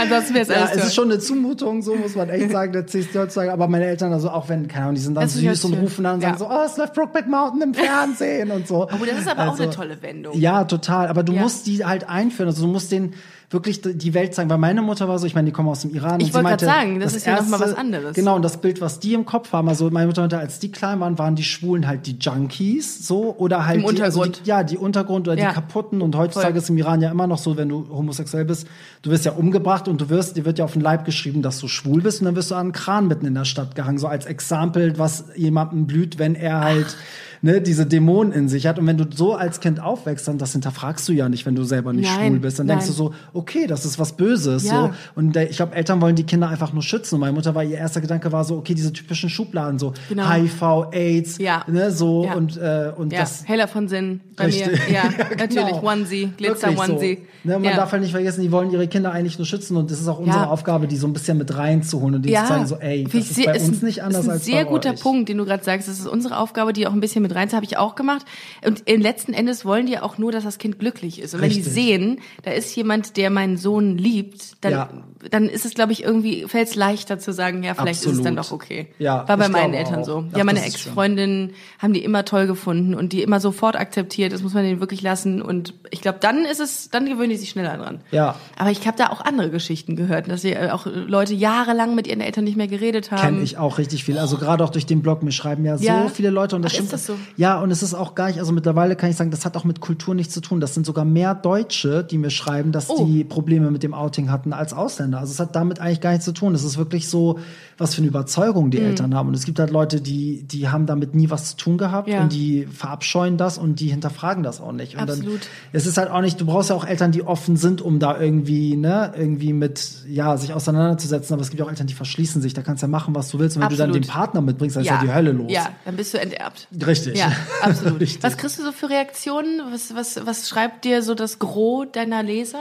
Ansonsten 0.00 0.34
wäre 0.34 0.42
es 0.42 0.48
Ja, 0.48 0.68
es 0.72 0.84
ist 0.86 0.94
schon 0.94 1.10
eine 1.10 1.18
Zumutung, 1.18 1.82
so 1.82 1.96
muss 1.96 2.14
man 2.14 2.28
echt 2.28 2.52
sagen, 2.52 2.72
der 2.72 2.86
CSD 2.86 3.18
heutzutage. 3.18 3.52
Aber 3.52 3.66
meine 3.66 3.86
Eltern, 3.86 4.12
also 4.12 4.30
auch 4.30 4.48
wenn, 4.48 4.68
keine 4.68 4.84
Ahnung, 4.84 4.94
die 4.94 5.00
sind 5.00 5.14
dann 5.14 5.24
Das 5.24 5.34
süß 5.34 5.64
und 5.64 5.74
rufen 5.74 6.04
dann 6.04 6.14
und 6.16 6.20
sagen 6.20 6.34
Ja. 6.34 6.38
so, 6.38 6.48
oh, 6.48 6.62
es 6.64 6.76
läuft 6.76 6.94
Brokeback 6.94 7.26
Mountain 7.26 7.62
im 7.62 7.74
Fernsehen 7.74 8.50
und 8.52 8.68
so. 8.68 8.88
Oh, 8.92 9.04
das 9.04 9.18
ist 9.20 9.28
aber 9.28 9.46
auch 9.48 9.50
Also, 9.52 9.64
eine 9.64 9.72
tolle 9.72 10.00
Wendung. 10.02 10.38
Ja, 10.38 10.64
total. 10.64 11.08
Aber 11.08 11.22
du 11.24 11.32
Ja. 11.32 11.42
musst 11.42 11.66
die 11.66 11.84
halt 11.84 12.08
einführen. 12.08 12.48
Also 12.48 12.62
du 12.64 12.68
musst 12.72 12.92
denen 12.92 13.14
wirklich 13.50 13.80
die 13.82 14.12
Welt 14.14 14.34
zeigen. 14.34 14.50
Weil 14.50 14.58
meine 14.58 14.82
Mutter 14.82 15.08
war 15.08 15.18
so, 15.18 15.26
ich 15.26 15.34
meine, 15.34 15.46
die 15.46 15.52
kommen 15.52 15.68
aus 15.68 15.80
dem 15.80 15.94
Iran. 15.94 16.20
Ich 16.20 16.34
wollte 16.34 16.44
meinte, 16.44 16.64
sagen, 16.66 17.00
das 17.00 17.14
ist 17.14 17.24
ja 17.26 17.36
noch 17.36 17.48
mal 17.48 17.60
was 17.60 17.74
anderes. 17.74 18.14
Genau, 18.14 18.36
und 18.36 18.42
das 18.42 18.58
Bild, 18.60 18.80
was 18.80 19.00
die 19.00 19.14
im 19.14 19.24
Kopf 19.24 19.52
haben, 19.52 19.68
also 19.68 19.88
meine 19.90 20.06
Mutter 20.06 20.20
meinte, 20.20 20.38
als 20.38 20.58
die 20.58 20.70
klein 20.70 21.00
waren, 21.00 21.18
waren 21.18 21.34
die 21.34 21.44
Schwulen 21.44 21.86
halt 21.86 22.06
die 22.06 22.16
Junkies, 22.20 23.06
so, 23.06 23.34
oder 23.38 23.66
halt 23.66 23.82
Im 23.82 23.94
die, 23.94 24.02
also 24.02 24.20
Untergrund. 24.20 24.46
die, 24.46 24.48
ja, 24.48 24.62
die 24.64 24.76
Untergrund 24.76 25.28
oder 25.28 25.38
Ja. 25.38 25.48
die 25.48 25.54
kaputten. 25.54 26.02
Und 26.02 26.14
heutzutage 26.16 26.52
Voll. 26.54 26.62
ist 26.62 26.68
im 26.68 26.76
Iran 26.78 27.00
ja 27.00 27.10
immer 27.10 27.26
noch 27.26 27.38
so, 27.38 27.56
wenn 27.56 27.68
du 27.70 27.86
homosexuell 27.90 28.44
bist, 28.44 28.66
du 29.02 29.10
wirst 29.10 29.24
ja 29.24 29.32
umgebracht 29.32 29.88
und 29.88 30.00
du 30.00 30.10
wirst, 30.10 30.36
dir 30.36 30.44
wird 30.44 30.58
ja 30.58 30.66
auf 30.66 30.74
den 30.74 30.82
Leib 30.82 31.06
geschrieben, 31.06 31.40
dass 31.40 31.58
du 31.58 31.68
schwul 31.68 32.02
bist 32.02 32.20
und 32.20 32.26
dann 32.26 32.36
wirst 32.36 32.50
du 32.50 32.54
an 32.54 32.60
einen 32.66 32.72
Kran 32.72 33.08
mitten 33.08 33.24
in 33.24 33.34
der 33.34 33.46
Stadt 33.46 33.74
gehangen, 33.74 33.98
so 33.98 34.08
als 34.08 34.26
Exempel, 34.26 34.98
was 34.98 35.24
jemandem 35.36 35.86
blüht, 35.86 36.18
wenn 36.18 36.34
er 36.34 36.60
halt 36.60 36.96
ne, 37.42 37.60
diese 37.60 37.86
Dämonen 37.86 38.32
in 38.32 38.48
sich 38.48 38.66
hat. 38.66 38.78
Und 38.78 38.86
wenn 38.86 38.98
du 38.98 39.06
so 39.14 39.34
als 39.34 39.60
Kind 39.60 39.80
aufwächst, 39.80 40.28
dann 40.28 40.38
das 40.38 40.52
hinterfragst 40.52 41.08
du 41.08 41.12
ja 41.12 41.28
nicht, 41.28 41.46
wenn 41.46 41.54
du 41.54 41.64
selber 41.64 41.92
nicht 41.92 42.10
Nein, 42.16 42.32
schwul 42.32 42.40
bist. 42.40 42.58
Dann 42.58 42.66
denkst 42.66 42.86
nein. 42.86 42.94
du 42.96 42.96
so, 42.96 43.14
okay, 43.38 43.66
das 43.66 43.84
ist 43.84 43.98
was 43.98 44.12
Böses. 44.16 44.64
Ja. 44.64 44.80
So. 44.82 44.90
Und 45.20 45.34
der, 45.34 45.48
ich 45.50 45.56
glaube, 45.56 45.74
Eltern 45.74 46.00
wollen 46.02 46.16
die 46.16 46.24
Kinder 46.24 46.48
einfach 46.48 46.72
nur 46.72 46.82
schützen. 46.82 47.14
Und 47.14 47.20
meine 47.22 47.32
Mutter 47.32 47.54
war, 47.54 47.64
ihr 47.64 47.78
erster 47.78 48.00
Gedanke 48.00 48.30
war 48.32 48.44
so, 48.44 48.56
okay, 48.56 48.74
diese 48.74 48.92
typischen 48.92 49.30
Schubladen, 49.30 49.78
so 49.78 49.94
Genau. 50.08 50.28
HIV, 50.30 50.62
AIDS, 50.92 51.38
Ja. 51.38 51.64
ne, 51.68 51.90
so 51.90 52.24
Ja. 52.24 52.34
und, 52.34 52.56
äh, 52.56 52.92
und 52.96 53.12
Ja, 53.12 53.20
das. 53.20 53.46
heller 53.48 53.68
von 53.68 53.88
Sinn 53.88 54.20
bei 54.36 54.46
Richtig. 54.46 54.66
mir. 54.88 54.94
Ja, 54.94 55.04
Ja, 55.18 55.24
genau. 55.24 55.38
natürlich. 55.38 55.82
Onesie, 55.82 56.32
Glitzer 56.36 56.68
Wirklich 56.68 56.86
so. 56.86 56.92
Onesie. 56.92 57.18
Ne, 57.44 57.58
man 57.58 57.76
darf 57.76 57.92
halt 57.92 58.02
nicht 58.02 58.10
vergessen, 58.12 58.42
die 58.42 58.50
wollen 58.52 58.70
ihre 58.72 58.88
Kinder 58.88 59.12
eigentlich 59.12 59.38
nur 59.38 59.46
schützen 59.46 59.76
und 59.76 59.90
das 59.90 60.00
ist 60.00 60.08
auch 60.08 60.18
unsere. 60.18 60.48
Aufgabe, 60.48 60.86
die 60.88 60.96
so 60.96 61.06
ein 61.06 61.12
bisschen 61.12 61.36
mit 61.38 61.54
reinzuholen 61.54 62.16
und 62.16 62.22
denen 62.24 62.36
zu 62.36 62.44
zeigen, 62.48 62.66
so, 62.66 62.76
ey, 62.76 63.04
das 63.04 63.14
ist 63.30 63.44
bei 63.44 63.58
uns 63.60 63.82
nicht 63.82 64.02
anders 64.02 64.22
ist 64.22 64.28
ein 64.28 64.32
als 64.32 64.44
sehr 64.44 64.64
bei 64.64 64.70
guter 64.70 64.90
euch. 64.92 65.00
Punkt, 65.00 65.28
den 65.28 65.36
du 65.38 65.44
gerade 65.44 65.62
sagst. 65.64 65.88
Das 65.88 65.98
ist 65.98 66.06
unsere 66.06 66.38
Aufgabe, 66.38 66.72
die 66.72 66.86
auch 66.86 66.92
ein 66.92 67.00
bisschen 67.00 67.22
mit 67.22 67.34
rein 67.34 67.48
habe 67.52 67.64
ich 67.64 67.76
auch 67.78 67.94
gemacht. 67.94 68.24
Und 68.66 68.82
letzten 68.88 69.32
Endes 69.32 69.64
wollen 69.64 69.86
die 69.86 69.98
auch 69.98 70.18
nur, 70.18 70.32
dass 70.32 70.44
das 70.44 70.58
Kind 70.58 70.78
glücklich 70.78 71.20
ist. 71.20 71.34
Und 71.34 71.40
wenn 71.40 71.48
die 71.50 71.56
Richtig. 71.56 71.72
sehen, 71.72 72.20
da 72.42 72.50
ist 72.50 72.74
jemand, 72.76 73.16
der 73.28 73.34
meinen 73.34 73.56
Sohn 73.58 73.98
liebt, 73.98 74.64
dann, 74.64 74.72
Ja. 74.72 74.88
dann 75.30 75.44
ist 75.48 75.66
es, 75.66 75.74
glaube 75.74 75.92
ich, 75.92 76.02
irgendwie, 76.02 76.44
fällt 76.48 76.68
es 76.68 76.74
leichter 76.74 77.18
zu 77.18 77.32
sagen, 77.32 77.62
ja, 77.62 77.74
vielleicht 77.74 78.00
ist 78.00 78.06
es 78.06 78.06
Absolut. 78.18 78.26
dann 78.26 78.36
doch 78.36 78.52
okay. 78.52 78.88
Ja, 78.98 79.28
War 79.28 79.36
bei 79.36 79.48
meinen 79.48 79.74
Eltern 79.74 80.00
auch. 80.00 80.04
so. 80.06 80.24
Ach, 80.32 80.36
ja, 80.38 80.44
meine. 80.44 80.64
Ex-Freundinnen 80.64 81.52
haben 81.78 81.92
die 81.92 82.02
immer 82.02 82.24
toll 82.24 82.46
gefunden 82.46 82.94
und 82.94 83.12
die 83.12 83.22
immer 83.22 83.40
sofort 83.40 83.76
akzeptiert. 83.76 84.32
Das 84.32 84.42
muss 84.42 84.54
man 84.54 84.64
denen 84.64 84.80
wirklich 84.80 85.02
lassen. 85.02 85.42
Und 85.42 85.74
ich 85.90 86.00
glaube, 86.00 86.18
dann 86.20 86.44
ist 86.44 86.60
es, 86.60 86.88
dann 86.90 87.06
gewöhnen 87.06 87.30
die 87.30 87.36
sich 87.36 87.50
schneller 87.50 87.76
dran. 87.76 88.00
Ja. 88.10 88.36
Aber 88.56 88.70
ich 88.70 88.86
habe 88.86 88.96
da 88.96 89.10
auch 89.10 89.20
andere 89.20 89.50
Geschichten 89.50 89.96
gehört, 89.96 90.28
dass 90.30 90.42
sie 90.42 90.52
äh, 90.52 90.70
auch 90.70 90.86
Leute 90.86 91.34
jahrelang 91.34 91.94
mit 91.94 92.06
ihren 92.06 92.20
Eltern 92.20 92.44
nicht 92.44 92.56
mehr 92.56 92.68
geredet 92.68 93.10
haben. 93.10 93.20
Kenne 93.20 93.42
ich 93.42 93.58
auch 93.58 93.78
richtig 93.78 94.04
viel. 94.04 94.18
Also 94.18 94.36
gerade 94.38 94.64
auch 94.64 94.70
durch 94.70 94.86
den 94.86 95.02
Blog, 95.02 95.22
mir 95.22 95.32
schreiben 95.32 95.64
ja, 95.64 95.76
Ja. 95.76 96.02
so 96.04 96.08
viele 96.08 96.30
Leute 96.30 96.56
und 96.56 96.62
das 96.62 96.72
Ach, 96.72 96.76
stimmt. 96.76 96.92
das 96.92 97.06
so? 97.06 97.14
Ja, 97.36 97.60
und 97.60 97.70
es 97.70 97.82
ist 97.82 97.94
auch 97.94 98.14
gar 98.14 98.28
nicht, 98.28 98.38
also 98.38 98.52
mittlerweile 98.52 98.96
kann 98.96 99.10
ich 99.10 99.16
sagen, 99.16 99.30
das 99.30 99.44
hat 99.44 99.56
auch 99.56 99.64
mit 99.64 99.80
Kultur 99.80 100.14
nichts 100.14 100.32
zu 100.34 100.40
tun. 100.40 100.60
Das 100.60 100.74
sind 100.74 100.86
sogar 100.86 101.04
mehr 101.04 101.34
Deutsche, 101.34 102.04
die 102.04 102.18
mir 102.18 102.30
schreiben, 102.30 102.72
dass 102.72 102.88
Oh. 102.90 103.04
die 103.04 103.17
Probleme 103.24 103.70
mit 103.70 103.82
dem 103.82 103.94
Outing 103.94 104.30
hatten 104.30 104.52
als 104.52 104.72
Ausländer. 104.72 105.18
Also 105.18 105.32
es 105.32 105.40
hat 105.40 105.54
damit 105.56 105.80
eigentlich 105.80 106.00
gar 106.00 106.10
nichts 106.10 106.24
zu 106.24 106.32
tun. 106.32 106.54
Es 106.54 106.64
ist 106.64 106.78
wirklich 106.78 107.08
so, 107.08 107.38
was 107.76 107.94
für 107.94 108.00
eine 108.00 108.08
Überzeugung 108.08 108.66
Mhm. 108.66 108.70
die 108.70 108.80
Eltern 108.80 109.14
haben. 109.14 109.28
Und 109.28 109.34
es 109.34 109.44
gibt 109.44 109.58
halt 109.58 109.70
Leute, 109.70 110.00
die, 110.00 110.42
die 110.42 110.68
haben 110.68 110.86
damit 110.86 111.14
nie 111.14 111.30
was 111.30 111.50
zu 111.50 111.56
tun 111.56 111.78
gehabt 111.78 112.08
Ja. 112.08 112.22
und 112.22 112.32
die 112.32 112.66
verabscheuen 112.66 113.36
das 113.36 113.58
und 113.58 113.80
die 113.80 113.88
hinterfragen 113.88 114.42
das 114.42 114.60
auch 114.60 114.72
nicht. 114.72 114.94
Und 114.94 115.02
Absolut. 115.02 115.40
Dann, 115.40 115.48
es 115.72 115.86
ist 115.86 115.96
halt 115.98 116.10
auch 116.10 116.20
nicht, 116.20 116.40
du 116.40 116.46
brauchst 116.46 116.70
ja 116.70 116.76
auch 116.76 116.84
Eltern, 116.86 117.12
die 117.12 117.22
offen 117.22 117.56
sind, 117.56 117.80
um 117.82 117.98
da 117.98 118.18
irgendwie, 118.20 118.76
ne, 118.76 119.12
irgendwie 119.16 119.52
mit, 119.52 120.04
ja, 120.08 120.36
sich 120.36 120.52
auseinanderzusetzen. 120.54 121.34
Aber 121.34 121.42
es 121.42 121.50
gibt 121.50 121.60
ja 121.60 121.66
auch 121.66 121.70
Eltern, 121.70 121.86
die 121.86 121.94
verschließen 121.94 122.42
sich. 122.42 122.54
Da 122.54 122.62
kannst 122.62 122.82
du 122.82 122.86
ja 122.86 122.90
machen, 122.90 123.14
was 123.14 123.28
du 123.30 123.38
willst. 123.38 123.56
Und 123.56 123.62
wenn 123.62 123.68
du 123.70 123.76
dann 123.76 123.90
Absolut. 123.90 124.06
den 124.06 124.10
Partner 124.10 124.40
mitbringst, 124.40 124.76
dann 124.76 124.82
ist 124.82 124.88
ja 124.90 125.00
die 125.02 125.12
Hölle 125.12 125.32
los. 125.32 125.50
Ja, 125.52 125.68
dann 125.84 125.96
bist 125.96 126.14
du 126.14 126.20
enterbt. 126.20 126.68
Richtig. 126.86 127.16
Ja, 127.18 127.32
absolut. 127.62 128.00
Richtig. 128.00 128.22
Was 128.22 128.36
kriegst 128.36 128.58
du 128.58 128.62
so 128.64 128.72
für 128.72 128.90
Reaktionen? 128.90 129.60
Was, 129.72 129.94
was, 129.94 130.26
was 130.26 130.48
schreibt 130.48 130.84
dir 130.84 131.02
so 131.02 131.14
das 131.14 131.38
Gros 131.38 131.86
deiner 131.92 132.22
Leser? 132.22 132.60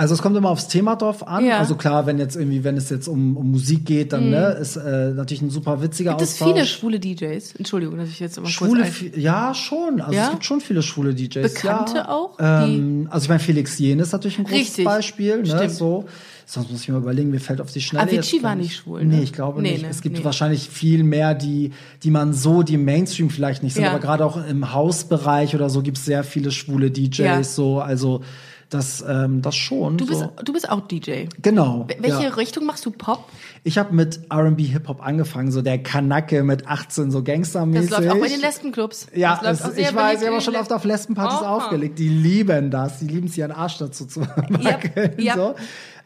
Also 0.00 0.14
es 0.14 0.22
kommt 0.22 0.34
immer 0.34 0.48
aufs 0.48 0.66
Thema 0.66 0.96
drauf 0.96 1.28
an. 1.28 1.44
Ja. 1.44 1.56
Mhm. 1.56 1.60
Also 1.60 1.74
klar, 1.74 2.06
wenn 2.06 2.18
jetzt 2.18 2.34
irgendwie, 2.34 2.64
wenn 2.64 2.78
es 2.78 2.88
jetzt 2.88 3.06
um, 3.06 3.36
um 3.36 3.50
Musik 3.50 3.84
geht, 3.84 4.14
dann 4.14 4.30
ne, 4.30 4.46
ist 4.58 4.76
äh, 4.76 5.10
natürlich 5.10 5.42
ein 5.42 5.50
super 5.50 5.82
witziger 5.82 6.12
Gibt 6.12 6.22
es 6.22 6.32
Austausch. 6.40 6.52
viele 6.54 6.64
schwule 6.64 6.98
DJs? 6.98 7.56
Entschuldigung, 7.56 7.98
dass 7.98 8.08
ich 8.08 8.18
jetzt 8.18 8.38
immer 8.38 8.46
Schwule, 8.46 8.84
kurz... 8.84 9.14
ja, 9.14 9.52
schon. 9.52 10.00
Also 10.00 10.14
Ja? 10.16 10.24
es 10.24 10.30
gibt 10.30 10.46
schon 10.46 10.62
viele 10.62 10.80
schwule 10.80 11.12
DJs. 11.14 11.52
Bekannte 11.52 11.96
ja. 11.96 12.08
auch, 12.08 12.30
Ähm, 12.40 13.08
also 13.10 13.24
ich 13.24 13.28
meine, 13.28 13.40
Felix 13.40 13.78
Jen 13.78 13.98
ist 13.98 14.12
natürlich 14.12 14.38
ein 14.38 14.44
großes 14.44 14.58
Richtig. 14.58 14.84
Beispiel. 14.86 15.36
Ne, 15.42 15.46
Stimmt. 15.46 15.70
so. 15.72 16.06
Sonst 16.46 16.70
muss 16.72 16.80
ich 16.80 16.88
mir 16.88 16.96
überlegen, 16.96 17.30
mir 17.30 17.38
fällt 17.38 17.60
auf 17.60 17.70
die 17.70 17.82
Schnelle. 17.82 18.10
Avicii 18.10 18.42
war 18.42 18.54
nicht 18.56 18.74
schwul, 18.76 19.04
Nee, 19.04 19.16
ne? 19.18 19.22
ich 19.22 19.34
glaube 19.34 19.60
Nee, 19.60 19.72
nicht. 19.72 19.82
ne? 19.82 19.88
Es 19.90 20.00
gibt 20.00 20.16
Nee. 20.16 20.24
wahrscheinlich 20.24 20.70
viel 20.70 21.04
mehr, 21.04 21.34
die, 21.34 21.72
die 22.02 22.10
man 22.10 22.32
so, 22.32 22.62
die 22.62 22.74
im 22.74 22.86
Mainstream 22.86 23.28
vielleicht 23.28 23.62
nicht 23.62 23.74
sind, 23.74 23.84
aber 23.84 23.98
gerade 24.00 24.24
auch 24.24 24.42
im 24.48 24.72
Hausbereich 24.72 25.54
oder 25.54 25.68
so 25.68 25.82
gibt 25.82 25.98
es 25.98 26.06
sehr 26.06 26.24
viele 26.24 26.50
schwule 26.50 26.90
DJs. 26.90 27.54
So, 27.54 27.80
also 27.80 28.22
Das, 28.70 29.04
ähm, 29.06 29.42
das 29.42 29.56
schon. 29.56 29.98
Du 29.98 30.06
bist, 30.06 30.20
so. 30.20 30.32
du 30.44 30.52
bist 30.52 30.70
auch 30.70 30.86
DJ. 30.86 31.24
Genau. 31.42 31.88
Welche 31.98 32.22
ja. 32.22 32.28
Richtung 32.28 32.66
machst 32.66 32.86
du? 32.86 32.92
Pop? 32.92 33.28
Ich 33.64 33.78
habe 33.78 33.92
mit 33.92 34.20
R&B 34.30 34.62
Hip-Hop 34.62 35.04
angefangen, 35.04 35.50
so 35.50 35.60
der 35.60 35.82
Kanacke 35.82 36.44
mit 36.44 36.68
18, 36.68 37.10
so 37.10 37.24
Gangstermäßig. 37.24 37.90
Das 37.90 37.98
läuft 37.98 38.12
auch 38.12 38.20
bei 38.20 38.28
den 38.28 38.40
Lesbenclubs. 38.40 39.08
Ja, 39.12 39.40
das 39.42 39.58
sehr 39.58 39.90
ich 39.90 39.94
weiß, 39.94 40.22
ich 40.22 40.28
habe 40.28 40.40
schon 40.40 40.54
oft 40.54 40.72
auf 40.72 40.84
Lesbenpartys 40.84 41.40
Aha. 41.40 41.56
aufgelegt. 41.56 41.98
Die 41.98 42.08
lieben 42.08 42.70
das. 42.70 43.00
Die 43.00 43.08
lieben 43.08 43.26
es, 43.26 43.36
ihren 43.36 43.50
Arsch 43.50 43.78
dazu 43.78 44.06
zu 44.06 44.20
wackeln. 44.48 45.18
yep. 45.18 45.34
So. 45.34 45.54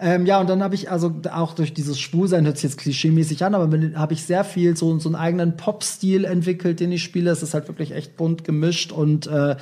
Ähm, 0.00 0.24
ja, 0.24 0.40
und 0.40 0.48
dann 0.48 0.62
habe 0.62 0.74
ich 0.74 0.90
also 0.90 1.14
auch 1.32 1.52
durch 1.52 1.74
dieses 1.74 2.00
Schwulsein, 2.00 2.46
hört 2.46 2.56
sich 2.56 2.70
jetzt 2.70 2.78
klischeemäßig 2.78 3.44
an, 3.44 3.54
aber 3.54 3.68
habe 3.94 4.14
ich 4.14 4.24
sehr 4.24 4.42
viel 4.42 4.74
so, 4.74 4.98
so 4.98 5.10
einen 5.10 5.16
eigenen 5.16 5.56
Pop-Stil 5.58 6.24
entwickelt, 6.24 6.80
den 6.80 6.92
ich 6.92 7.04
spiele. 7.04 7.30
Es 7.30 7.42
ist 7.42 7.52
halt 7.52 7.68
wirklich 7.68 7.92
echt 7.92 8.16
bunt 8.16 8.44
gemischt 8.44 8.90
und 8.90 9.26
äh, 9.26 9.56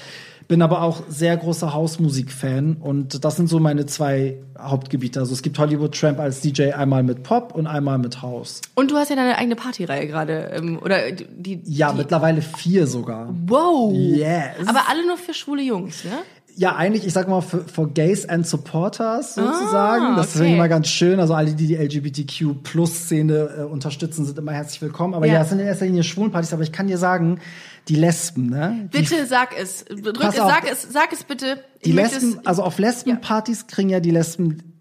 bin 0.52 0.60
aber 0.60 0.82
auch 0.82 1.04
sehr 1.08 1.34
großer 1.34 1.72
Hausmusik-Fan 1.72 2.76
und 2.78 3.24
das 3.24 3.36
sind 3.36 3.48
so 3.48 3.58
meine 3.58 3.86
zwei 3.86 4.36
Hauptgebiete. 4.58 5.18
Also 5.18 5.32
es 5.32 5.40
gibt 5.40 5.58
Hollywood 5.58 5.98
Tramp 5.98 6.20
als 6.20 6.42
DJ 6.42 6.72
einmal 6.72 7.02
mit 7.02 7.22
Pop 7.22 7.54
und 7.54 7.66
einmal 7.66 7.96
mit 7.96 8.20
House. 8.20 8.60
Und 8.74 8.90
du 8.90 8.96
hast 8.96 9.08
ja 9.08 9.16
deine 9.16 9.38
eigene 9.38 9.56
Partyreihe 9.56 10.06
gerade. 10.06 10.52
Ähm, 10.54 10.78
oder 10.78 11.10
die. 11.10 11.62
Ja, 11.64 11.92
die, 11.92 11.96
mittlerweile 11.96 12.42
vier 12.42 12.86
sogar. 12.86 13.34
Wow! 13.46 13.94
Yes. 13.94 14.66
Aber 14.66 14.90
alle 14.90 15.06
nur 15.06 15.16
für 15.16 15.32
schwule 15.32 15.62
Jungs, 15.62 16.04
ne? 16.04 16.18
Ja, 16.54 16.76
eigentlich, 16.76 17.06
ich 17.06 17.12
sag 17.14 17.28
mal, 17.28 17.40
für, 17.40 17.64
für 17.64 17.88
Gays 17.88 18.28
and 18.28 18.46
Supporters 18.46 19.36
sozusagen. 19.36 20.04
Ah, 20.04 20.16
Das 20.16 20.34
ist 20.34 20.40
okay. 20.40 20.54
immer 20.54 20.68
ganz 20.68 20.88
schön. 20.88 21.18
Also 21.18 21.32
alle, 21.34 21.54
die 21.54 21.66
die 21.66 21.76
LGBTQ-Plus-Szene 21.76 23.34
äh, 23.58 23.62
unterstützen, 23.62 24.24
sind 24.24 24.38
immer 24.38 24.52
herzlich 24.52 24.82
willkommen. 24.82 25.14
Aber 25.14 25.26
Ja. 25.26 25.34
ja, 25.34 25.42
es 25.42 25.48
sind 25.50 25.60
in 25.60 25.66
erster 25.66 25.86
Linie 25.86 26.02
Schwulenpartys. 26.02 26.52
Aber 26.52 26.62
ich 26.62 26.72
kann 26.72 26.86
dir 26.86 26.98
sagen, 26.98 27.40
die 27.88 27.96
Lesben, 27.96 28.46
ne? 28.50 28.88
Die, 28.92 28.98
Bitte 28.98 29.26
sag 29.26 29.58
es. 29.58 29.84
Drück, 29.86 30.22
auf. 30.24 30.34
sag 30.34 30.70
es, 30.70 30.82
sag 30.92 31.12
es 31.12 31.24
bitte. 31.24 31.58
die 31.84 31.90
Ich 31.90 31.96
Lesben, 31.96 32.36
es- 32.40 32.46
also 32.46 32.62
auf 32.62 32.78
Lesbenpartys 32.78 33.66
kriegen 33.66 33.88
ja 33.88 34.00
die 34.00 34.10
Lesben 34.10 34.71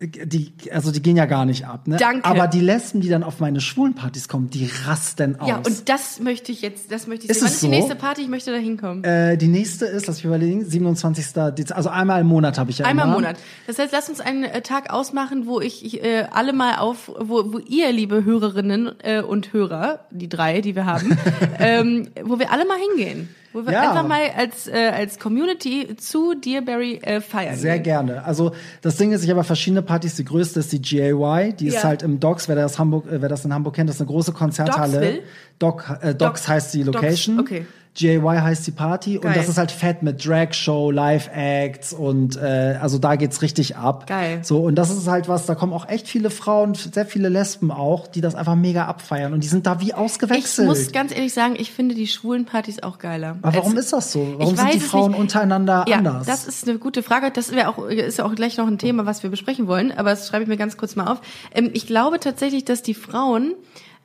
die, 0.00 0.52
also 0.70 0.92
die 0.92 1.02
gehen 1.02 1.16
ja 1.16 1.26
gar 1.26 1.44
nicht 1.44 1.66
ab, 1.66 1.88
ne? 1.88 1.96
Danke. 1.96 2.24
Aber 2.24 2.46
die 2.46 2.60
Lesben, 2.60 3.00
die 3.00 3.08
dann 3.08 3.24
auf 3.24 3.40
meine 3.40 3.60
Schwulenpartys 3.60 4.28
kommen, 4.28 4.48
die 4.48 4.70
rasten 4.86 5.40
aus. 5.40 5.48
Ja, 5.48 5.56
und 5.56 5.88
das 5.88 6.20
möchte 6.20 6.52
ich 6.52 6.62
jetzt, 6.62 6.92
das 6.92 7.08
möchte 7.08 7.24
ich 7.24 7.30
Ist 7.30 7.40
sehen. 7.40 7.46
Wann 7.46 7.52
ist 7.52 7.62
die 7.62 7.66
so? 7.66 7.70
nächste 7.70 7.94
Party? 7.96 8.22
Ich 8.22 8.28
möchte 8.28 8.52
da 8.52 8.58
hinkommen. 8.58 9.02
äh, 9.02 9.36
die 9.36 9.48
nächste 9.48 9.86
ist, 9.86 10.06
lass 10.06 10.18
mich 10.18 10.24
überlegen, 10.24 10.64
27. 10.64 11.24
Dezember, 11.32 11.76
also 11.76 11.88
einmal 11.88 12.20
im 12.20 12.28
Monat 12.28 12.58
habe 12.58 12.70
ich 12.70 12.78
ja 12.78 12.86
Einmal 12.86 13.06
im 13.06 13.10
immer. 13.10 13.20
Monat. 13.22 13.38
Das 13.66 13.80
heißt, 13.80 13.92
lass 13.92 14.08
uns 14.08 14.20
einen 14.20 14.44
äh, 14.44 14.62
Tag 14.62 14.90
ausmachen, 14.92 15.46
wo 15.46 15.60
ich, 15.60 15.84
ich 15.84 16.04
äh, 16.04 16.26
alle 16.30 16.52
mal 16.52 16.76
auf, 16.76 17.08
wo, 17.18 17.52
wo 17.52 17.58
ihr, 17.58 17.90
liebe 17.90 18.24
Hörerinnen 18.24 18.92
äh, 19.02 19.20
und 19.20 19.52
Hörer, 19.52 20.06
die 20.12 20.28
drei, 20.28 20.60
die 20.60 20.76
wir 20.76 20.86
haben, 20.86 21.18
ähm, 21.58 22.08
wo 22.22 22.38
wir 22.38 22.52
alle 22.52 22.64
mal 22.66 22.78
hingehen. 22.94 23.28
Wo 23.52 23.64
wir 23.64 23.72
Ja. 23.72 23.88
einfach 23.90 24.06
mal 24.06 24.20
als, 24.36 24.66
äh, 24.68 24.90
als 24.94 25.18
Community 25.18 25.96
zu 25.96 26.34
Dearberry 26.34 26.96
äh, 27.02 27.20
feiern 27.22 27.56
Sehr 27.56 27.74
gehen. 27.74 27.82
gerne. 27.84 28.24
Also 28.24 28.52
das 28.82 28.96
Ding 28.96 29.12
ist, 29.12 29.24
ich 29.24 29.30
habe 29.30 29.42
verschiedene 29.42 29.80
Partys. 29.82 30.16
Die 30.16 30.24
größte 30.24 30.60
ist 30.60 30.70
die 30.72 30.82
GAY. 30.82 31.54
Die 31.54 31.68
ist 31.68 31.74
Ja. 31.76 31.84
halt 31.84 32.02
im 32.02 32.20
Docks. 32.20 32.46
Wer 32.48 32.56
das 32.56 32.78
Hamburg, 32.78 33.06
äh, 33.10 33.22
wer 33.22 33.28
das 33.30 33.44
in 33.44 33.54
Hamburg 33.54 33.74
kennt, 33.74 33.88
das 33.88 33.96
ist 33.96 34.02
eine 34.02 34.08
große 34.10 34.32
Konzerthalle. 34.32 34.92
Docksville? 35.00 35.22
Doc, 35.58 35.84
äh, 36.02 36.14
Docks 36.14 36.18
Docks- 36.18 36.48
heißt 36.48 36.74
die 36.74 36.84
Docks, 36.84 36.94
Location. 36.96 37.40
okay. 37.40 37.66
GAY 37.98 38.20
heißt 38.38 38.66
die 38.66 38.70
Party 38.70 39.14
Geil. 39.18 39.26
und 39.26 39.36
das 39.36 39.48
ist 39.48 39.58
halt 39.58 39.70
fett 39.72 40.02
mit 40.02 40.24
Drag 40.24 40.52
Show, 40.52 40.90
Live 40.90 41.28
Acts 41.34 41.92
und 41.92 42.36
äh, 42.36 42.78
also 42.80 42.98
da 42.98 43.16
geht's 43.16 43.42
richtig 43.42 43.76
ab. 43.76 44.06
Geil. 44.06 44.40
So 44.42 44.60
und 44.60 44.76
das 44.76 44.90
ist 44.90 45.08
halt 45.08 45.28
was. 45.28 45.46
Da 45.46 45.54
kommen 45.54 45.72
auch 45.72 45.88
echt 45.88 46.06
viele 46.08 46.30
Frauen, 46.30 46.74
sehr 46.74 47.06
viele 47.06 47.28
Lesben 47.28 47.70
auch, 47.70 48.06
die 48.06 48.20
das 48.20 48.34
einfach 48.34 48.54
mega 48.54 48.86
abfeiern 48.86 49.32
und 49.32 49.42
die 49.42 49.48
sind 49.48 49.66
da 49.66 49.80
wie 49.80 49.88
Ich 49.88 49.94
ausgewechselt. 49.94 50.68
muss 50.68 50.92
ganz 50.92 51.14
ehrlich 51.14 51.32
sagen, 51.32 51.54
ich 51.58 51.72
finde 51.72 51.94
die 51.94 52.06
schwulen 52.06 52.44
Partys 52.44 52.82
auch 52.82 52.98
geiler. 52.98 53.36
Aber 53.42 53.56
warum 53.58 53.72
Als- 53.76 53.86
ist 53.86 53.92
das 53.92 54.12
so? 54.12 54.34
Warum 54.38 54.54
Ich 54.54 54.60
sind 54.60 54.74
die 54.74 54.78
es 54.78 54.84
Frauen 54.84 55.10
nicht. 55.12 55.20
untereinander 55.20 55.84
ja, 55.88 55.96
anders? 55.98 56.26
das 56.26 56.46
ist 56.46 56.68
eine 56.68 56.78
gute 56.78 57.02
Frage. 57.02 57.30
Das 57.32 57.50
wäre 57.52 57.68
auch, 57.68 57.78
ist 57.88 58.18
ja 58.18 58.24
auch 58.24 58.34
gleich 58.34 58.56
noch 58.58 58.66
ein 58.66 58.78
Thema, 58.78 59.06
was 59.06 59.22
wir 59.22 59.30
besprechen 59.30 59.66
wollen. 59.66 59.90
Aber 59.92 60.10
das 60.10 60.28
schreibe 60.28 60.44
ich 60.44 60.48
mir 60.48 60.56
ganz 60.56 60.76
kurz 60.76 60.94
mal 60.96 61.06
auf. 61.10 61.20
Ähm, 61.54 61.70
ich 61.72 61.86
glaube 61.86 62.20
tatsächlich, 62.20 62.64
dass 62.64 62.82
die 62.82 62.94
Frauen 62.94 63.54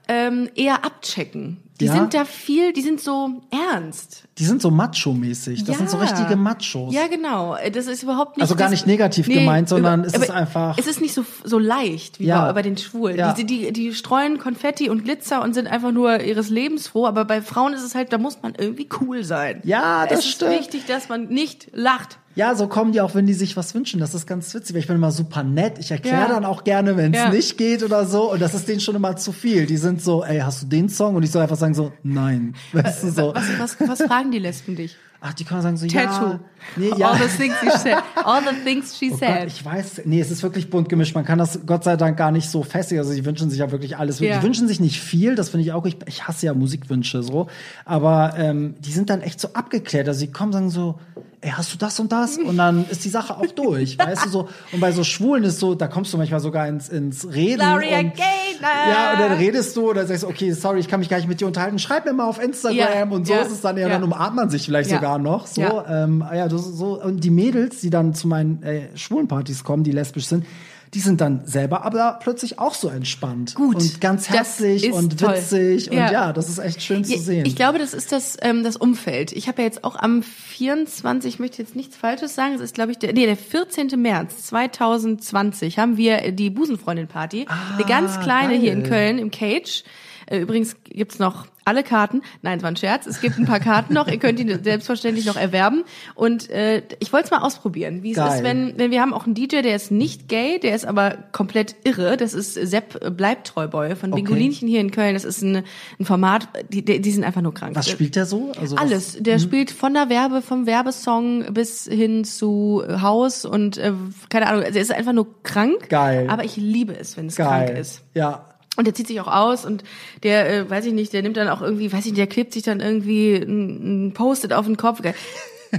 ähm, 0.08 0.50
eher 0.56 0.84
abchecken. 0.86 1.58
Die 1.80 1.86
Ja? 1.86 1.94
sind 1.94 2.14
da 2.14 2.24
viel, 2.24 2.72
die 2.72 2.82
sind 2.82 3.02
so 3.02 3.42
ernst. 3.74 4.24
die 4.38 4.46
sind 4.46 4.62
so 4.62 4.70
macho-mäßig. 4.70 5.62
Das 5.64 5.70
ja. 5.70 5.78
sind 5.78 5.90
so 5.90 5.98
richtige 5.98 6.36
Machos. 6.36 6.94
Ja, 6.94 7.08
genau. 7.08 7.58
Das 7.74 7.88
ist 7.88 8.04
überhaupt 8.04 8.38
nicht. 8.38 8.44
Also 8.44 8.56
gar 8.56 8.70
nicht 8.70 8.86
negativ 8.88 9.28
gemeint, 9.28 9.70
sondern 9.70 10.02
es 10.04 10.14
ist 10.14 10.30
einfach- 10.32 10.78
Es 10.78 10.86
ist 10.88 11.02
nicht 11.02 11.14
so, 11.14 11.26
so 11.44 11.58
leicht 11.60 12.20
wie 12.20 12.26
Ja. 12.26 12.46
bei, 12.48 12.54
bei 12.54 12.62
den 12.62 12.78
Schwulen. 12.78 13.18
Ja. 13.18 13.34
Die, 13.34 13.44
die, 13.46 13.72
die 13.74 13.94
streuen 13.94 14.38
Konfetti 14.40 14.90
und 14.90 15.04
Glitzer 15.04 15.42
und 15.42 15.54
sind 15.54 15.68
einfach 15.68 15.92
nur 15.92 16.22
ihres 16.22 16.50
Lebens 16.50 16.88
froh. 16.88 17.06
Aber 17.08 17.26
bei 17.26 17.42
Frauen 17.42 17.74
ist 17.74 17.84
es 17.84 17.96
halt, 17.96 18.14
da 18.14 18.18
muss 18.20 18.42
man 18.42 18.54
irgendwie 18.56 18.88
cool 19.02 19.24
sein. 19.24 19.62
Ja, 19.64 20.06
das 20.06 20.20
es 20.20 20.30
stimmt. 20.30 20.52
ist 20.54 20.60
wichtig, 20.60 20.86
dass 20.86 21.10
man 21.10 21.28
nicht 21.28 21.68
lacht. 21.74 22.18
Ja, 22.36 22.56
so 22.56 22.68
kommen 22.68 22.92
die 22.94 23.02
auch, 23.02 23.14
wenn 23.16 23.26
die 23.28 23.34
sich 23.34 23.56
was 23.58 23.76
wünschen. 23.76 24.00
Das 24.00 24.14
ist 24.16 24.26
ganz 24.26 24.54
witzig, 24.56 24.74
weil 24.76 24.80
ich 24.82 24.88
bin 24.88 24.96
immer 24.96 25.12
super 25.12 25.44
nett. 25.44 25.78
Ich 25.80 25.92
erkläre 25.92 26.22
Ja. 26.22 26.28
dann 26.30 26.46
auch 26.46 26.64
gerne, 26.64 26.98
wenn 26.98 27.14
es 27.14 27.20
Ja. 27.20 27.30
nicht 27.30 27.58
geht 27.58 27.84
oder 27.84 28.06
so. 28.06 28.32
Und 28.32 28.42
das 28.42 28.54
ist 28.56 28.68
denen 28.68 28.80
schon 28.80 28.96
immer 28.96 29.16
zu 29.16 29.32
viel. 29.32 29.66
Die 29.68 29.78
sind 29.78 30.02
so, 30.02 30.24
ey, 30.24 30.40
hast 30.40 30.64
du 30.64 30.68
den 30.68 30.90
Song? 30.90 31.16
Und 31.16 31.24
ich 31.24 31.32
soll 31.32 31.42
einfach 31.44 31.58
sagen 31.58 31.74
so, 31.76 31.92
nein. 32.02 32.56
Weißt 32.72 33.04
du 33.04 33.12
so? 33.12 33.34
Was, 33.36 33.78
was, 33.80 33.90
was 33.90 34.02
fragen 34.08 34.32
die 34.32 34.40
Lesben 34.40 34.76
dich? 34.76 34.96
Ach, 35.26 35.34
die 35.34 35.46
können 35.46 35.62
sagen 35.62 35.78
so, 35.78 35.88
Tattoo. 35.88 36.26
ja. 36.32 36.40
Nee, 36.76 36.92
ja. 36.98 37.12
All 37.12 37.18
the 37.18 37.28
things 37.38 37.56
she 37.62 37.70
said. 37.70 37.96
All 38.26 38.42
the 38.42 38.56
things 38.66 38.98
she 38.98 39.06
Oh 39.08 39.10
Gott, 39.12 39.20
said. 39.20 39.48
ich 39.48 39.64
weiß, 39.64 40.02
nee, 40.04 40.20
es 40.20 40.32
ist 40.32 40.44
wirklich 40.44 40.70
bunt 40.70 40.90
gemischt. 40.90 41.16
Man 41.16 41.24
kann 41.24 41.38
das 41.40 41.60
Gott 41.66 41.86
sei 41.86 41.96
Dank 41.96 42.18
gar 42.18 42.32
nicht 42.32 42.50
so 42.50 42.62
festigen. 42.64 43.00
Also 43.00 43.14
die 43.14 43.24
wünschen 43.24 43.50
sich 43.50 43.60
ja 43.60 43.72
wirklich 43.72 43.96
alles. 43.98 44.20
Ja. 44.20 44.38
Die 44.40 44.44
wünschen 44.44 44.68
sich 44.68 44.82
nicht 44.82 45.00
viel, 45.00 45.36
das 45.36 45.48
finde 45.50 45.66
ich 45.66 45.72
auch. 45.72 45.86
Ich, 45.86 45.96
ich 46.08 46.28
hasse 46.28 46.48
ja 46.48 46.54
Musikwünsche 46.54 47.24
so. 47.24 47.48
Aber 47.86 48.34
ähm, 48.38 48.76
die 48.80 48.92
sind 48.92 49.10
dann 49.10 49.22
echt 49.22 49.40
so 49.40 49.50
abgeklärt. 49.54 50.10
Also 50.10 50.20
sie 50.20 50.28
kommen 50.32 50.52
sagen 50.52 50.70
so, 50.70 51.00
ey, 51.44 51.52
hast 51.52 51.74
du 51.74 51.78
das 51.78 52.00
und 52.00 52.12
das? 52.12 52.38
Und 52.38 52.58
dann 52.58 52.86
ist 52.90 53.04
die 53.04 53.10
Sache 53.10 53.38
auch 53.38 53.46
durch, 53.48 53.98
weißt 54.00 54.26
du 54.26 54.30
so. 54.30 54.50
Und 54.72 54.80
bei 54.80 54.92
so 54.92 55.04
Schwulen 55.04 55.44
ist 55.44 55.60
so, 55.60 55.76
da 55.76 55.88
kommst 55.88 56.14
du 56.14 56.18
manchmal 56.18 56.40
sogar 56.40 56.68
ins, 56.68 56.90
ins 56.90 57.28
Reden. 57.32 57.60
Gloria 57.60 58.00
und, 58.00 58.14
Gaynor. 58.16 58.88
Ja, 58.90 59.14
und 59.14 59.20
dann 59.20 59.34
redest 59.34 59.76
du 59.76 59.90
oder 59.90 60.06
sagst, 60.06 60.24
okay, 60.24 60.54
sorry, 60.54 60.80
ich 60.80 60.88
kann 60.88 61.00
mich 61.00 61.10
gar 61.10 61.18
nicht 61.18 61.28
mit 61.28 61.42
dir 61.42 61.48
unterhalten. 61.48 61.80
Schreib 61.80 62.06
mir 62.06 62.14
mal 62.14 62.28
auf 62.28 62.42
Instagram 62.42 62.78
Ja, 62.78 63.16
und 63.16 63.28
so 63.28 63.34
ja, 63.34 63.42
ist 63.42 63.52
es 63.52 63.62
dann 63.62 63.78
ja, 63.78 63.88
ja. 63.88 63.94
dann 63.94 64.04
umarmt 64.04 64.36
man 64.36 64.50
sich 64.50 64.66
vielleicht 64.66 64.90
sogar 64.90 65.20
noch. 65.20 65.48
So, 65.48 65.84
ähm, 65.88 66.24
ja, 66.34 66.48
das 66.48 66.64
so. 66.64 67.02
Und 67.02 67.24
die 67.24 67.30
Mädels, 67.30 67.82
die 67.82 67.90
dann 67.90 68.14
zu 68.14 68.28
meinen 68.28 68.64
äh, 68.64 68.96
Schwulenpartys 68.96 69.64
kommen, 69.64 69.84
die 69.84 69.92
lesbisch 69.92 70.28
sind, 70.28 70.46
die 70.94 71.00
sind 71.00 71.22
dann 71.22 71.42
selber 71.46 71.84
aber 71.86 72.20
plötzlich 72.22 72.60
auch 72.60 72.74
so 72.74 72.88
entspannt. 72.88 73.56
Gut, 73.56 73.76
Und 73.78 74.02
ganz 74.02 74.30
herzlich 74.30 74.92
und 74.92 75.20
toll. 75.20 75.36
witzig. 75.36 75.88
Ja. 75.88 76.06
Und 76.06 76.12
ja, 76.12 76.34
das 76.34 76.50
ist 76.50 76.60
echt 76.60 76.84
schön 76.84 77.04
zu 77.04 77.18
sehen. 77.18 77.46
Ich 77.46 77.56
glaube, 77.56 77.80
das 77.80 77.94
ist 77.94 78.12
das, 78.12 78.38
ähm, 78.42 78.64
das 78.64 78.76
Umfeld. 78.78 79.32
Ich 79.32 79.48
habe 79.48 79.62
ja 79.62 79.66
jetzt 79.68 79.84
auch 79.84 79.96
am 79.96 80.22
24, 80.24 81.34
ich 81.34 81.40
möchte 81.40 81.62
jetzt 81.62 81.76
nichts 81.76 81.96
Falsches 81.98 82.36
sagen, 82.36 82.54
es 82.54 82.62
ist, 82.62 82.76
glaube 82.76 82.92
ich, 82.92 83.00
der, 83.00 83.14
nee, 83.14 83.26
der 83.26 83.38
14. 83.38 84.00
März 84.00 84.46
2020 84.48 85.80
haben 85.80 85.98
wir 85.98 86.32
die 86.32 86.50
Busenfreundin-Party. 86.50 87.48
eine 87.76 87.86
ganz 87.86 88.20
kleine 88.20 88.54
hier 88.56 88.72
in 88.74 88.84
geil. 88.84 88.90
Köln 88.90 89.18
im 89.18 89.32
Cage. 89.32 89.84
Äh, 90.28 90.40
Übrigens 90.40 90.76
gibt's 90.84 91.20
noch 91.20 91.48
alle 91.66 91.84
Karten. 91.84 92.22
Nein, 92.42 92.58
es 92.58 92.64
war 92.64 92.72
ein 92.72 92.76
Scherz. 92.76 93.06
Es 93.06 93.22
gibt 93.22 93.38
ein 93.38 93.46
paar 93.46 93.60
Karten 93.60 93.94
noch. 93.94 94.08
Ihr 94.08 94.18
könnt 94.20 94.40
die 94.40 94.54
selbstverständlich 94.64 95.26
noch 95.26 95.36
erwerben. 95.38 95.84
Und 96.16 96.50
äh, 96.50 96.84
ich 97.00 97.12
wollte 97.14 97.26
es 97.26 97.32
mal 97.32 97.40
ausprobieren, 97.40 98.04
wie 98.04 98.12
es 98.12 98.18
ist, 98.18 98.44
wenn, 98.44 98.78
wenn 98.78 98.92
wir 98.92 99.02
haben 99.02 99.14
auch 99.14 99.26
einen 99.26 99.34
DJ, 99.36 99.62
der 99.62 99.76
ist 99.76 99.92
nicht 99.92 100.28
gay, 100.28 100.60
der 100.60 100.76
ist 100.76 100.86
aber 100.86 101.18
komplett 101.32 101.76
irre. 101.84 102.18
Das 102.18 102.34
ist 102.34 102.54
Sepp 102.54 103.16
Bleibtreuboy 103.18 103.96
von 103.96 104.12
Okay. 104.14 104.22
Bingolinchen 104.22 104.68
hier 104.68 104.82
in 104.82 104.92
Köln. 104.92 105.14
Das 105.14 105.24
ist 105.24 105.42
ein, 105.42 105.64
ein 106.00 106.06
Format, 106.06 106.48
die, 106.70 106.84
die 106.84 107.02
die 107.02 107.12
sind 107.12 107.24
einfach 107.24 107.42
nur 107.42 107.54
krank. 107.54 107.76
was 107.76 107.90
spielt 107.90 108.16
der 108.16 108.26
so? 108.26 108.52
Also 108.60 108.76
was- 108.76 108.82
Alles. 108.82 109.18
Der 109.20 109.40
spielt 109.40 109.72
von 109.72 109.94
der 109.94 110.10
Werbe, 110.10 110.42
vom 110.42 110.66
Werbesong 110.66 111.54
bis 111.54 111.86
hin 111.86 112.24
zu 112.26 112.84
Haus 113.02 113.46
und 113.46 113.78
äh, 113.78 113.94
keine 114.30 114.48
Ahnung. 114.48 114.64
Also 114.64 114.76
er 114.78 114.82
ist 114.82 114.92
einfach 114.92 115.14
nur 115.14 115.28
krank. 115.44 115.90
Geil. 115.90 116.28
Aber 116.30 116.44
ich 116.44 116.56
liebe 116.58 116.98
es, 116.98 117.18
wenn 117.18 117.28
es 117.28 117.36
Geil. 117.36 117.66
krank 117.68 117.78
ist. 117.80 118.02
Ja. 118.14 118.46
Und 118.76 118.86
der 118.88 118.94
zieht 118.96 119.08
sich 119.08 119.20
auch 119.22 119.28
aus 119.28 119.66
und 119.66 119.84
der, 120.24 120.50
äh, 120.52 120.70
weiß 120.70 120.86
ich 120.86 120.94
nicht, 120.94 121.14
der 121.14 121.22
nimmt 121.22 121.38
dann 121.38 121.48
auch 121.48 121.62
irgendwie, 121.62 121.94
weiß 121.94 122.00
ich 122.00 122.12
nicht, 122.14 122.18
der 122.18 122.28
klebt 122.28 122.54
sich 122.54 122.64
dann 122.64 122.80
irgendwie 122.80 123.36
ein, 123.36 124.08
ein 124.08 124.14
Post-it 124.14 124.52
auf 124.52 124.66
den 124.66 124.78
Kopf. 124.78 125.02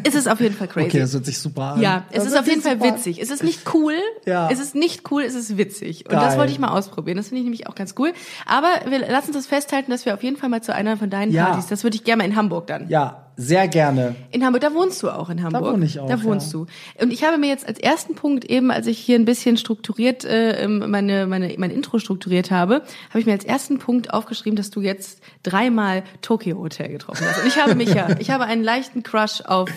Es 0.02 0.14
ist 0.14 0.28
auf 0.28 0.40
jeden 0.40 0.54
Fall 0.56 0.66
crazy. 0.68 0.86
Okay, 0.88 0.98
das 0.98 1.12
hört 1.14 1.24
sich 1.24 1.38
super 1.38 1.74
an. 1.74 1.80
Ja, 1.80 2.04
es 2.10 2.16
Das 2.24 2.32
ist 2.32 2.38
auf 2.38 2.46
jeden 2.48 2.62
Fall 2.62 2.80
witzig. 2.82 3.20
Es 3.20 3.30
ist 3.30 3.44
nicht 3.44 3.60
cool. 3.74 3.94
Ja. 4.26 4.48
Es 4.50 4.58
ist 4.58 4.74
nicht 4.74 5.10
cool, 5.10 5.22
es 5.22 5.34
ist 5.34 5.56
witzig. 5.56 6.06
Und 6.06 6.12
Geil. 6.12 6.20
das 6.20 6.36
wollte 6.36 6.52
ich 6.52 6.58
mal 6.58 6.68
ausprobieren. 6.70 7.16
Das 7.16 7.28
finde 7.28 7.40
ich 7.40 7.44
nämlich 7.44 7.68
auch 7.68 7.74
ganz 7.76 7.94
cool. 7.98 8.12
Aber 8.46 8.68
wir 8.88 8.98
lassen 9.00 9.28
uns 9.28 9.36
das 9.36 9.46
festhalten, 9.46 9.90
dass 9.92 10.04
wir 10.04 10.14
auf 10.14 10.22
jeden 10.22 10.36
Fall 10.36 10.48
mal 10.48 10.62
zu 10.62 10.74
einer 10.74 10.96
von 10.96 11.10
deinen 11.10 11.32
Ja. 11.32 11.46
Partys, 11.46 11.66
das 11.66 11.84
würde 11.84 11.96
ich 11.96 12.02
gerne 12.04 12.22
mal 12.24 12.28
in 12.28 12.34
Hamburg 12.36 12.66
dann. 12.66 12.88
Ja, 12.88 13.23
sehr 13.36 13.68
gerne. 13.68 14.14
In 14.30 14.44
Hamburg, 14.44 14.62
da 14.62 14.72
wohnst 14.74 15.02
du 15.02 15.10
auch 15.10 15.28
in 15.30 15.42
Hamburg. 15.42 15.72
wohne 15.72 15.84
ich 15.84 15.98
auch, 15.98 16.08
Da 16.08 16.22
wohnst 16.22 16.52
ja. 16.52 16.60
du. 16.60 16.66
Und 17.00 17.12
ich 17.12 17.24
habe 17.24 17.38
mir 17.38 17.48
jetzt 17.48 17.66
als 17.66 17.78
ersten 17.78 18.14
Punkt 18.14 18.44
eben, 18.44 18.70
als 18.70 18.86
ich 18.86 18.98
hier 18.98 19.18
ein 19.18 19.24
bisschen 19.24 19.56
strukturiert 19.56 20.24
äh, 20.24 20.68
meine, 20.68 21.26
meine, 21.26 21.54
mein 21.58 21.70
Intro 21.70 21.98
strukturiert 21.98 22.50
habe, 22.50 22.82
habe 23.08 23.18
ich 23.18 23.26
mir 23.26 23.32
als 23.32 23.44
ersten 23.44 23.78
Punkt 23.78 24.12
aufgeschrieben, 24.12 24.56
dass 24.56 24.70
du 24.70 24.80
jetzt 24.80 25.20
dreimal 25.42 26.04
Tokyo 26.22 26.58
Hotel 26.58 26.88
getroffen 26.88 27.26
hast. 27.28 27.42
Und 27.42 27.48
ich 27.48 27.60
habe 27.60 27.74
mich 27.74 27.92
ja, 27.92 28.08
ich 28.18 28.30
habe 28.30 28.44
einen 28.44 28.62
leichten 28.62 29.02
Crush 29.02 29.40
auf 29.42 29.68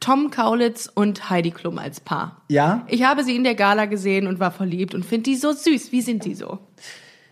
Tom 0.00 0.30
Kaulitz 0.30 0.90
und 0.92 1.28
Heidi 1.28 1.50
Klum 1.50 1.78
als 1.78 2.00
Paar. 2.00 2.42
Ja? 2.48 2.86
Ich 2.88 3.04
habe 3.04 3.22
sie 3.22 3.36
in 3.36 3.44
der 3.44 3.54
Gala 3.54 3.84
gesehen 3.84 4.26
und 4.26 4.40
war 4.40 4.50
verliebt 4.50 4.94
und 4.94 5.04
finde 5.04 5.24
die 5.24 5.36
so 5.36 5.52
süß. 5.52 5.92
Wie 5.92 6.00
sind 6.00 6.24
die 6.24 6.34
so? 6.34 6.58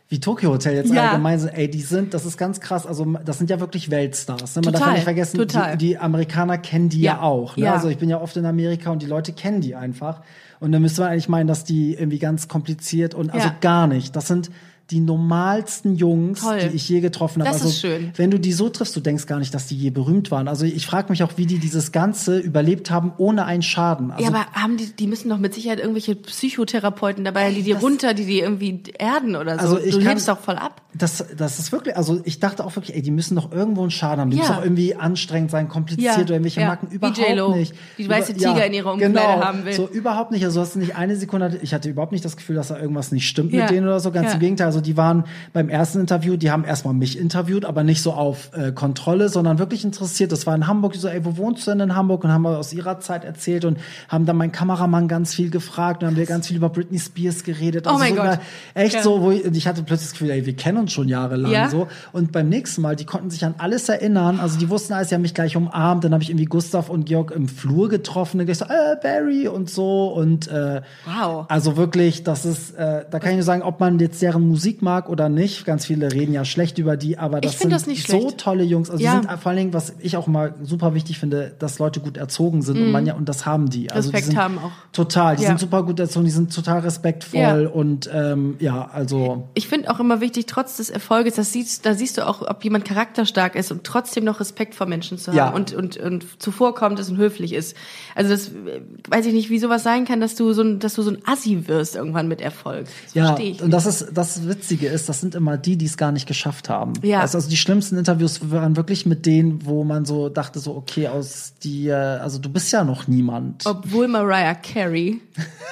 Wie 0.09 0.21
Tokyo 0.21 0.51
Hotel 0.51 0.75
jetzt 0.75 0.93
Ja. 0.93 1.11
allgemein 1.11 1.39
sind, 1.39 1.51
ey, 1.51 1.69
die 1.71 1.83
sind, 1.83 2.15
das 2.15 2.25
ist 2.25 2.39
ganz 2.39 2.61
krass, 2.61 2.87
also 2.87 3.05
das 3.25 3.37
sind 3.39 3.51
ja 3.51 3.61
wirklich 3.61 3.91
Weltstars. 3.91 4.57
Ne? 4.57 4.63
Man 4.65 4.73
darf 4.73 4.81
Total, 4.81 4.89
ja 4.89 4.95
nicht 4.95 5.05
vergessen, 5.05 5.37
total. 5.37 5.77
Die, 5.77 5.89
die 5.89 5.99
Amerikaner 5.99 6.57
kennen 6.59 6.89
die 6.89 7.01
ja, 7.03 7.15
Ja, 7.15 7.23
auch. 7.23 7.57
Ne? 7.57 7.65
ja. 7.65 7.75
Also 7.75 7.89
ich 7.89 7.99
bin 7.99 8.09
ja 8.09 8.21
oft 8.21 8.37
in 8.37 8.47
Amerika 8.47 8.91
und 8.91 9.03
die 9.03 9.07
Leute 9.07 9.33
kennen 9.33 9.61
die 9.61 9.75
einfach. 9.75 10.23
Und 10.61 10.73
dann 10.73 10.83
müsste 10.83 11.03
man 11.03 11.11
eigentlich 11.11 11.29
meinen, 11.29 11.47
dass 11.47 11.65
die 11.65 11.95
irgendwie 11.95 12.19
ganz 12.19 12.49
kompliziert 12.49 13.15
und 13.15 13.31
also 13.31 13.49
gar 13.61 13.87
nicht. 13.87 14.17
Das 14.17 14.27
sind 14.27 14.51
die 14.91 15.01
normalsten 15.01 15.97
Jungs, 15.97 16.41
Toll. 16.41 16.59
die 16.61 16.77
ich 16.77 16.89
je 16.89 17.01
getroffen 17.01 17.43
habe. 17.43 17.51
Das 17.53 17.61
also, 17.63 17.69
ist 17.69 17.81
schön. 17.81 18.11
Wenn 18.17 18.31
du 18.31 18.39
die 18.41 18.53
so 18.55 18.69
triffst, 18.71 18.97
du 18.97 19.01
denkst 19.01 19.27
gar 19.27 19.39
nicht, 19.39 19.53
dass 19.53 19.67
die 19.67 19.77
je 19.77 19.91
berühmt 19.91 20.31
waren. 20.31 20.49
Also 20.49 20.65
ich 20.65 20.87
frage 20.87 21.11
mich 21.11 21.23
auch, 21.23 21.33
wie 21.37 21.45
die 21.47 21.59
dieses 21.59 21.93
Ganze 21.93 22.39
überlebt 22.39 22.91
haben 22.91 23.13
ohne 23.19 23.45
einen 23.45 23.63
Schaden. 23.63 24.11
Also 24.11 24.23
ja, 24.25 24.31
aber 24.31 24.47
haben 24.53 24.79
die, 24.79 24.87
die 24.87 25.07
müssen 25.07 25.29
doch 25.29 25.37
mit 25.39 25.53
Sicherheit 25.53 25.79
irgendwelche 25.79 26.15
Psychotherapeuten 26.17 27.25
dabei, 27.25 27.51
die 27.53 27.63
die 27.63 27.73
runter, 27.73 28.15
die 28.15 28.25
die 28.25 28.41
irgendwie 28.41 28.83
erden 28.99 29.37
oder 29.37 29.57
so. 29.59 29.77
Also 29.77 29.79
ich 29.79 29.91
du 29.95 29.99
kann- 29.99 30.09
lebst 30.09 30.29
doch 30.29 30.39
voll 30.39 30.57
ab. 30.57 30.81
Das, 30.95 31.25
das 31.37 31.59
ist 31.59 31.71
wirklich, 31.71 31.97
also 31.97 32.21
ich 32.25 32.41
dachte 32.41 32.65
auch 32.65 32.75
wirklich, 32.75 32.97
ey, 32.97 33.03
die 33.03 33.11
müssen 33.11 33.37
doch 33.37 33.53
irgendwo 33.53 33.83
einen 33.83 33.91
Schaden 33.91 34.21
haben. 34.23 34.31
Die 34.31 34.39
Ja. 34.39 34.43
müssen 34.45 34.55
doch 34.57 34.65
irgendwie 34.65 34.95
anstrengend 34.95 35.51
sein, 35.51 35.69
kompliziert 35.69 36.17
Ja, 36.17 36.23
oder 36.23 36.31
irgendwelche 36.33 36.61
ja. 36.63 36.67
Macken. 36.69 36.91
Wie 36.91 36.95
Überhaupt 36.97 37.57
nicht. 37.57 37.75
die 37.99 38.09
weiße 38.09 38.35
Tiger 38.35 38.65
in 38.67 38.73
ihrer 38.73 38.93
Umkleide 38.95 39.13
genau, 39.15 39.45
haben 39.45 39.65
will. 39.65 39.75
So 39.75 39.87
überhaupt 39.89 40.31
nicht. 40.33 40.45
Also 40.45 40.61
hast 40.61 40.75
du 40.75 40.79
nicht 40.79 40.97
eine 40.97 41.17
Sekunde, 41.17 41.59
ich 41.63 41.75
hatte 41.75 41.89
überhaupt 41.91 42.13
nicht 42.13 42.25
das 42.25 42.37
Gefühl, 42.37 42.57
dass 42.57 42.69
da 42.69 42.79
irgendwas 42.81 43.13
nicht 43.13 43.29
stimmt 43.29 43.53
Ja. 43.53 43.63
mit 43.65 43.71
denen 43.71 43.87
oder 43.87 44.01
so. 44.01 44.11
Ganz 44.11 44.29
Ja. 44.29 44.35
im 44.35 44.41
Gegenteil. 44.41 44.67
Also 44.69 44.78
die 44.81 44.97
waren 44.97 45.25
beim 45.53 45.69
ersten 45.69 46.01
Interview, 46.01 46.37
die 46.37 46.51
haben 46.51 46.65
erstmal 46.65 46.95
mich 46.95 47.19
interviewt, 47.19 47.65
aber 47.65 47.85
nicht 47.85 48.03
so 48.03 48.13
auf 48.13 48.51
äh, 48.55 48.73
Kontrolle, 48.73 49.29
sondern 49.29 49.59
wirklich 49.59 49.85
interessiert. 49.85 50.33
Das 50.33 50.47
war 50.47 50.55
in 50.55 50.67
Hamburg, 50.67 50.93
die 50.93 50.99
so, 50.99 51.09
ey, 51.09 51.25
wo 51.25 51.37
wohnst 51.37 51.67
du 51.67 51.71
denn 51.71 51.81
in 51.81 51.95
Hamburg? 51.95 52.25
Und 52.25 52.33
haben 52.33 52.43
wir 52.43 52.59
aus 52.59 52.73
ihrer 52.73 53.01
Zeit 53.01 53.25
erzählt 53.25 53.65
und 53.65 53.79
haben 54.09 54.27
dann 54.27 54.37
meinen 54.37 54.53
Kameramann 54.53 55.09
ganz 55.09 55.35
viel 55.35 55.51
gefragt 55.51 56.03
und 56.03 56.09
haben 56.11 56.17
wir 56.17 56.27
ganz 56.27 56.47
viel 56.49 56.57
über 56.57 56.69
Britney 56.69 56.99
Spears 56.99 57.45
geredet. 57.45 57.87
Oh 57.89 57.99
mein 57.99 58.15
so 58.15 58.23
Gott. 58.23 58.39
Echt 58.75 58.95
Ja. 58.97 59.03
so, 59.03 59.23
wo 59.23 59.31
ich, 59.31 59.45
ich 59.45 59.67
hatte 59.67 59.83
plötzlich 59.83 60.09
das 60.11 60.13
Gefühl, 60.13 60.31
ey, 60.31 60.45
wir 60.47 60.55
kennen 60.57 60.79
uns 60.79 60.93
schon 60.93 61.09
jahrelang 61.09 61.51
Ja. 61.53 61.69
so. 61.71 61.89
Und 62.13 62.33
beim 62.33 62.49
nächsten 62.49 62.83
Mal, 62.83 62.97
die 62.97 63.05
konnten 63.07 63.31
sich 63.31 63.45
an 63.45 63.55
alles 63.59 63.89
erinnern. 63.89 64.41
Also 64.41 64.59
die 64.59 64.69
wussten 64.69 64.93
alles, 64.93 65.09
die 65.09 65.15
haben 65.15 65.23
mich 65.23 65.35
gleich 65.35 65.57
umarmt. 65.57 66.05
Dann 66.05 66.13
habe 66.13 66.23
ich 66.23 66.31
irgendwie 66.31 66.45
Gustav 66.45 66.89
und 66.91 67.07
Georg 67.07 67.31
im 67.31 67.49
Flur 67.49 67.89
getroffen. 67.89 68.39
Dann 68.39 68.47
gleich 68.47 68.59
so, 68.59 68.67
äh, 68.67 68.97
Barry 69.03 69.49
und 69.49 69.71
so. 69.71 70.09
Und 70.09 70.49
äh, 70.49 70.83
Wow. 71.07 71.47
also 71.49 71.77
wirklich, 71.77 72.25
das 72.25 72.45
ist, 72.45 72.75
äh, 72.75 73.05
da 73.11 73.19
kann 73.19 73.31
ich 73.31 73.37
nur 73.37 73.43
sagen, 73.45 73.63
ob 73.63 73.81
man 73.81 73.99
jetzt 73.99 74.21
deren 74.21 74.47
Musik 74.47 74.68
mag 74.81 75.09
oder 75.09 75.29
nicht. 75.29 75.65
Ganz 75.65 75.87
viele 75.87 76.13
reden 76.13 76.33
ja 76.33 76.45
schlecht 76.45 76.79
über 76.79 76.97
die, 76.97 77.19
aber 77.19 77.41
das 77.41 77.59
sind 77.59 77.73
das 77.73 77.87
nicht 77.87 78.07
so 78.07 78.21
schlecht. 78.21 78.39
tolle 78.39 78.65
Jungs. 78.65 78.91
Also 78.91 79.03
Ja. 79.03 79.21
die 79.21 79.27
sind 79.27 79.39
vor 79.41 79.51
allen 79.51 79.59
Dingen, 79.59 79.73
was 79.73 79.95
ich 80.01 80.17
auch 80.17 80.27
mal 80.27 80.55
super 80.63 80.95
wichtig 80.95 81.19
finde, 81.19 81.55
dass 81.59 81.79
Leute 81.79 82.01
gut 82.01 82.17
erzogen 82.17 82.63
sind 82.63 82.81
und 82.81 82.93
man 82.93 83.07
ja, 83.07 83.15
und 83.15 83.29
das 83.29 83.47
haben 83.47 83.71
die. 83.71 83.91
Also 83.91 84.11
die 84.11 84.13
Mhm. 84.13 84.17
Respekt 84.17 84.27
sind 84.27 84.37
haben 84.43 84.59
auch. 84.59 84.71
Total, 84.93 85.37
die 85.37 85.43
Ja. 85.43 85.49
sind 85.49 85.61
super 85.61 85.83
gut 85.83 85.99
erzogen, 86.01 86.25
die 86.25 86.31
sind 86.31 86.55
total 86.55 86.81
respektvoll 86.81 87.41
Ja. 87.65 87.69
und 87.69 88.09
ähm, 88.13 88.57
ja, 88.61 88.89
also 88.93 89.49
Ich 89.55 89.69
finde 89.69 89.91
auch 89.91 90.01
immer 90.01 90.21
wichtig, 90.21 90.47
trotz 90.47 90.77
des 90.77 90.91
Erfolges, 90.91 91.35
das 91.35 91.53
siehst, 91.53 91.87
da 91.87 91.95
siehst 91.95 92.19
du 92.19 92.27
auch, 92.27 92.43
ob 92.43 92.63
jemand 92.65 92.85
charakterstark 92.85 93.55
ist 93.55 93.71
und 93.73 93.85
trotzdem 93.85 94.25
noch 94.25 94.41
Respekt 94.41 94.75
vor 94.75 94.87
Menschen 94.87 95.19
zu 95.19 95.33
haben 95.33 95.55
und, 95.55 95.73
und, 95.75 95.97
und 95.97 96.27
zuvorkommt 96.43 96.99
ist 97.01 97.11
und 97.11 97.17
höflich 97.17 97.53
ist. 97.53 97.77
Also 98.15 98.31
das 98.31 98.49
äh, 98.49 98.81
weiß 99.09 99.27
ich 99.27 99.33
nicht, 99.33 99.51
wie 99.51 99.59
sowas 99.59 99.83
sein 99.83 100.05
kann, 100.05 100.21
dass 100.21 100.35
du 100.35 100.53
so 100.53 100.63
ein, 100.63 100.79
dass 100.79 100.95
du 100.95 101.03
so 101.03 101.11
ein 101.11 101.19
Assi 101.25 101.69
wirst 101.69 101.97
irgendwann 101.97 102.29
mit 102.29 102.41
Erfolg. 102.41 102.87
Das 103.05 103.15
Ja, 103.15 103.27
verstehe 103.27 103.51
ich 103.53 103.63
und 103.63 103.71
das 103.71 103.87
ist 103.87 104.09
das 104.15 104.47
Witzige 104.59 104.89
ist, 104.89 105.09
das 105.09 105.21
sind 105.21 105.35
immer 105.35 105.57
die, 105.57 105.77
die 105.77 105.87
es 105.87 105.97
gar 105.97 106.13
nicht 106.13 106.27
geschafft 106.27 106.69
haben. 106.69 106.93
Ja. 107.03 107.21
Also, 107.21 107.39
also 107.39 107.49
die 107.49 107.57
schlimmsten 107.57 107.97
Interviews 107.97 108.51
waren 108.51 108.77
wirklich 108.77 109.07
mit 109.07 109.25
denen, 109.27 109.65
wo 109.65 109.85
man 109.85 110.05
so 110.05 110.29
dachte 110.29 110.59
so, 110.59 110.75
okay, 110.77 111.09
aus 111.09 111.53
dir, 111.63 112.21
also 112.23 112.39
du 112.39 112.49
bist 112.49 112.73
ja 112.73 112.85
noch 112.85 113.07
niemand. 113.09 113.65
Obwohl 113.67 114.09
Mariah 114.09 114.55
Carey, 114.55 115.21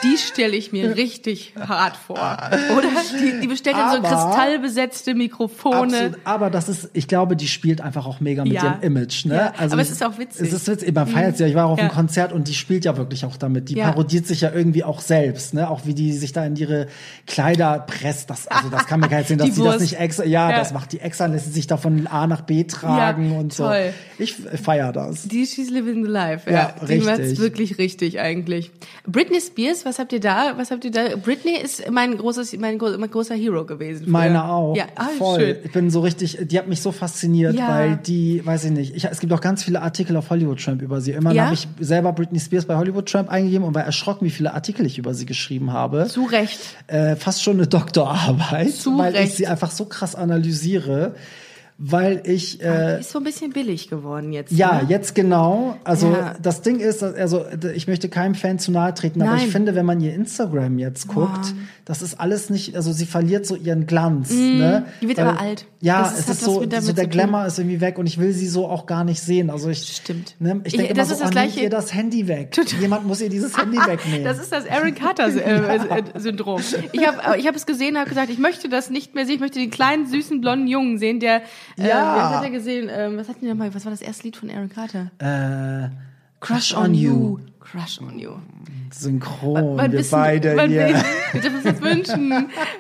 die 0.03 0.17
stelle 0.19 0.57
ich 0.57 0.73
mir 0.73 0.97
richtig 0.97 1.55
hart 1.59 1.97
vor. 1.97 2.17
Oder? 2.77 2.89
Die, 3.21 3.41
die 3.41 3.47
bestellt 3.49 3.77
dann 3.77 3.97
so 3.97 4.03
kristallbesetzte 4.03 5.15
Mikrofone. 5.15 5.77
Absolut. 5.97 6.19
Aber 6.25 6.51
das 6.51 6.69
ist, 6.69 6.91
ich 6.93 7.09
glaube, 7.09 7.37
die 7.37 7.49
spielt 7.49 7.81
einfach 7.81 8.07
auch 8.07 8.21
mega 8.21 8.45
mit 8.45 8.53
Ja. 8.55 8.65
ihrem 8.65 8.83
Image. 8.83 9.25
Ne? 9.27 9.35
Ja. 9.35 9.53
Aber 9.59 9.81
es 9.83 9.91
ist 9.91 10.05
auch 10.05 10.19
witzig. 10.19 10.43
Mhm. 10.43 10.47
Es 10.47 10.53
ist 10.53 10.69
witzig. 10.69 10.95
Man 10.95 11.07
feiert 11.07 11.37
sie 11.37 11.43
ja. 11.45 11.49
Ich 11.49 11.55
war 11.55 11.67
auch 11.67 11.73
auf 11.73 11.79
einem 11.79 11.89
Ja. 11.89 11.95
Konzert 11.95 12.33
und 12.33 12.49
die 12.49 12.55
spielt 12.55 12.85
ja 12.85 12.97
wirklich 12.97 13.25
auch 13.25 13.37
damit. 13.37 13.69
Die 13.69 13.75
parodiert 13.77 14.27
sich 14.27 14.43
ja 14.43 14.53
irgendwie 14.53 14.85
auch 14.85 15.01
selbst. 15.01 15.55
Ne? 15.55 15.69
Auch 15.69 15.87
wie 15.87 15.95
die 15.95 16.13
sich 16.13 16.33
da 16.33 16.45
in 16.45 16.57
ihre 16.57 16.87
Kleider 17.27 17.81
presst. 17.87 18.31
Das, 18.31 18.47
also 18.49 18.66
das 18.71 18.87
kann 18.87 19.01
mir 19.01 19.09
gar 19.09 19.19
nicht 19.19 19.29
sehen, 19.29 19.39
dass 19.39 19.47
Die 19.49 19.53
sie 19.53 19.63
das 19.63 19.81
nicht 19.81 19.99
extra. 19.99 20.25
Ja, 20.25 20.51
Ja. 20.51 20.57
das 20.59 20.73
macht 20.73 20.93
die 20.93 21.01
extra, 21.01 21.27
lässt 21.27 21.47
sie 21.47 21.53
sich 21.53 21.67
da 21.67 21.77
von 21.77 22.07
A 22.07 22.27
nach 22.27 22.43
B 22.43 22.65
tragen 22.65 23.33
Ja, 23.33 23.39
und 23.39 23.53
so. 23.53 23.65
toll. 23.65 23.93
Ich 24.19 24.35
feier 24.35 24.93
das. 24.93 25.29
Die 25.29 25.47
She's 25.47 25.71
Living 25.71 26.05
the 26.05 26.11
Life, 26.11 26.51
Ja, 26.51 26.75
ja. 26.81 26.87
die 26.87 26.99
macht's 26.99 27.39
wirklich 27.39 27.79
richtig 27.79 28.21
eigentlich. 28.21 28.71
Britney 29.07 29.41
Spears, 29.41 29.85
was 29.85 29.99
habt 29.99 30.13
ihr 30.13 30.21
da? 30.21 30.55
Was 30.57 30.71
habt 30.71 30.85
ihr 30.85 30.91
da? 30.91 31.17
Britney 31.23 31.57
ist 31.63 31.91
mein 31.91 32.17
großes, 32.17 32.57
mein, 32.59 32.79
mein 32.79 33.11
großer 33.11 33.35
Hero 33.35 33.65
gewesen. 33.65 34.05
früher. 34.05 34.13
Meine 34.13 34.45
auch. 34.49 34.77
Ja, 34.77 34.85
ah, 34.97 35.07
Voll. 35.19 35.41
schön. 35.41 35.57
Ich 35.65 35.73
bin 35.73 35.91
so 35.91 36.01
richtig, 36.01 36.39
die 36.43 36.59
hat 36.59 36.69
mich 36.69 36.81
so 36.81 36.93
fasziniert, 36.93 37.57
weil 37.59 37.97
die, 37.97 38.45
weiß 38.45 38.65
ich 38.65 38.71
nicht, 38.73 38.95
ich, 38.97 39.05
es 39.05 39.21
gibt 39.21 39.33
auch 39.33 39.41
ganz 39.41 39.63
viele 39.63 39.83
Artikel 39.83 40.17
auf 40.17 40.31
Hollywood 40.31 40.63
Tramp 40.63 40.83
über 40.83 41.01
sie. 41.01 41.13
Immer 41.13 41.33
Ja? 41.33 41.45
habe 41.47 41.55
ich 41.55 41.67
selber 41.81 42.13
Britney 42.13 42.41
Spears 42.41 42.65
bei 42.65 42.77
Hollywood 42.77 43.07
Tramp 43.09 43.29
eingegeben 43.31 43.67
und 43.67 43.75
war 43.75 43.83
erschrocken, 43.85 44.25
wie 44.27 44.31
viele 44.31 44.55
Artikel 44.55 44.87
ich 44.87 44.99
über 44.99 45.15
sie 45.15 45.27
geschrieben 45.27 45.73
habe. 45.73 46.07
Zu 46.09 46.25
Recht. 46.25 46.59
Äh, 46.87 47.17
fast 47.17 47.43
schon 47.43 47.57
eine 47.59 47.67
Doktorarbeit, 47.67 48.56
Zu 48.65 48.99
weil 48.99 49.17
ich 49.17 49.35
sie 49.35 49.47
einfach 49.47 49.71
so 49.71 49.85
krass 49.85 50.15
analysiere, 50.15 51.15
weil 51.79 52.23
ich 52.25 52.63
äh, 52.63 52.95
Die 52.97 53.01
ist 53.01 53.11
so 53.11 53.19
ein 53.19 53.25
bisschen 53.25 53.53
billig 53.53 53.89
geworden 53.89 54.33
jetzt. 54.33 54.51
ja, 54.53 54.81
ne? 54.83 54.87
jetzt 54.89 55.15
genau. 55.15 55.77
Also 55.85 56.09
Ja. 56.11 56.35
das 56.41 56.63
Ding 56.63 56.81
ist, 56.81 57.03
also 57.03 57.45
ich 57.75 57.87
möchte 57.87 58.09
keinem 58.09 58.35
Fan 58.35 58.59
zu 58.59 58.73
nahe 58.73 58.95
treten, 58.95 59.21
aber 59.21 59.33
Nein. 59.33 59.45
ich 59.47 59.53
finde, 59.53 59.75
wenn 59.75 59.85
man 59.85 60.01
ihr 60.01 60.15
Instagram 60.15 60.79
jetzt 60.79 61.09
guckt, 61.09 61.55
das 61.85 62.01
ist 62.03 62.19
alles 62.19 62.49
nicht, 62.51 62.75
also 62.77 62.93
sie 62.93 63.05
verliert 63.05 63.47
so 63.47 63.57
ihren 63.57 63.87
Glanz. 63.87 64.31
Ne? 64.33 64.87
Die 65.03 65.09
wird 65.09 65.19
Weil- 65.19 65.27
aber 65.29 65.41
alt. 65.41 65.67
Ja, 65.83 66.03
Das 66.03 66.19
es 66.21 66.29
ist 66.31 66.41
so, 66.41 66.65
so 66.81 66.93
der. 66.93 67.07
Glamour 67.07 67.47
ist 67.47 67.59
irgendwie 67.59 67.81
weg 67.81 67.99
und 67.99 68.07
ich 68.07 68.19
will 68.19 68.33
sie 68.33 68.49
so 68.49 68.67
auch 68.67 68.87
gar 68.87 69.05
nicht 69.05 69.21
sehen. 69.21 69.51
Also 69.51 69.69
ich 69.69 69.87
Stimmt. 69.97 70.35
Ne, 70.41 70.61
ich 70.65 70.75
denke 70.75 70.95
das 70.95 71.09
immer 71.09 71.13
ist 71.13 71.19
so, 71.19 71.25
das 71.25 71.33
oh, 71.33 71.39
nehmt 71.39 71.53
Gleiche- 71.53 71.61
ihr 71.61 71.71
das 71.71 71.95
Handy 71.95 72.27
weg. 72.27 72.57
Jemand 72.81 73.07
muss 73.07 73.21
ihr 73.21 73.29
dieses 73.29 73.57
Handy 73.57 73.77
wegnehmen. 73.87 74.25
Das 74.25 74.39
ist 74.39 74.51
das 74.51 74.67
Aaron 74.69 74.95
Carter 74.95 75.29
äh, 75.29 75.77
äh, 75.77 76.03
Syndrom. 76.19 76.61
Ich 76.93 77.07
habe 77.07 77.39
ich 77.39 77.47
hab 77.47 77.55
es 77.55 77.67
gesehen, 77.67 77.99
habe 77.99 78.09
gesagt, 78.09 78.31
ich 78.31 78.39
möchte 78.39 78.69
das 78.69 78.91
nicht 78.91 79.15
mehr 79.15 79.27
sehen. 79.27 79.35
Ich 79.37 79.41
möchte 79.41 79.59
den 79.61 79.71
kleinen 79.71 80.07
süßen 80.07 80.41
blonden 80.41 80.67
Jungen 80.67 80.99
sehen, 80.99 81.21
der 81.21 81.43
äh, 81.79 81.89
Ja. 81.89 82.17
was 82.17 82.37
hat 82.39 82.45
er 82.45 82.51
gesehen? 82.51 82.89
Ähm, 82.91 83.17
was 83.19 83.29
hat 83.29 83.41
denn 83.43 83.49
nochmal? 83.49 83.75
Was 83.75 83.85
war 83.85 83.91
das 83.91 84.03
erste 84.03 84.25
Lied 84.25 84.37
von 84.37 84.51
Aaron 84.51 84.69
Carter? 84.69 85.11
äh, 85.19 85.89
Crush 86.41 86.75
on 86.77 86.95
You. 86.95 87.39
Crush 87.61 88.01
on 88.01 88.19
You. 88.19 88.33
Synchron, 88.93 89.77
Wann 89.77 89.91
wir 89.91 89.99
bist 89.99 90.11
beide 90.13 90.51
du, 90.53 90.57
wann, 90.57 90.71
hier. 90.71 91.03
Wir 91.33 91.41
dürfen 91.41 91.57
uns 91.57 91.65
das 91.65 91.83
wünschen. 91.83 92.31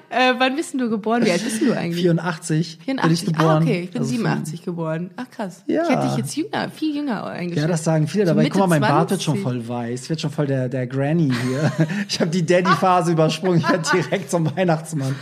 Äh, 0.08 0.34
wann 0.38 0.54
bist 0.54 0.72
du 0.74 0.88
geboren? 0.88 1.24
Wie 1.24 1.30
alt 1.32 1.42
bist 1.42 1.60
du 1.60 1.72
eigentlich? 1.76 2.00
84 2.02 2.78
bin 2.86 2.96
ich 2.98 3.02
84. 3.02 3.26
geboren. 3.26 3.48
Ah, 3.48 3.56
okay, 3.60 3.80
ich 3.82 3.90
bin 3.90 4.00
Also 4.02 4.10
87 4.14 4.64
geboren. 4.64 5.10
Ach 5.16 5.28
krass. 5.30 5.64
Ja. 5.66 5.82
Ich 5.82 5.90
hätte 5.90 6.06
dich 6.06 6.16
jetzt 6.16 6.36
jünger, 6.36 6.70
viel 6.70 6.94
jünger 6.96 7.24
eingeschätzt. 7.26 7.62
Ja, 7.62 7.66
das 7.68 7.82
sagen 7.84 8.06
viele, 8.06 8.24
So 8.24 8.30
dabei 8.30 8.44
Mitte 8.44 8.52
guck 8.58 8.68
mal, 8.68 8.80
mein 8.80 8.88
Bart 8.88 9.10
wird 9.10 9.22
schon 9.22 9.42
20. 9.42 9.42
voll 9.42 9.68
weiß, 9.68 10.08
wird 10.08 10.20
schon 10.20 10.30
voll 10.30 10.46
der, 10.46 10.68
der 10.68 10.86
Granny 10.86 11.32
hier. 11.42 11.72
Ich 12.08 12.20
habe 12.20 12.30
die 12.30 12.46
Daddy-Phase 12.46 13.12
übersprungen, 13.12 13.58
ich 13.58 13.68
werde 13.68 13.82
direkt 13.92 14.30
zum 14.30 14.54
Weihnachtsmann. 14.56 15.16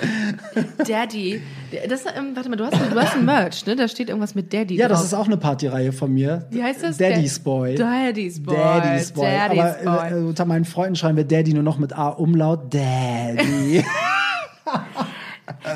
Daddy. 0.87 1.41
Das, 1.89 2.05
ähm, 2.07 2.33
warte 2.35 2.49
mal, 2.49 2.57
du 2.57 2.65
hast, 2.65 2.75
du 2.75 3.01
hast 3.01 3.15
ein 3.17 3.25
Merch, 3.25 3.67
ne? 3.67 3.77
Da 3.77 3.89
steht 3.89 4.09
irgendwas 4.09 4.35
mit 4.35 4.53
Daddy 4.53 4.77
Ja, 4.77 4.89
drauf. 4.89 4.99
das 4.99 5.07
ist 5.07 5.15
auch 5.15 5.27
eine 5.27 5.37
Partyreihe 5.37 5.93
von 5.93 6.13
mir. 6.13 6.47
Wie 6.51 6.63
heißt 6.63 6.83
das? 6.83 6.97
Daddy's 6.99 7.39
Da- 7.39 7.45
Boy. 7.51 7.75
Daddy's 7.77 8.43
Boy. 8.43 8.57
Daddy's 8.57 9.13
Boy. 9.13 9.27
Daddy's 9.31 9.87
Aber 9.87 10.09
Boy. 10.11 10.21
äh, 10.21 10.25
unter 10.25 10.45
meinen 10.45 10.65
Freunden 10.65 10.97
schreiben 10.97 11.17
wir 11.17 11.25
Daddy 11.25 11.53
nur 11.55 11.63
noch 11.63 11.79
mit 11.79 11.93
A 11.97 12.09
Umlaut. 12.09 12.73
Daddy. 12.75 13.85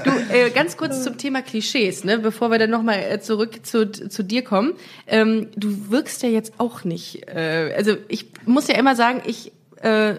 Du, 0.05 0.11
äh, 0.35 0.51
ganz 0.51 0.77
kurz 0.79 1.03
zum 1.05 1.19
Thema 1.19 1.43
Klischees, 1.43 2.03
ne? 2.05 2.19
bevor 2.19 2.51
wir 2.51 2.59
dann 2.59 2.71
nochmal 2.71 3.01
äh, 3.11 3.21
zurück 3.21 3.67
zu, 3.67 3.91
zu 3.91 4.23
dir 4.23 4.43
kommen. 4.43 4.73
Ähm, 5.07 5.49
du 5.57 5.91
wirkst 5.91 6.23
ja 6.23 6.29
jetzt 6.31 6.55
auch 6.59 6.85
nicht, 6.85 7.29
äh, 7.29 7.73
also 7.77 7.97
ich 8.09 8.27
muss 8.47 8.69
ja 8.69 8.77
immer 8.79 8.97
sagen, 8.97 9.21
ich 9.27 9.53
äh, 9.83 10.15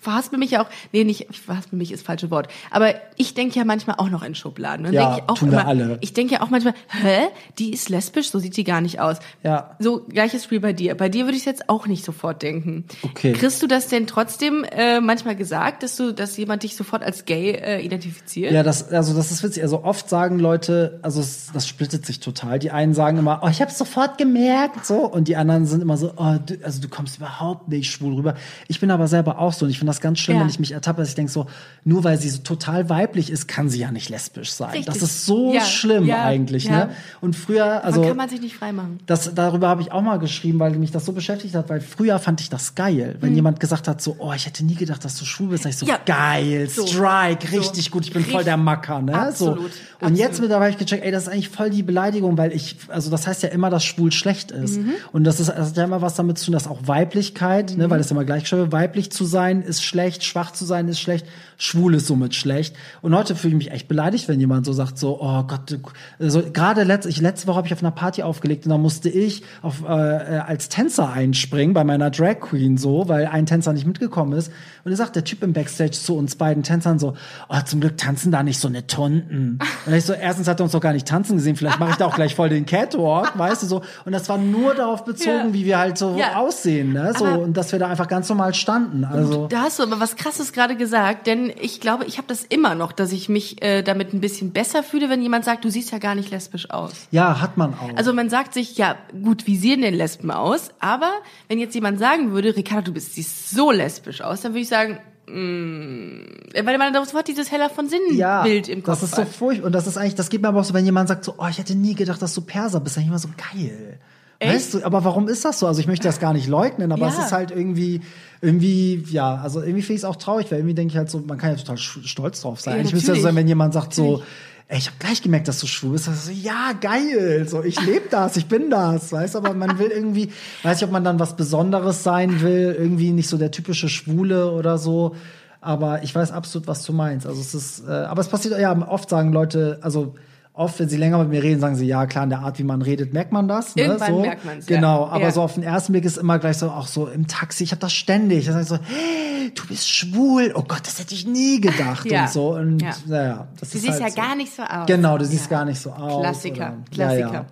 verhaspel 0.00 0.38
mich 0.38 0.52
ja 0.52 0.62
auch, 0.62 0.68
nee, 0.92 1.04
nicht, 1.04 1.26
ich 1.30 1.40
verhaspel 1.40 1.78
mich 1.78 1.92
ist 1.92 2.00
das 2.00 2.06
falsche 2.06 2.30
Wort, 2.30 2.48
aber 2.70 2.94
ich 3.16 3.34
denke 3.34 3.58
ja 3.58 3.64
manchmal 3.64 3.96
auch 3.98 4.10
noch 4.10 4.22
in 4.22 4.34
Schubladen. 4.34 4.86
Und 4.86 4.92
Ja, 4.92 5.10
denk 5.10 5.22
ich 5.22 5.30
auch 5.30 5.38
tun 5.38 5.50
wir 5.50 5.60
immer, 5.60 5.68
alle. 5.68 5.98
Ich 6.00 6.12
denke 6.12 6.34
ja 6.34 6.42
auch 6.42 6.50
manchmal, 6.50 6.74
hä, 6.88 7.28
die 7.58 7.72
ist 7.72 7.88
lesbisch, 7.88 8.30
so 8.30 8.38
sieht 8.38 8.56
die 8.56 8.64
gar 8.64 8.80
nicht 8.80 9.00
aus. 9.00 9.18
Ja. 9.42 9.76
So 9.78 10.04
gleiches 10.08 10.44
Spiel 10.44 10.60
bei 10.60 10.72
dir. 10.72 10.94
Bei 10.94 11.08
dir 11.08 11.24
würde 11.24 11.36
ich 11.36 11.44
jetzt 11.44 11.68
auch 11.68 11.86
nicht 11.86 12.04
sofort 12.04 12.42
denken. 12.42 12.84
Okay. 13.02 13.32
Kriegst 13.32 13.62
du 13.62 13.66
das 13.66 13.88
denn 13.88 14.06
trotzdem 14.06 14.64
äh, 14.64 15.00
manchmal 15.00 15.36
gesagt, 15.36 15.82
dass 15.82 15.96
du, 15.96 16.12
dass 16.12 16.36
jemand 16.36 16.62
dich 16.62 16.76
sofort 16.76 17.02
als 17.02 17.24
gay 17.24 17.50
äh, 17.52 17.84
identifiziert? 17.84 18.52
Ja, 18.52 18.62
das, 18.62 18.92
also 18.92 19.14
das 19.14 19.30
ist 19.30 19.42
witzig. 19.42 19.62
Also 19.62 19.84
oft 19.84 20.08
sagen 20.08 20.38
Leute, 20.38 20.98
also 21.02 21.20
es, 21.20 21.50
das 21.52 21.68
splittet 21.68 22.06
sich 22.06 22.20
total. 22.20 22.58
Die 22.58 22.70
einen 22.70 22.94
sagen 22.94 23.18
immer, 23.18 23.40
oh, 23.42 23.48
ich 23.48 23.60
habe 23.60 23.70
sofort 23.70 24.18
gemerkt, 24.18 24.86
so, 24.86 25.06
und 25.06 25.28
die 25.28 25.36
anderen 25.36 25.66
sind 25.66 25.82
immer 25.82 25.96
so, 25.96 26.12
oh, 26.16 26.36
du, 26.44 26.58
also 26.62 26.80
du 26.80 26.88
kommst 26.88 27.18
überhaupt 27.18 27.68
nicht 27.68 27.90
schwul 27.90 28.14
rüber. 28.14 28.34
Ich 28.68 28.80
bin 28.80 28.90
aber 28.90 29.08
selber 29.08 29.38
auch 29.38 29.52
so. 29.52 29.65
Und 29.66 29.70
ich 29.70 29.78
finde 29.78 29.90
das 29.90 30.00
ganz 30.00 30.18
schlimm, 30.18 30.36
Ja. 30.38 30.42
wenn 30.42 30.48
ich 30.48 30.58
mich 30.58 30.72
ertappe, 30.72 31.00
dass 31.02 31.10
ich 31.10 31.14
denke 31.14 31.30
so, 31.30 31.46
nur 31.84 32.02
weil 32.04 32.18
sie 32.18 32.28
so 32.30 32.38
total 32.38 32.88
weiblich 32.88 33.30
ist, 33.30 33.46
kann 33.48 33.68
sie 33.68 33.78
ja 33.80 33.90
nicht 33.92 34.08
lesbisch 34.08 34.52
sein. 34.52 34.70
Richtig. 34.70 34.86
Das 34.86 35.02
ist 35.02 35.26
so 35.26 35.52
Ja, 35.54 35.60
schlimm 35.60 36.04
ja, 36.06 36.24
eigentlich, 36.24 36.68
ne? 36.70 36.90
Und 37.20 37.36
früher, 37.36 37.84
also 37.84 38.00
Also, 38.00 38.08
kann 38.08 38.16
man 38.16 38.28
sich 38.28 38.40
nicht 38.40 38.56
freimachen. 38.56 39.00
das, 39.06 39.34
darüber 39.34 39.68
habe 39.68 39.82
ich 39.82 39.92
auch 39.92 40.02
mal 40.02 40.18
geschrieben, 40.18 40.58
weil 40.58 40.70
mich 40.78 40.90
das 40.90 41.04
so 41.04 41.12
beschäftigt 41.12 41.54
hat, 41.54 41.68
weil 41.68 41.80
früher 41.80 42.18
fand 42.18 42.40
ich 42.40 42.48
das 42.48 42.74
geil. 42.74 43.16
Wenn 43.20 43.34
jemand 43.34 43.60
gesagt 43.60 43.88
hat, 43.88 44.00
so, 44.00 44.16
oh, 44.18 44.32
ich 44.34 44.46
hätte 44.46 44.64
nie 44.64 44.74
gedacht, 44.74 45.04
dass 45.04 45.16
du 45.18 45.24
schwul 45.24 45.48
bist, 45.48 45.64
sag 45.64 45.70
ich 45.70 45.76
so. 45.76 45.86
Ja. 45.86 45.98
geil, 46.06 46.68
So. 46.68 46.86
Strike, 46.86 47.46
So. 47.48 47.58
richtig 47.58 47.90
gut, 47.90 48.04
ich 48.06 48.12
bin 48.12 48.22
voll 48.22 48.30
Richtig. 48.36 48.44
der 48.46 48.56
Macker, 48.56 49.02
ne? 49.02 49.14
Absolut. 49.14 49.56
So. 49.58 49.62
Und 49.64 49.72
Absolut. 50.00 50.18
jetzt 50.18 50.40
mittlerweile 50.40 50.64
habe 50.66 50.70
ich 50.72 50.78
gecheckt, 50.78 51.04
ey, 51.04 51.10
das 51.10 51.24
ist 51.24 51.28
eigentlich 51.28 51.48
voll 51.48 51.70
die 51.70 51.82
Beleidigung, 51.82 52.36
weil 52.38 52.52
ich, 52.52 52.76
also 52.88 53.10
das 53.10 53.26
heißt 53.26 53.42
ja 53.42 53.48
immer, 53.48 53.70
dass 53.70 53.84
schwul 53.84 54.12
schlecht 54.12 54.50
ist. 54.50 54.78
Mhm. 54.78 54.92
Und 55.12 55.24
das 55.24 55.40
ist, 55.40 55.48
das 55.48 55.68
hat 55.70 55.76
ja 55.76 55.84
immer 55.84 56.02
was 56.02 56.14
damit 56.14 56.38
zu 56.38 56.46
tun, 56.46 56.52
dass 56.52 56.66
auch 56.68 56.80
Weiblichkeit, 56.86 57.72
Mhm. 57.72 57.78
ne, 57.78 57.90
weil 57.90 57.98
das 57.98 58.10
immer 58.10 58.24
gleich 58.24 58.46
schön, 58.46 58.72
weiblich 58.72 59.10
zu 59.10 59.24
sein 59.62 59.68
ist 59.68 59.82
schlecht, 59.82 60.24
schwach 60.24 60.52
zu 60.52 60.64
sein 60.64 60.88
ist 60.88 61.00
schlecht, 61.00 61.26
schwul 61.58 61.94
ist 61.94 62.06
somit 62.06 62.34
schlecht. 62.34 62.76
Und 63.02 63.14
heute 63.14 63.34
fühle 63.34 63.52
ich 63.52 63.58
mich 63.58 63.70
echt 63.70 63.88
beleidigt, 63.88 64.28
wenn 64.28 64.40
jemand 64.40 64.66
so 64.66 64.72
sagt, 64.72 64.98
so, 64.98 65.18
oh 65.20 65.42
Gott, 65.44 65.78
also 66.18 66.42
gerade 66.52 66.82
letzte, 66.82 67.08
ich, 67.08 67.20
letzte 67.20 67.46
Woche 67.46 67.56
habe 67.56 67.66
ich 67.66 67.72
auf 67.72 67.82
einer 67.82 67.90
Party 67.90 68.22
aufgelegt 68.22 68.64
und 68.66 68.70
da 68.70 68.78
musste 68.78 69.08
ich 69.08 69.42
auf, 69.62 69.82
äh, 69.88 69.92
äh, 70.36 70.38
als 70.38 70.68
Tänzer 70.68 71.10
einspringen 71.12 71.74
bei 71.74 71.84
meiner 71.84 72.10
Drag 72.10 72.40
Queen 72.40 72.76
so, 72.76 73.08
weil 73.08 73.26
ein 73.26 73.46
Tänzer 73.46 73.72
nicht 73.72 73.86
mitgekommen 73.86 74.32
ist. 74.34 74.52
Und 74.84 74.90
da 74.90 74.96
sagt 74.96 75.16
der 75.16 75.24
Typ 75.24 75.42
im 75.42 75.52
Backstage 75.52 75.92
zu 75.92 76.16
uns 76.16 76.36
beiden 76.36 76.62
Tänzern 76.62 76.98
so, 76.98 77.14
oh, 77.48 77.56
zum 77.64 77.80
Glück 77.80 77.96
tanzen 77.96 78.30
da 78.32 78.42
nicht 78.42 78.60
so 78.60 78.68
eine 78.68 78.86
Tunden. 78.86 79.58
Und 79.86 79.94
ich 79.94 80.04
so, 80.04 80.12
erstens 80.12 80.48
hat 80.48 80.60
er 80.60 80.64
uns 80.64 80.72
doch 80.72 80.80
gar 80.80 80.92
nicht 80.92 81.06
tanzen 81.08 81.36
gesehen, 81.36 81.56
vielleicht 81.56 81.78
mache 81.80 81.90
ich 81.90 81.96
da 81.96 82.06
auch 82.06 82.14
gleich 82.14 82.34
voll 82.34 82.48
den 82.48 82.66
Catwalk, 82.66 83.36
weißt 83.38 83.62
du 83.62 83.66
so. 83.66 83.82
Und 84.04 84.12
das 84.12 84.28
war 84.28 84.38
nur 84.38 84.74
darauf 84.74 85.04
bezogen, 85.04 85.48
Ja. 85.48 85.52
wie 85.54 85.64
wir 85.64 85.78
halt 85.78 85.98
so 85.98 86.16
Ja. 86.18 86.36
aussehen, 86.36 86.92
ne? 86.92 87.12
So, 87.18 87.24
Aber- 87.26 87.38
und 87.40 87.56
dass 87.56 87.72
wir 87.72 87.78
da 87.78 87.88
einfach 87.88 88.08
ganz 88.08 88.28
normal 88.28 88.54
standen. 88.54 89.04
Also. 89.04 89.45
Da 89.48 89.62
hast 89.62 89.78
du 89.78 89.82
aber 89.82 90.00
was 90.00 90.16
Krasses 90.16 90.52
gerade 90.52 90.76
gesagt, 90.76 91.26
denn 91.26 91.52
ich 91.60 91.80
glaube, 91.80 92.04
ich 92.04 92.18
habe 92.18 92.28
das 92.28 92.44
immer 92.44 92.74
noch, 92.74 92.92
dass 92.92 93.12
ich 93.12 93.28
mich 93.28 93.62
äh, 93.62 93.82
damit 93.82 94.12
ein 94.12 94.20
bisschen 94.20 94.52
besser 94.52 94.82
fühle, 94.82 95.08
wenn 95.08 95.22
jemand 95.22 95.44
sagt, 95.44 95.64
du 95.64 95.70
siehst 95.70 95.92
ja 95.92 95.98
gar 95.98 96.14
nicht 96.14 96.30
lesbisch 96.30 96.70
aus. 96.70 96.92
Ja, 97.10 97.40
hat 97.40 97.56
man 97.56 97.74
auch. 97.74 97.96
Also 97.96 98.12
man 98.12 98.30
sagt 98.30 98.54
sich, 98.54 98.76
ja, 98.76 98.96
gut, 99.22 99.46
wie 99.46 99.56
sehen 99.56 99.82
denn 99.82 99.94
Lesben 99.94 100.30
aus? 100.30 100.70
Aber 100.80 101.10
wenn 101.48 101.58
jetzt 101.58 101.74
jemand 101.74 101.98
sagen 101.98 102.32
würde, 102.32 102.56
Ricardo, 102.56 102.86
du 102.86 102.92
bist 102.92 103.14
siehst 103.14 103.50
so 103.50 103.70
lesbisch 103.70 104.20
aus, 104.20 104.40
dann 104.40 104.52
würde 104.52 104.60
ich 104.60 104.68
sagen, 104.68 104.98
mm, 105.26 106.64
weil 106.64 106.78
man 106.78 106.94
sofort 106.94 107.28
dieses 107.28 107.50
Heller 107.50 107.70
von 107.70 107.88
Sinnen 107.88 108.16
ja, 108.16 108.42
Bild 108.42 108.68
im 108.68 108.82
Kopf 108.82 109.00
das 109.00 109.10
ist 109.10 109.16
so 109.16 109.22
hat. 109.22 109.28
furchtbar. 109.28 109.66
Und 109.66 109.72
das 109.72 109.86
ist 109.86 109.96
eigentlich, 109.96 110.14
das 110.14 110.30
geht 110.30 110.42
mir 110.42 110.48
aber 110.48 110.60
auch 110.60 110.64
so, 110.64 110.74
wenn 110.74 110.84
jemand 110.84 111.08
sagt 111.08 111.24
so, 111.24 111.34
oh, 111.38 111.46
ich 111.48 111.58
hätte 111.58 111.74
nie 111.74 111.94
gedacht, 111.94 112.20
dass 112.22 112.34
du 112.34 112.40
Perser 112.42 112.80
bist, 112.80 112.96
dann 112.96 113.02
ich 113.02 113.08
immer 113.08 113.18
so 113.18 113.28
geil. 113.36 113.98
Weißt 114.40 114.74
du, 114.74 114.84
aber 114.84 115.04
warum 115.04 115.28
ist 115.28 115.44
das 115.44 115.58
so? 115.58 115.66
Also 115.66 115.80
ich 115.80 115.86
möchte 115.86 116.06
das 116.08 116.20
gar 116.20 116.32
nicht 116.32 116.46
leugnen, 116.46 116.92
aber 116.92 117.06
Ja. 117.06 117.12
es 117.12 117.18
ist 117.18 117.32
halt 117.32 117.50
irgendwie, 117.50 118.02
irgendwie, 118.42 119.02
ja, 119.10 119.36
also 119.36 119.60
irgendwie 119.60 119.82
finde 119.82 119.94
ich 119.94 120.00
es 120.00 120.04
auch 120.04 120.16
traurig, 120.16 120.50
weil 120.50 120.58
irgendwie 120.58 120.74
denke 120.74 120.92
ich 120.92 120.98
halt 120.98 121.10
so, 121.10 121.18
man 121.26 121.38
kann 121.38 121.50
ja 121.50 121.56
total 121.56 121.78
stolz 121.78 122.42
drauf 122.42 122.60
sein. 122.60 122.76
Ja, 122.78 122.82
ich 122.84 122.92
müsste 122.92 123.08
ja 123.12 123.14
so 123.14 123.20
natürlich. 123.20 123.22
sein, 123.24 123.36
wenn 123.36 123.48
jemand 123.48 123.72
sagt 123.74 123.94
so, 123.94 124.22
ey, 124.68 124.78
ich 124.78 124.86
habe 124.88 124.96
gleich 124.98 125.22
gemerkt, 125.22 125.48
dass 125.48 125.60
du 125.60 125.66
schwul 125.66 125.92
bist. 125.92 126.08
Also, 126.08 126.30
so, 126.30 126.32
ja, 126.32 126.72
geil, 126.80 127.46
so 127.48 127.62
ich 127.62 127.80
lebe 127.80 128.06
das, 128.10 128.36
ich 128.36 128.46
bin 128.46 128.68
das, 128.68 129.12
weißt 129.12 129.34
du, 129.34 129.38
aber 129.38 129.54
man 129.54 129.78
will 129.78 129.88
irgendwie, 129.88 130.30
weiß 130.62 130.76
nicht, 130.80 130.84
ob 130.84 130.92
man 130.92 131.04
dann 131.04 131.18
was 131.18 131.36
Besonderes 131.36 132.02
sein 132.02 132.40
will, 132.42 132.76
irgendwie 132.78 133.12
nicht 133.12 133.28
so 133.28 133.38
der 133.38 133.50
typische 133.50 133.88
Schwule 133.88 134.50
oder 134.52 134.76
so. 134.78 135.14
Aber 135.60 136.02
ich 136.04 136.14
weiß 136.14 136.30
absolut, 136.30 136.68
was 136.68 136.84
du 136.84 136.92
meinst. 136.92 137.26
Also 137.26 137.40
es 137.40 137.54
ist, 137.54 137.88
äh, 137.88 137.90
aber 137.90 138.20
es 138.20 138.28
passiert 138.28 138.58
ja 138.60 138.76
oft 138.88 139.08
sagen 139.08 139.32
Leute, 139.32 139.78
also 139.82 140.14
oft, 140.56 140.78
wenn 140.80 140.88
sie 140.88 140.96
länger 140.96 141.18
mit 141.18 141.28
mir 141.28 141.42
reden, 141.42 141.60
sagen 141.60 141.76
sie, 141.76 141.86
ja 141.86 142.06
klar, 142.06 142.24
in 142.24 142.30
der 142.30 142.40
Art, 142.40 142.58
wie 142.58 142.64
man 142.64 142.82
redet, 142.82 143.12
merkt 143.12 143.30
man 143.30 143.46
das. 143.46 143.76
Ne? 143.76 143.82
Irgendwann 143.82 144.12
so. 144.14 144.20
merkt 144.20 144.44
man's, 144.44 144.68
ja. 144.68 144.76
Genau, 144.76 145.06
aber 145.06 145.20
Ja. 145.24 145.30
so 145.30 145.42
auf 145.42 145.54
den 145.54 145.62
ersten 145.62 145.92
Blick 145.92 146.04
ist 146.04 146.16
immer 146.16 146.38
gleich 146.38 146.56
so, 146.58 146.70
auch 146.70 146.86
so 146.86 147.06
im 147.06 147.26
Taxi, 147.28 147.62
ich 147.64 147.70
habe 147.72 147.80
das 147.80 147.92
ständig. 147.92 148.46
Da 148.46 148.52
sag 148.54 148.62
ich 148.62 148.68
so, 148.68 148.78
hey, 148.82 149.52
du 149.54 149.66
bist 149.68 149.88
schwul. 149.88 150.52
Oh 150.56 150.62
Gott, 150.66 150.80
das 150.84 150.98
hätte 150.98 151.14
ich 151.14 151.26
nie 151.26 151.60
gedacht 151.60 152.06
Ja. 152.10 152.22
und 152.22 152.30
so. 152.30 152.54
Und 152.54 152.80
Ja. 152.82 152.90
naja, 153.06 153.48
das 153.60 153.70
Du 153.70 153.76
ist 153.78 153.84
siehst 153.84 154.00
halt 154.00 154.14
ja 154.16 154.22
so. 154.22 154.28
gar 154.28 154.34
nicht 154.36 154.54
so 154.54 154.62
aus. 154.62 154.86
Genau, 154.86 155.18
du 155.18 155.24
siehst 155.24 155.50
Ja. 155.50 155.58
gar 155.58 155.64
nicht 155.66 155.80
so 155.80 155.90
aus. 155.92 156.22
Klassiker, 156.22 156.72
oder- 156.72 156.76
Klassiker. 156.90 157.46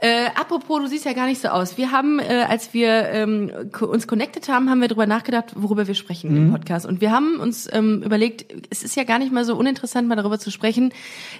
Äh, 0.00 0.26
apropos, 0.36 0.80
du 0.80 0.86
siehst 0.86 1.04
ja 1.04 1.12
gar 1.12 1.26
nicht 1.26 1.40
so 1.40 1.48
aus. 1.48 1.76
Wir 1.76 1.90
haben, 1.90 2.20
äh, 2.20 2.44
als 2.48 2.72
wir 2.72 3.08
ähm, 3.10 3.50
uns 3.80 4.06
connected 4.06 4.48
haben, 4.48 4.70
haben 4.70 4.80
wir 4.80 4.86
darüber 4.88 5.06
nachgedacht, 5.06 5.46
worüber 5.56 5.88
wir 5.88 5.94
sprechen 5.94 6.30
Mhm. 6.30 6.36
im 6.46 6.50
Podcast. 6.52 6.86
Und 6.86 7.00
wir 7.00 7.10
haben 7.10 7.40
uns 7.40 7.68
ähm, 7.72 8.02
überlegt, 8.04 8.46
es 8.70 8.84
ist 8.84 8.94
ja 8.96 9.02
gar 9.04 9.18
nicht 9.18 9.32
mal 9.32 9.44
so 9.44 9.56
uninteressant, 9.56 10.06
mal 10.06 10.14
darüber 10.14 10.38
zu 10.38 10.52
sprechen, 10.52 10.92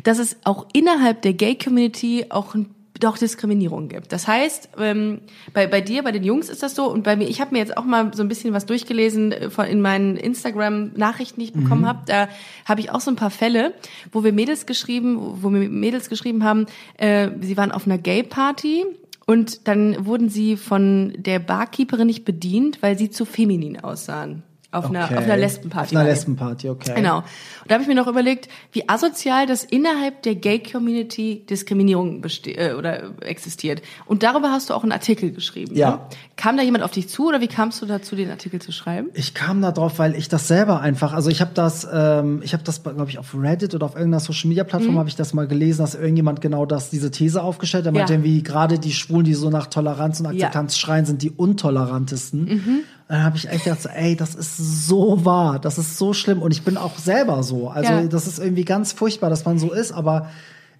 dass 0.03 0.19
es 0.19 0.37
auch 0.43 0.67
innerhalb 0.73 1.23
der 1.23 1.35
Gay-Community 1.35 2.27
auch 2.31 2.55
ein 2.57 2.75
doch 2.99 3.19
Diskriminierung 3.19 3.89
gibt. 3.89 4.13
Das 4.13 4.27
heißt, 4.29 4.71
ähm, 4.79 5.21
bei, 5.53 5.67
bei 5.67 5.81
dir, 5.81 6.03
bei 6.03 6.13
den 6.13 6.25
Jungs 6.25 6.49
ist 6.49 6.63
das 6.63 6.75
so 6.75 6.91
und 6.91 7.03
bei 7.03 7.17
mir, 7.17 7.29
ich 7.29 7.41
habe 7.41 7.53
mir 7.53 7.59
jetzt 7.59 7.77
auch 7.77 7.85
mal 7.85 8.13
so 8.15 8.23
ein 8.23 8.29
bisschen 8.29 8.53
was 8.53 8.67
durchgelesen 8.67 9.33
äh, 9.33 9.51
von 9.51 9.67
in 9.67 9.81
meinen 9.81 10.17
Instagram-Nachrichten, 10.17 11.41
die 11.41 11.47
ich 11.47 11.53
bekommen 11.53 11.87
habe. 11.87 12.01
Da 12.07 12.29
habe 12.65 12.81
ich 12.81 12.91
auch 12.91 13.01
so 13.01 13.11
ein 13.11 13.17
paar 13.17 13.31
Fälle, 13.31 13.75
wo 14.13 14.25
wir 14.25 14.33
Mädels 14.33 14.67
geschrieben, 14.67 15.43
wo 15.43 15.51
mir 15.51 15.69
Mädels 15.69 16.09
geschrieben 16.09 16.45
haben, 16.45 16.67
äh, 16.97 17.31
sie 17.41 17.57
waren 17.57 17.73
auf 17.73 17.87
einer 17.87 17.99
Gay-Party 17.99 18.85
und 19.27 19.69
dann 19.69 20.07
wurden 20.07 20.31
sie 20.31 20.57
von 20.57 21.13
der 21.19 21.39
Barkeeperin 21.39 22.07
nicht 22.07 22.25
bedient, 22.25 22.83
weil 22.83 22.97
sie 22.97 23.11
zu 23.11 23.25
feminin 23.25 23.79
aussahen. 23.79 24.43
Auf 24.71 24.91
einer, 24.91 25.05
auf 25.05 25.17
einer 25.17 25.37
Lesbenparty. 25.39 25.97
Auf 25.97 26.01
einer. 26.03 26.11
Lesbenparty, 26.11 26.69
okay. 26.69 26.93
Genau. 26.95 27.19
Und 27.19 27.25
da 27.69 27.75
habe 27.75 27.83
ich 27.83 27.89
mir 27.89 27.95
noch 27.95 28.07
überlegt, 28.07 28.49
wie 28.73 28.87
asozial 28.87 29.47
das 29.47 29.65
innerhalb 29.65 30.23
der 30.25 30.35
Gay-Community 30.35 31.47
Diskriminierung 31.49 32.23
äh, 32.45 32.75
oder 32.75 33.19
existiert. 33.23 33.81
Und 34.05 34.23
darüber 34.23 34.51
hast 34.51 34.69
du 34.69 34.75
auch 34.75 34.83
einen 34.83 34.93
Artikel 34.93 35.33
geschrieben. 35.33 35.75
Ja. 35.75 35.91
Ne? 35.93 35.99
Kam 36.37 36.59
da 36.59 36.63
jemand 36.63 36.85
auf 36.85 36.91
dich 36.91 37.09
zu 37.09 37.29
oder 37.29 37.41
wie 37.41 37.49
kamst 37.49 37.81
du 37.81 37.87
dazu, 37.87 38.15
den 38.15 38.31
Artikel 38.31 38.61
zu 38.61 38.71
schreiben? 38.71 39.09
Ich 39.15 39.33
kam 39.33 39.63
da 39.63 39.73
drauf, 39.73 39.99
weil 39.99 40.15
ich 40.15 40.29
das 40.29 40.49
selber 40.49 40.81
einfach, 40.81 41.15
also 41.15 41.31
ich 41.31 41.41
habe 41.41 41.53
das, 41.55 41.89
ähm, 41.91 42.43
ich 42.45 42.53
habe 42.53 42.63
das, 42.63 42.83
glaube 42.83 43.09
ich, 43.09 43.19
auf 43.19 43.35
Reddit 43.35 43.75
oder 43.75 43.87
auf 43.87 43.95
irgendeiner 43.95 44.21
Social 44.21 44.49
Media 44.49 44.65
Plattform 44.65 44.99
habe 44.99 45.09
ich 45.09 45.17
das 45.17 45.33
mal 45.33 45.49
gelesen, 45.49 45.81
dass 45.81 45.95
irgendjemand 45.95 46.43
genau 46.43 46.67
das, 46.67 46.91
diese 46.91 47.11
These 47.11 47.43
aufgestellt 47.43 47.87
hat. 47.87 47.95
Er 47.95 47.99
meinte 47.99 48.13
Mhm. 48.13 48.23
Ja. 48.23 48.27
irgendwie 48.27 48.43
gerade 48.43 48.79
die 48.79 48.93
Schwulen, 48.93 49.25
die 49.25 49.33
so 49.35 49.49
nach 49.49 49.67
Toleranz 49.69 50.21
und 50.21 50.27
Akzeptanz 50.27 50.77
schreien, 50.77 51.07
sind 51.07 51.23
die 51.23 51.31
untolerantesten. 51.31 52.45
Mhm. 52.45 52.81
Dann 53.09 53.23
habe 53.25 53.37
ich 53.39 53.49
echt 53.49 53.65
gedacht, 53.65 53.83
so, 53.83 53.89
ey, 53.89 54.17
das 54.17 54.35
ist 54.35 54.87
so 54.87 55.25
wahr, 55.25 55.59
das 55.59 55.79
ist 55.79 55.97
so 55.97 56.13
schlimm 56.13 56.43
und 56.43 56.53
ich 56.53 56.63
bin 56.63 56.77
auch 56.77 56.99
selber 56.99 57.43
so. 57.43 57.69
Also 57.69 57.91
Ja. 57.93 58.03
das 58.07 58.27
ist 58.27 58.39
irgendwie 58.39 58.65
ganz 58.65 58.93
furchtbar, 58.93 59.31
dass 59.31 59.45
man 59.47 59.59
so 59.59 59.73
ist, 59.73 59.93
aber 59.93 60.29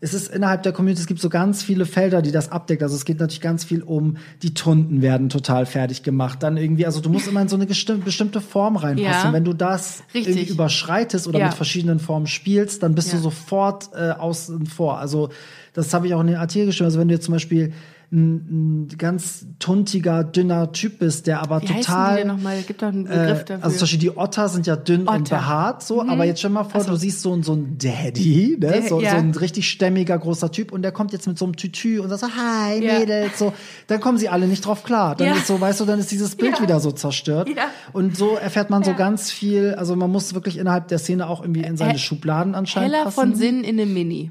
es 0.01 0.15
ist 0.15 0.29
innerhalb 0.33 0.63
der 0.63 0.73
Community, 0.73 1.01
es 1.01 1.09
gibt 1.09 1.21
so 1.21 1.29
ganz 1.29 1.63
viele 1.65 1.85
Felder, 1.87 2.23
die 2.23 2.31
das 2.31 2.53
abdeckt. 2.53 2.85
Also 2.85 2.95
es 2.95 3.05
geht 3.05 3.19
natürlich 3.19 3.41
ganz 3.41 3.65
viel 3.65 3.83
um, 3.83 4.19
die 4.43 4.55
Tunden 4.55 5.03
werden 5.03 5.29
total 5.29 5.67
fertig 5.67 6.05
gemacht. 6.05 6.41
Dann 6.43 6.57
irgendwie, 6.57 6.87
also 6.87 7.01
du 7.01 7.09
musst 7.11 7.27
immer 7.27 7.41
in 7.43 7.49
so 7.49 7.57
eine 7.57 7.67
bestimmte 7.67 8.41
Form 8.41 8.77
reinpassen. 8.77 9.31
Ja. 9.31 9.33
Wenn 9.33 9.43
du 9.45 9.55
das 9.55 10.05
Richtig. 10.15 10.37
irgendwie 10.37 10.53
überschreitest 10.53 11.27
oder 11.27 11.41
Ja. 11.41 11.47
mit 11.47 11.55
verschiedenen 11.55 11.99
Formen 11.99 12.29
spielst, 12.29 12.85
dann 12.85 12.95
bist 12.95 13.09
Ja. 13.09 13.17
du 13.17 13.23
sofort 13.25 13.89
äh, 13.99 14.11
außen 14.11 14.67
vor. 14.67 14.99
Also 14.99 15.31
das 15.73 15.93
habe 15.93 16.07
ich 16.07 16.15
auch 16.15 16.21
in 16.21 16.29
den 16.29 16.37
Artikel 16.37 16.67
geschrieben. 16.67 16.85
Also 16.87 17.01
wenn 17.01 17.09
du 17.09 17.15
jetzt 17.15 17.25
zum 17.25 17.33
Beispiel 17.35 17.73
ein, 18.11 18.85
ein 18.87 18.89
ganz 18.97 19.45
tuntiger, 19.59 20.25
dünner 20.25 20.73
Typ 20.73 20.99
bist, 20.99 21.27
der 21.27 21.43
aber 21.43 21.61
Wie 21.63 21.67
total 21.67 22.13
die 22.17 22.19
denn 22.23 22.29
nochmal? 22.29 22.63
Gibt 22.63 22.81
doch 22.81 22.89
einen 22.89 23.05
Begriff 23.05 23.41
äh, 23.43 23.45
dafür. 23.45 23.65
also 23.65 23.77
zum 23.77 23.81
Beispiel 23.85 23.99
die 23.99 24.17
Otter 24.17 24.49
sind 24.49 24.67
ja 24.67 24.77
dünn 24.77 25.03
und 25.03 25.09
Otter. 25.09 25.19
Mhm. 25.21 25.25
behaart, 25.41 25.83
so. 25.83 26.03
Aber 26.03 26.25
jetzt 26.25 26.39
stell 26.39 26.51
mal 26.51 26.65
vor, 26.65 26.83
du 26.85 26.97
siehst 26.97 27.21
so, 27.21 27.35
ein- 27.35 27.43
so 27.43 27.53
ein 27.53 27.77
Daddy, 27.79 28.57
ne? 28.59 28.67
Der- 28.71 28.83
so, 28.83 29.01
ja. 29.01 29.11
so 29.11 29.17
ein 29.17 29.33
richtig 29.33 29.69
stämmiger, 29.69 30.19
großer 30.19 30.51
Typ 30.51 30.73
und 30.73 30.83
der 30.83 30.93
kommt 30.93 31.13
jetzt 31.13 31.27
mit 31.27 31.39
so 31.39 31.45
einem 31.45 31.57
Tütü 31.57 32.01
und 32.01 32.09
sagt 32.09 32.21
so, 32.21 32.29
hi, 32.29 32.83
Ja. 32.83 32.99
Mädels, 33.01 33.39
so. 33.39 33.53
Dann 33.89 34.01
kommen 34.01 34.17
sie 34.19 34.29
alle 34.31 34.47
nicht 34.47 34.65
drauf 34.65 34.85
klar. 34.85 35.15
Dann 35.15 35.27
Ja. 35.29 35.35
ist 35.35 35.47
so, 35.47 35.61
weißt 35.61 35.81
du, 35.81 35.85
dann 35.85 35.99
ist 35.99 36.11
dieses 36.11 36.35
Bild 36.37 36.61
wieder 36.63 36.81
so 36.81 36.93
zerstört. 36.93 37.49
Und 37.93 38.17
so 38.17 38.37
erfährt 38.37 38.71
man 38.71 38.85
so 38.85 38.95
ganz 38.95 39.31
viel, 39.31 39.75
also 39.75 39.95
man 39.97 40.11
muss 40.11 40.33
wirklich 40.35 40.57
innerhalb 40.59 40.89
der 40.89 40.99
Szene 40.99 41.29
auch 41.29 41.43
irgendwie 41.43 41.63
in 41.63 41.77
seine 41.77 41.93
Hä- 41.95 41.99
Schubladen 41.99 42.55
anscheinend 42.55 42.93
Heller 42.95 43.05
passen. 43.05 43.15
von 43.21 43.35
Sinn 43.35 43.65
in 43.65 43.79
einem 43.81 43.93
Mini. 43.93 44.31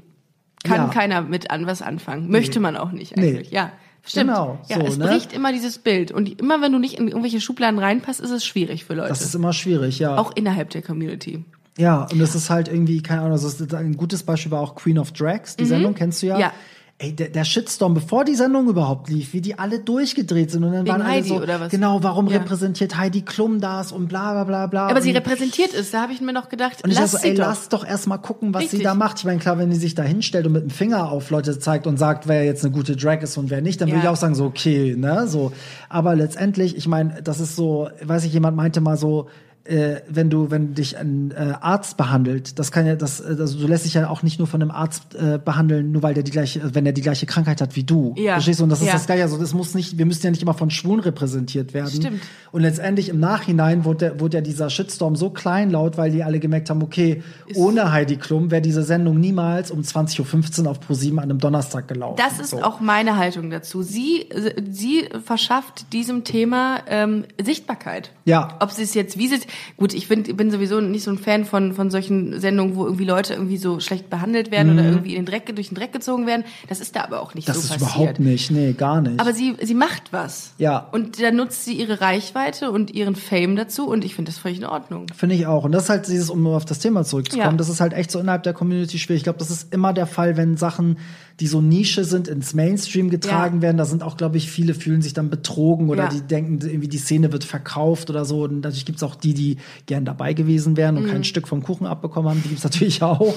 Kann 0.68 0.86
Ja. 0.86 0.88
keiner 0.88 1.22
mit 1.22 1.50
an 1.50 1.66
was 1.66 1.82
anfangen. 1.82 2.30
Möchte 2.30 2.60
man 2.60 2.76
auch 2.76 2.92
nicht 2.92 3.16
Nee. 3.16 3.28
eigentlich. 3.28 3.50
Ja. 3.50 3.72
Stimmt. 4.04 4.30
Genau, 4.30 4.58
ja, 4.68 4.76
so, 4.78 4.86
es 4.86 4.96
ne? 4.96 5.06
bricht 5.06 5.32
immer 5.34 5.52
dieses 5.52 5.78
Bild. 5.78 6.12
Und 6.12 6.40
immer 6.40 6.62
wenn 6.62 6.72
du 6.72 6.78
nicht 6.78 6.94
in 6.98 7.08
irgendwelche 7.08 7.40
Schubladen 7.40 7.78
reinpasst, 7.78 8.20
ist 8.20 8.30
es 8.30 8.46
schwierig 8.46 8.84
für 8.84 8.94
Leute. 8.94 9.08
Das 9.10 9.20
ist 9.20 9.34
immer 9.34 9.52
schwierig, 9.52 9.98
ja. 9.98 10.16
auch 10.16 10.32
innerhalb 10.34 10.70
der 10.70 10.82
Community. 10.82 11.44
Ja, 11.76 12.08
und 12.10 12.20
es 12.20 12.34
ist 12.34 12.48
halt 12.50 12.68
irgendwie, 12.68 13.02
keine 13.02 13.20
Ahnung, 13.20 13.32
also 13.32 13.46
es 13.46 13.60
ist 13.60 13.74
ein 13.74 13.96
gutes 13.96 14.22
Beispiel 14.22 14.50
war 14.50 14.60
auch 14.60 14.74
Queen 14.74 14.98
of 14.98 15.12
Drags, 15.12 15.56
die 15.56 15.64
Sendung 15.64 15.94
kennst 15.94 16.22
du 16.22 16.26
ja. 16.26 16.34
Mhm. 16.34 16.40
Ja. 16.40 16.52
Ey, 17.00 17.14
der, 17.14 17.28
der 17.28 17.44
Shitstorm, 17.44 17.94
bevor 17.94 18.24
die 18.24 18.34
Sendung 18.34 18.68
überhaupt 18.68 19.08
lief, 19.08 19.32
wie 19.32 19.40
die 19.40 19.56
alle 19.56 19.78
durchgedreht 19.78 20.50
sind 20.50 20.64
und 20.64 20.72
dann 20.72 20.80
Wegen 20.84 20.90
waren 20.94 21.02
alle 21.02 21.10
Heidi 21.12 21.28
so, 21.28 21.36
oder 21.40 21.60
was? 21.60 21.70
genau, 21.70 22.02
warum 22.02 22.26
Ja. 22.26 22.38
repräsentiert 22.38 22.96
Heidi 22.96 23.22
Klum 23.22 23.60
das 23.60 23.92
und 23.92 24.08
bla 24.08 24.32
bla 24.32 24.42
bla 24.42 24.66
bla. 24.66 24.88
Aber 24.88 25.00
sie 25.00 25.12
repräsentiert 25.12 25.74
ist, 25.74 25.94
da 25.94 26.02
habe 26.02 26.12
ich 26.12 26.20
mir 26.20 26.32
noch 26.32 26.48
gedacht, 26.48 26.82
und 26.82 26.90
ich 26.90 26.98
lass 26.98 27.12
so, 27.12 27.18
ey, 27.18 27.34
doch. 27.34 27.46
lass 27.46 27.68
doch 27.68 27.86
erstmal 27.86 28.18
gucken, 28.20 28.52
was 28.52 28.62
Richtig. 28.62 28.78
sie 28.80 28.82
da 28.84 28.94
macht. 28.94 29.18
Ich 29.20 29.24
meine, 29.26 29.38
klar, 29.38 29.58
wenn 29.58 29.70
die 29.70 29.76
sich 29.76 29.94
da 29.94 30.02
hinstellt 30.02 30.46
und 30.46 30.52
mit 30.54 30.62
dem 30.64 30.70
Finger 30.70 31.12
auf 31.12 31.30
Leute 31.30 31.56
zeigt 31.60 31.86
und 31.86 31.98
sagt, 31.98 32.26
wer 32.26 32.44
jetzt 32.44 32.64
eine 32.64 32.74
gute 32.74 32.96
Drag 32.96 33.22
ist 33.22 33.36
und 33.36 33.48
wer 33.48 33.60
nicht, 33.60 33.80
dann 33.80 33.90
würde 33.90 33.98
Ja. 33.98 34.02
ich 34.02 34.08
auch 34.08 34.16
sagen, 34.20 34.34
so, 34.34 34.46
okay, 34.46 34.96
ne, 34.98 35.28
so. 35.28 35.52
Aber 35.88 36.16
letztendlich, 36.16 36.76
ich 36.76 36.88
meine, 36.88 37.22
das 37.22 37.38
ist 37.38 37.54
so, 37.54 37.88
weiß 38.02 38.24
ich, 38.24 38.32
jemand 38.32 38.56
meinte 38.56 38.80
mal 38.80 38.96
so, 38.96 39.28
äh, 39.68 40.00
wenn 40.08 40.30
du, 40.30 40.50
wenn 40.50 40.74
dich 40.74 40.96
ein 40.96 41.30
äh, 41.30 41.52
Arzt 41.60 41.96
behandelt, 41.96 42.58
das 42.58 42.72
kann 42.72 42.86
ja, 42.86 42.96
das, 42.96 43.20
äh, 43.20 43.36
also 43.38 43.58
du 43.58 43.66
lässt 43.66 43.84
dich 43.84 43.94
ja 43.94 44.08
auch 44.08 44.22
nicht 44.22 44.38
nur 44.38 44.46
von 44.48 44.62
einem 44.62 44.70
Arzt 44.70 45.14
äh, 45.14 45.38
behandeln, 45.42 45.92
nur 45.92 46.02
weil 46.02 46.14
der 46.14 46.22
die 46.22 46.30
gleiche, 46.30 46.74
wenn 46.74 46.86
er 46.86 46.92
die 46.92 47.02
gleiche 47.02 47.26
Krankheit 47.26 47.60
hat 47.60 47.76
wie 47.76 47.84
du. 47.84 48.14
Ja. 48.16 48.34
Verstehst 48.34 48.60
du? 48.60 48.64
Und 48.64 48.70
das 48.70 48.80
ist 48.80 48.86
Ja. 48.86 48.94
das 48.94 49.06
Gleiche. 49.06 49.22
Also 49.22 49.36
das 49.38 49.52
muss 49.52 49.74
nicht, 49.74 49.98
wir 49.98 50.06
müssen 50.06 50.24
ja 50.24 50.30
nicht 50.30 50.42
immer 50.42 50.54
von 50.54 50.70
Schwulen 50.70 51.00
repräsentiert 51.00 51.74
werden. 51.74 51.90
Stimmt. 52.00 52.20
Und 52.50 52.62
letztendlich 52.62 53.10
im 53.10 53.20
Nachhinein 53.20 53.84
wurde, 53.84 53.98
der, 53.98 54.20
wurde 54.20 54.38
ja 54.38 54.40
dieser 54.40 54.70
Shitstorm 54.70 55.16
so 55.16 55.30
kleinlaut, 55.30 55.98
weil 55.98 56.10
die 56.10 56.22
alle 56.22 56.38
gemerkt 56.40 56.70
haben, 56.70 56.82
okay, 56.82 57.22
ohne 57.54 57.92
Heidi 57.92 58.16
Klum 58.16 58.50
wäre 58.50 58.62
diese 58.62 58.82
Sendung 58.82 59.20
niemals 59.20 59.70
um 59.70 59.80
20.15 59.82 60.62
Uhr 60.64 60.70
auf 60.70 60.80
ProSieben 60.80 61.18
an 61.18 61.24
einem 61.30 61.38
Donnerstag 61.40 61.88
gelaufen. 61.88 62.16
Das 62.16 62.38
ist 62.40 62.50
So. 62.50 62.62
auch 62.62 62.80
meine 62.80 63.16
Haltung 63.18 63.50
dazu. 63.50 63.82
Sie, 63.82 64.28
sie 64.70 65.08
verschafft 65.24 65.92
diesem 65.92 66.24
Thema 66.24 66.78
ähm, 66.88 67.24
Sichtbarkeit. 67.42 68.12
Ja. 68.24 68.56
Ob 68.60 68.70
sie 68.72 68.82
es 68.82 68.94
jetzt, 68.94 69.18
wie 69.18 69.28
sie 69.28 69.36
es, 69.36 69.42
gut, 69.76 69.94
ich 69.94 70.08
bin, 70.08 70.22
bin 70.22 70.50
sowieso 70.50 70.80
nicht 70.80 71.04
so 71.04 71.10
ein 71.10 71.18
Fan 71.18 71.44
von, 71.44 71.72
von 71.72 71.90
solchen 71.90 72.40
Sendungen, 72.40 72.76
wo 72.76 72.84
irgendwie 72.84 73.04
Leute 73.04 73.34
irgendwie 73.34 73.56
so 73.58 73.80
schlecht 73.80 74.10
behandelt 74.10 74.50
werden 74.50 74.72
oder 74.72 74.84
irgendwie 74.84 75.14
in 75.14 75.24
den 75.24 75.26
Dreck, 75.26 75.54
durch 75.54 75.68
den 75.68 75.74
Dreck 75.74 75.92
gezogen 75.92 76.26
werden. 76.26 76.44
Das 76.68 76.80
ist 76.80 76.94
da 76.96 77.04
aber 77.04 77.20
auch 77.20 77.34
nicht 77.34 77.48
Mhm. 77.48 77.52
Das 77.52 77.66
so 77.68 77.74
ist 77.74 77.80
passiert. 77.80 77.96
überhaupt 78.00 78.20
nicht, 78.20 78.50
nee, 78.50 78.72
gar 78.72 79.00
nicht. 79.00 79.20
Aber 79.20 79.32
sie, 79.32 79.56
sie 79.62 79.74
macht 79.74 80.12
was. 80.12 80.52
Ja. 80.58 80.88
Und 80.92 81.20
da 81.22 81.30
nutzt 81.30 81.64
sie 81.64 81.74
ihre 81.74 82.00
Reichweite 82.00 82.70
und 82.70 82.92
ihren 82.94 83.14
Fame 83.16 83.56
dazu 83.56 83.86
und 83.88 84.04
ich 84.04 84.14
finde 84.14 84.30
das 84.30 84.38
völlig 84.38 84.58
in 84.58 84.64
Ordnung. 84.66 85.06
Finde 85.16 85.34
ich 85.34 85.46
auch. 85.46 85.64
Und 85.64 85.72
das 85.72 85.84
ist 85.84 85.88
halt 85.90 86.06
dieses, 86.08 86.30
um 86.30 86.46
auf 86.48 86.64
das 86.64 86.78
Thema 86.78 87.04
zurückzukommen, 87.04 87.52
Ja. 87.52 87.56
das 87.56 87.68
ist 87.68 87.80
halt 87.80 87.92
echt 87.92 88.10
so 88.10 88.18
innerhalb 88.18 88.42
der 88.42 88.52
Community 88.52 88.98
schwierig. 88.98 89.20
Ich 89.20 89.24
glaube, 89.24 89.38
das 89.38 89.50
ist 89.50 89.72
immer 89.72 89.92
der 89.92 90.06
Fall, 90.06 90.36
wenn 90.36 90.56
Sachen, 90.56 90.98
die 91.40 91.46
so 91.46 91.60
Nische 91.60 92.02
sind, 92.04 92.26
ins 92.26 92.52
Mainstream 92.52 93.10
getragen 93.10 93.56
Ja. 93.58 93.62
werden. 93.62 93.76
Da 93.76 93.84
sind 93.84 94.02
auch, 94.02 94.16
glaube 94.16 94.36
ich, 94.38 94.50
viele 94.50 94.74
fühlen 94.74 95.02
sich 95.02 95.12
dann 95.12 95.30
betrogen 95.30 95.88
oder 95.88 96.04
Ja. 96.04 96.08
die 96.10 96.20
denken, 96.22 96.58
irgendwie 96.66 96.88
die 96.88 96.98
Szene 96.98 97.32
wird 97.32 97.44
verkauft 97.44 98.10
oder 98.10 98.24
so. 98.24 98.42
Und 98.42 98.62
natürlich 98.62 98.84
gibt's 98.86 99.04
auch 99.04 99.14
die, 99.14 99.34
die 99.34 99.56
gern 99.86 100.04
dabei 100.04 100.32
gewesen 100.32 100.76
wären 100.76 100.96
und 100.96 101.04
Mhm. 101.04 101.10
kein 101.10 101.24
Stück 101.24 101.46
vom 101.46 101.62
Kuchen 101.62 101.86
abbekommen 101.86 102.28
haben. 102.30 102.42
Die 102.42 102.48
gibt's 102.48 102.64
natürlich 102.64 103.02
auch. 103.02 103.34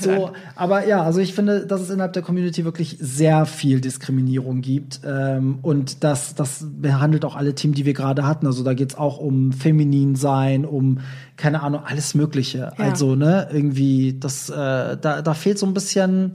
So, 0.00 0.30
aber 0.56 0.86
ja, 0.88 1.02
also 1.02 1.20
ich 1.20 1.34
finde, 1.34 1.66
dass 1.66 1.82
es 1.82 1.90
innerhalb 1.90 2.14
der 2.14 2.22
Community 2.22 2.64
wirklich 2.64 2.96
sehr 3.00 3.44
viel 3.44 3.80
Diskriminierung 3.82 4.62
gibt. 4.62 5.00
Ähm, 5.04 5.58
und 5.60 6.02
das, 6.04 6.34
das 6.34 6.64
behandelt 6.80 7.24
auch 7.26 7.36
alle 7.36 7.54
Themen, 7.54 7.74
die 7.74 7.84
wir 7.84 7.92
gerade 7.92 8.26
hatten. 8.26 8.46
Also 8.46 8.64
da 8.64 8.72
geht's 8.72 8.94
auch 8.94 9.18
um 9.18 9.52
feminin 9.52 10.14
sein, 10.16 10.64
um 10.64 11.00
keine 11.36 11.62
Ahnung, 11.62 11.82
alles 11.84 12.14
Mögliche. 12.14 12.58
Ja. 12.58 12.72
Also, 12.78 13.14
ne, 13.16 13.48
irgendwie, 13.52 14.16
das, 14.18 14.48
äh, 14.48 14.54
da, 14.54 15.20
da 15.22 15.34
fehlt 15.34 15.58
so 15.58 15.66
ein 15.66 15.74
bisschen. 15.74 16.32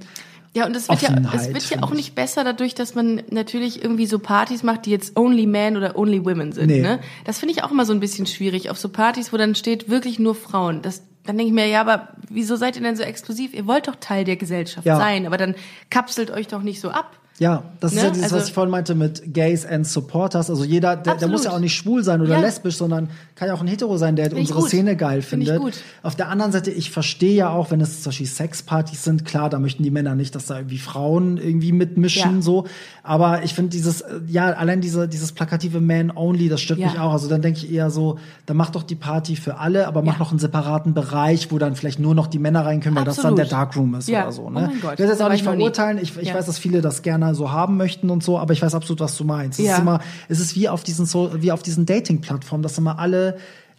Ja, 0.53 0.65
und 0.65 0.75
es 0.75 0.89
wird 0.89 1.01
ja, 1.01 1.09
es 1.35 1.53
wird 1.53 1.69
ja 1.69 1.83
auch 1.83 1.91
ich. 1.91 1.97
nicht 1.97 2.15
besser 2.15 2.43
dadurch, 2.43 2.73
dass 2.73 2.95
man 2.95 3.21
natürlich 3.29 3.83
irgendwie 3.83 4.07
so 4.07 4.17
Partys 4.19 4.63
macht, 4.63 4.85
die 4.85 4.91
jetzt 4.91 5.17
Only 5.17 5.45
Men 5.45 5.77
oder 5.77 5.97
Only 5.97 6.25
Women 6.25 6.51
sind. 6.51 6.67
Nee. 6.67 6.81
Ne? 6.81 6.99
Das 7.25 7.37
finde 7.39 7.53
ich 7.53 7.63
auch 7.63 7.71
immer 7.71 7.85
so 7.85 7.93
ein 7.93 7.99
bisschen 7.99 8.25
schwierig. 8.25 8.69
Auf 8.69 8.77
so 8.79 8.89
Partys, 8.89 9.31
wo 9.31 9.37
dann 9.37 9.53
steht 9.55 9.89
wirklich 9.89 10.17
nur 10.19 10.33
Frauen. 10.35 10.81
Das, 10.81 11.03
dann 11.25 11.37
denke 11.37 11.49
ich 11.49 11.53
mir, 11.53 11.67
ja, 11.67 11.81
aber 11.81 12.09
wieso 12.29 12.55
seid 12.55 12.75
ihr 12.75 12.81
denn 12.81 12.95
so 12.95 13.03
exklusiv? 13.03 13.53
Ihr 13.53 13.67
wollt 13.67 13.87
doch 13.87 13.95
Teil 13.99 14.23
der 14.23 14.37
Gesellschaft 14.37 14.85
Ja. 14.87 14.97
sein, 14.97 15.27
aber 15.27 15.37
dann 15.37 15.53
kapselt 15.89 16.31
euch 16.31 16.47
doch 16.47 16.63
nicht 16.63 16.79
so 16.81 16.89
ab. 16.89 17.11
Ja, 17.39 17.63
das 17.79 17.91
ist 17.91 17.97
Ne? 17.99 18.03
ja 18.05 18.09
dieses, 18.09 18.23
Also- 18.25 18.37
was 18.37 18.47
ich 18.47 18.53
vorhin 18.53 18.71
meinte 18.71 18.95
mit 18.95 19.31
Gays 19.33 19.63
and 19.63 19.85
Supporters. 19.85 20.49
Also 20.49 20.63
jeder, 20.63 20.95
der, 20.95 21.03
der 21.03 21.13
Absolut. 21.13 21.31
muss 21.33 21.43
ja 21.45 21.51
auch 21.51 21.59
nicht 21.59 21.75
schwul 21.75 22.03
sein 22.03 22.19
oder 22.21 22.31
Ja. 22.35 22.39
lesbisch, 22.39 22.77
sondern 22.77 23.09
kann 23.35 23.47
ja 23.47 23.53
auch 23.53 23.61
ein 23.61 23.67
Hetero 23.67 23.95
sein, 23.97 24.15
der 24.15 24.27
ich 24.33 24.33
unsere. 24.51 24.63
Szene 24.63 24.95
geil 24.95 25.21
Find 25.21 25.43
findet. 25.45 25.61
gut. 25.61 25.73
Auf 26.01 26.15
der 26.15 26.29
anderen 26.29 26.51
Seite, 26.51 26.71
ich 26.71 26.89
verstehe 26.89 27.35
ja 27.35 27.49
auch, 27.49 27.69
wenn 27.69 27.79
es 27.79 28.01
zum 28.01 28.09
Beispiel 28.09 28.25
Sexpartys 28.25 29.03
sind, 29.03 29.23
klar, 29.23 29.49
da 29.51 29.59
möchten 29.59 29.83
die 29.83 29.91
Männer 29.91 30.15
nicht, 30.15 30.33
dass 30.33 30.47
da 30.47 30.57
irgendwie 30.57 30.79
Frauen 30.79 31.37
irgendwie 31.37 31.71
mitmischen, 31.73 32.37
Ja. 32.37 32.41
so. 32.41 32.65
Aber 33.03 33.43
ich 33.43 33.53
finde 33.53 33.69
dieses, 33.69 34.03
ja, 34.27 34.47
allein 34.53 34.81
diese, 34.81 35.07
dieses 35.07 35.31
plakative 35.31 35.79
Man-Only, 35.79 36.49
das 36.49 36.59
stört 36.61 36.79
Ja. 36.79 36.87
mich 36.87 36.99
auch. 36.99 37.11
Also 37.13 37.27
dann 37.29 37.43
denke 37.43 37.59
ich 37.59 37.71
eher 37.71 37.91
so, 37.91 38.17
dann 38.47 38.57
mach 38.57 38.71
doch 38.71 38.81
die 38.83 38.95
Party 38.95 39.35
für 39.35 39.59
alle, 39.59 39.87
aber 39.87 40.01
mach 40.01 40.17
noch 40.17 40.31
einen 40.31 40.39
separaten 40.39 40.95
Bereich, 40.95 41.51
wo 41.51 41.59
dann 41.59 41.75
vielleicht 41.75 41.99
nur 41.99 42.15
noch 42.15 42.25
die 42.25 42.39
Männer 42.39 42.65
rein 42.65 42.79
können, 42.81 42.95
weil 42.95 43.03
das 43.05 43.17
dann 43.17 43.35
der 43.35 43.45
Absolut. 43.45 43.51
Darkroom 43.67 43.95
ist 43.95 44.09
oder 44.09 44.31
so. 44.31 44.41
Oh 44.47 44.49
Ne? 44.49 44.61
mein 44.71 44.81
Gott, 44.81 44.93
ich 44.93 44.99
will 44.99 45.05
das 45.07 45.19
jetzt 45.19 45.21
auch 45.21 45.29
nicht 45.31 45.43
verurteilen. 45.43 45.99
Ich, 46.01 46.17
ich 46.17 46.33
weiß, 46.33 46.47
dass 46.47 46.57
viele 46.57 46.81
das 46.81 47.03
gerne 47.03 47.26
so 47.35 47.51
haben 47.51 47.77
möchten 47.77 48.09
und 48.09 48.23
so, 48.23 48.37
aber 48.39 48.53
ich 48.53 48.61
weiß 48.61 48.75
absolut, 48.75 48.99
was 48.99 49.15
du 49.17 49.23
meinst. 49.23 49.59
Es 49.59 49.65
Ja. 49.65 49.73
ist 49.73 49.79
immer, 49.79 49.99
es 50.29 50.39
ist 50.39 50.55
wie 50.55 50.69
auf 50.69 50.83
diesen 50.83 51.05
so, 51.05 51.31
wie 51.41 51.51
auf 51.51 51.61
diesen 51.63 51.85
Dating-Plattformen, 51.85 52.63
dass 52.63 52.77
immer 52.77 52.99
alle 52.99 53.37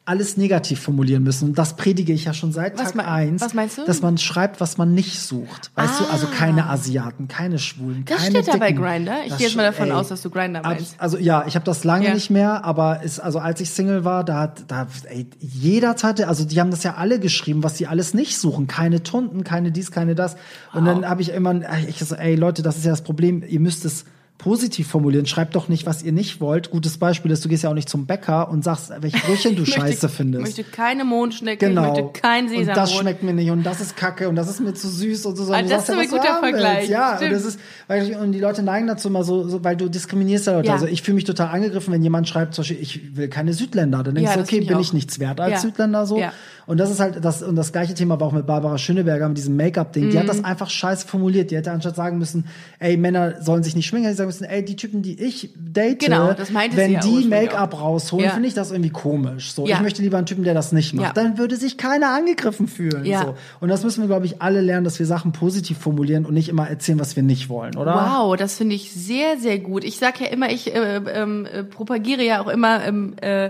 alles 0.09 0.37
negativ 0.37 0.81
formulieren 0.81 1.23
müssen. 1.23 1.51
Und 1.51 1.59
das 1.59 1.77
predige 1.77 2.12
ich 2.12 2.25
ja 2.25 2.33
schon 2.35 2.53
seit 2.53 2.79
Was 2.79 2.87
Tag 2.87 2.94
mei- 2.97 3.05
eins, 3.05 3.42
was 3.42 3.55
meinst 3.55 3.79
du? 3.79 3.85
dass 3.85 4.03
man 4.03 4.18
schreibt, 4.18 4.61
was 4.61 4.79
man 4.79 4.94
nicht 4.94 5.21
sucht. 5.21 5.71
Weißt 5.75 6.01
du, 6.01 6.05
also 6.07 6.27
keine 6.27 6.68
Asiaten, 6.68 7.29
keine 7.29 7.59
Schwulen, 7.59 8.05
Das 8.07 8.18
keine 8.18 8.31
steht 8.42 8.49
da 8.49 8.57
bei 8.57 8.68
Dicken. 8.73 8.83
Grindr. 8.83 9.12
Ich 9.25 9.29
Das 9.31 9.38
gehe 9.38 9.47
jetzt 9.49 9.57
mal 9.57 9.62
davon 9.64 9.87
ey, 9.88 9.92
aus, 9.92 10.09
dass 10.09 10.23
du 10.23 10.31
Grindr 10.31 10.61
Abs- 10.64 10.68
meinst. 10.68 10.94
Also 10.99 11.18
ja, 11.18 11.44
ich 11.47 11.55
habe 11.55 11.64
das 11.64 11.85
lange 11.85 12.07
Ja. 12.07 12.14
nicht 12.14 12.31
mehr, 12.31 12.64
aber 12.64 13.03
ist 13.03 13.21
also 13.21 13.38
als 13.38 13.61
ich 13.61 13.71
Single 13.71 14.05
war, 14.05 14.25
da 14.25 14.40
hat 14.40 14.64
da 14.68 14.87
ey, 15.09 15.27
jeder 15.40 15.94
hatte, 16.03 16.27
also 16.29 16.44
die 16.44 16.59
haben 16.61 16.71
das 16.71 16.83
ja 16.83 16.94
alle 16.94 17.21
geschrieben, 17.21 17.62
was 17.62 17.77
sie 17.77 17.87
alles 17.87 18.14
nicht 18.14 18.38
suchen, 18.38 18.66
keine 18.66 19.03
Tunden, 19.03 19.44
keine 19.44 19.73
dies, 19.73 19.90
keine 19.90 20.14
das. 20.14 20.37
Und 20.73 20.85
dann 20.87 21.09
habe 21.09 21.23
ich 21.23 21.31
immer 21.33 21.55
ich 21.87 21.99
so, 21.99 22.14
ey 22.14 22.35
Leute, 22.35 22.62
das 22.62 22.77
ist 22.79 22.85
ja 22.85 22.92
das 22.92 23.03
Problem, 23.03 23.42
ihr 23.47 23.61
müsst 23.61 23.85
es 23.85 24.05
positiv 24.38 24.87
formulieren. 24.88 25.27
Schreibt 25.27 25.57
doch 25.57 25.68
nicht, 25.68 25.85
was 25.85 26.03
ihr 26.03 26.12
nicht 26.12 26.40
wollt. 26.40 26.70
Gutes 26.70 26.96
Beispiel 26.96 27.31
ist, 27.33 27.44
du 27.44 27.48
gehst 27.48 27.64
ja 27.64 27.70
auch 27.70 27.74
nicht 27.74 27.88
zum 27.88 28.07
Bäcker 28.07 28.48
und 28.51 28.62
sagst, 28.62 28.92
welche 29.01 29.18
Brötchen 29.18 29.57
du 29.57 29.62
möchte- 29.62 29.81
scheiße 29.81 30.09
findest. 30.09 30.48
Ich 30.48 30.57
möchte 30.57 30.72
keine 30.72 31.05
Mondschnecke, 31.05 31.66
Genau. 31.68 31.92
ich 31.96 32.03
möchte 32.05 32.20
kein 32.20 32.44
und 32.44 32.51
Sesambrot. 32.51 32.77
das 32.77 32.94
schmeckt 32.94 33.22
mir 33.24 33.35
nicht 33.35 33.51
und 33.51 33.64
das 33.64 33.81
ist 33.81 33.96
Kacke 33.96 34.29
und 34.29 34.37
das 34.37 34.48
ist 34.48 34.61
mir 34.61 34.72
zu 34.74 34.88
süß 34.88 35.27
und 35.27 35.37
so. 35.37 35.53
Ah, 35.53 35.61
du 35.61 35.68
das 35.68 35.87
sagst 35.87 35.88
ist 35.88 35.98
ein 35.98 36.09
guter 36.20 36.38
Vergleich. 36.38 36.79
Willst. 36.79 36.90
Ja, 36.90 37.18
und 37.18 37.31
das 37.33 37.44
ist, 37.44 37.59
weil 37.88 38.14
und 38.16 38.33
die 38.33 38.38
Leute 38.40 38.62
neigen 38.62 38.87
dazu 38.87 39.09
immer 39.09 39.24
so, 39.24 39.48
so 39.48 39.64
weil 39.64 39.77
du 39.77 39.88
diskriminierst 39.88 40.46
ja 40.46 40.53
Leute. 40.55 40.68
Ja. 40.68 40.74
Also 40.74 40.87
ich 40.87 41.03
fühle 41.03 41.16
mich 41.16 41.24
total 41.24 41.48
angegriffen, 41.48 41.92
wenn 41.92 42.03
jemand 42.03 42.29
schreibt, 42.29 42.55
zum 42.55 42.62
Beispiel, 42.62 42.79
ich 42.81 43.16
will 43.16 43.29
keine 43.29 43.53
Südländer. 43.55 44.03
Dann 44.05 44.14
denkst 44.14 44.31
Ja, 44.31 44.37
du, 44.37 44.42
okay, 44.44 44.59
ich 44.61 44.66
bin 44.68 44.77
auch. 44.77 44.81
ich 44.81 44.92
nichts 44.92 45.18
wert 45.18 45.40
als. 45.40 45.62
Südländer 45.62 46.07
so. 46.07 46.18
Ja. 46.18 46.33
Und 46.68 46.76
das 46.78 46.90
ist 46.90 47.00
halt 47.00 47.24
das 47.24 47.42
und 47.42 47.57
das 47.57 47.72
gleiche 47.72 47.94
Thema 47.94 48.20
war 48.20 48.28
auch 48.28 48.33
mit 48.33 48.46
Barbara 48.46 48.76
Schöneberger 48.76 49.26
mit 49.28 49.38
diesem 49.38 49.57
Make-up-Ding. 49.57 50.11
Die 50.11 50.18
hat 50.18 50.24
Mhm. 50.24 50.28
das 50.28 50.44
einfach 50.44 50.68
scheiße 50.68 51.09
formuliert. 51.09 51.50
Die 51.50 51.57
hätte 51.57 51.72
anstatt 51.72 51.96
sagen 51.96 52.18
müssen, 52.18 52.44
ey 52.78 52.98
Männer 52.98 53.42
sollen 53.42 53.62
sich 53.62 53.74
nicht 53.74 53.87
schminken, 53.87 54.04
hätte 54.04 54.16
sie 54.16 54.18
sagen 54.18 54.28
müssen, 54.28 54.44
ey 54.44 54.62
die 54.62 54.76
Typen, 54.76 55.00
die 55.00 55.18
ich 55.18 55.50
date, 55.57 56.00
Genau, 56.00 56.35
wenn 56.74 56.92
ja 56.92 57.00
die 57.00 57.24
Make-up 57.26 57.81
rausholen, 57.81 58.26
Ja. 58.26 58.33
finde 58.33 58.48
ich 58.48 58.54
das 58.54 58.70
irgendwie 58.70 58.90
komisch. 58.90 59.52
So, 59.52 59.66
Ja. 59.66 59.76
ich 59.76 59.83
möchte 59.83 60.02
lieber 60.02 60.18
einen 60.18 60.26
Typen, 60.26 60.44
der 60.44 60.52
das 60.52 60.70
nicht 60.72 60.92
macht. 60.94 61.16
Dann 61.16 61.38
würde 61.38 61.57
sich 61.57 61.78
keiner 61.78 62.11
angegriffen 62.11 62.68
fühlen. 62.68 63.02
So. 63.04 63.35
Und 63.61 63.68
das 63.70 63.83
müssen 63.83 64.02
wir, 64.02 64.07
glaube 64.09 64.26
ich, 64.26 64.42
alle 64.42 64.61
lernen, 64.61 64.85
dass 64.85 64.98
wir 64.98 65.07
Sachen 65.07 65.33
positiv 65.33 65.78
formulieren 65.78 66.26
und 66.26 66.35
nicht 66.35 66.50
immer 66.50 66.68
erzählen, 66.68 67.00
was 67.00 67.16
wir 67.16 67.22
nicht 67.22 67.48
wollen, 67.48 67.76
oder? 67.78 67.94
Wow, 67.94 68.37
das 68.37 68.57
finde 68.59 68.74
ich 68.74 68.92
sehr, 68.92 69.38
sehr 69.38 69.59
gut. 69.59 69.85
Ich 69.85 69.96
sage 69.96 70.24
ja 70.24 70.26
immer, 70.26 70.50
ich 70.50 70.74
äh, 70.74 70.96
ähm, 71.14 71.46
äh, 71.50 71.64
propagiere 71.64 72.22
ja 72.22 72.42
auch 72.42 72.48
immer, 72.48 72.85
ähm, 72.85 73.14
äh, 73.22 73.48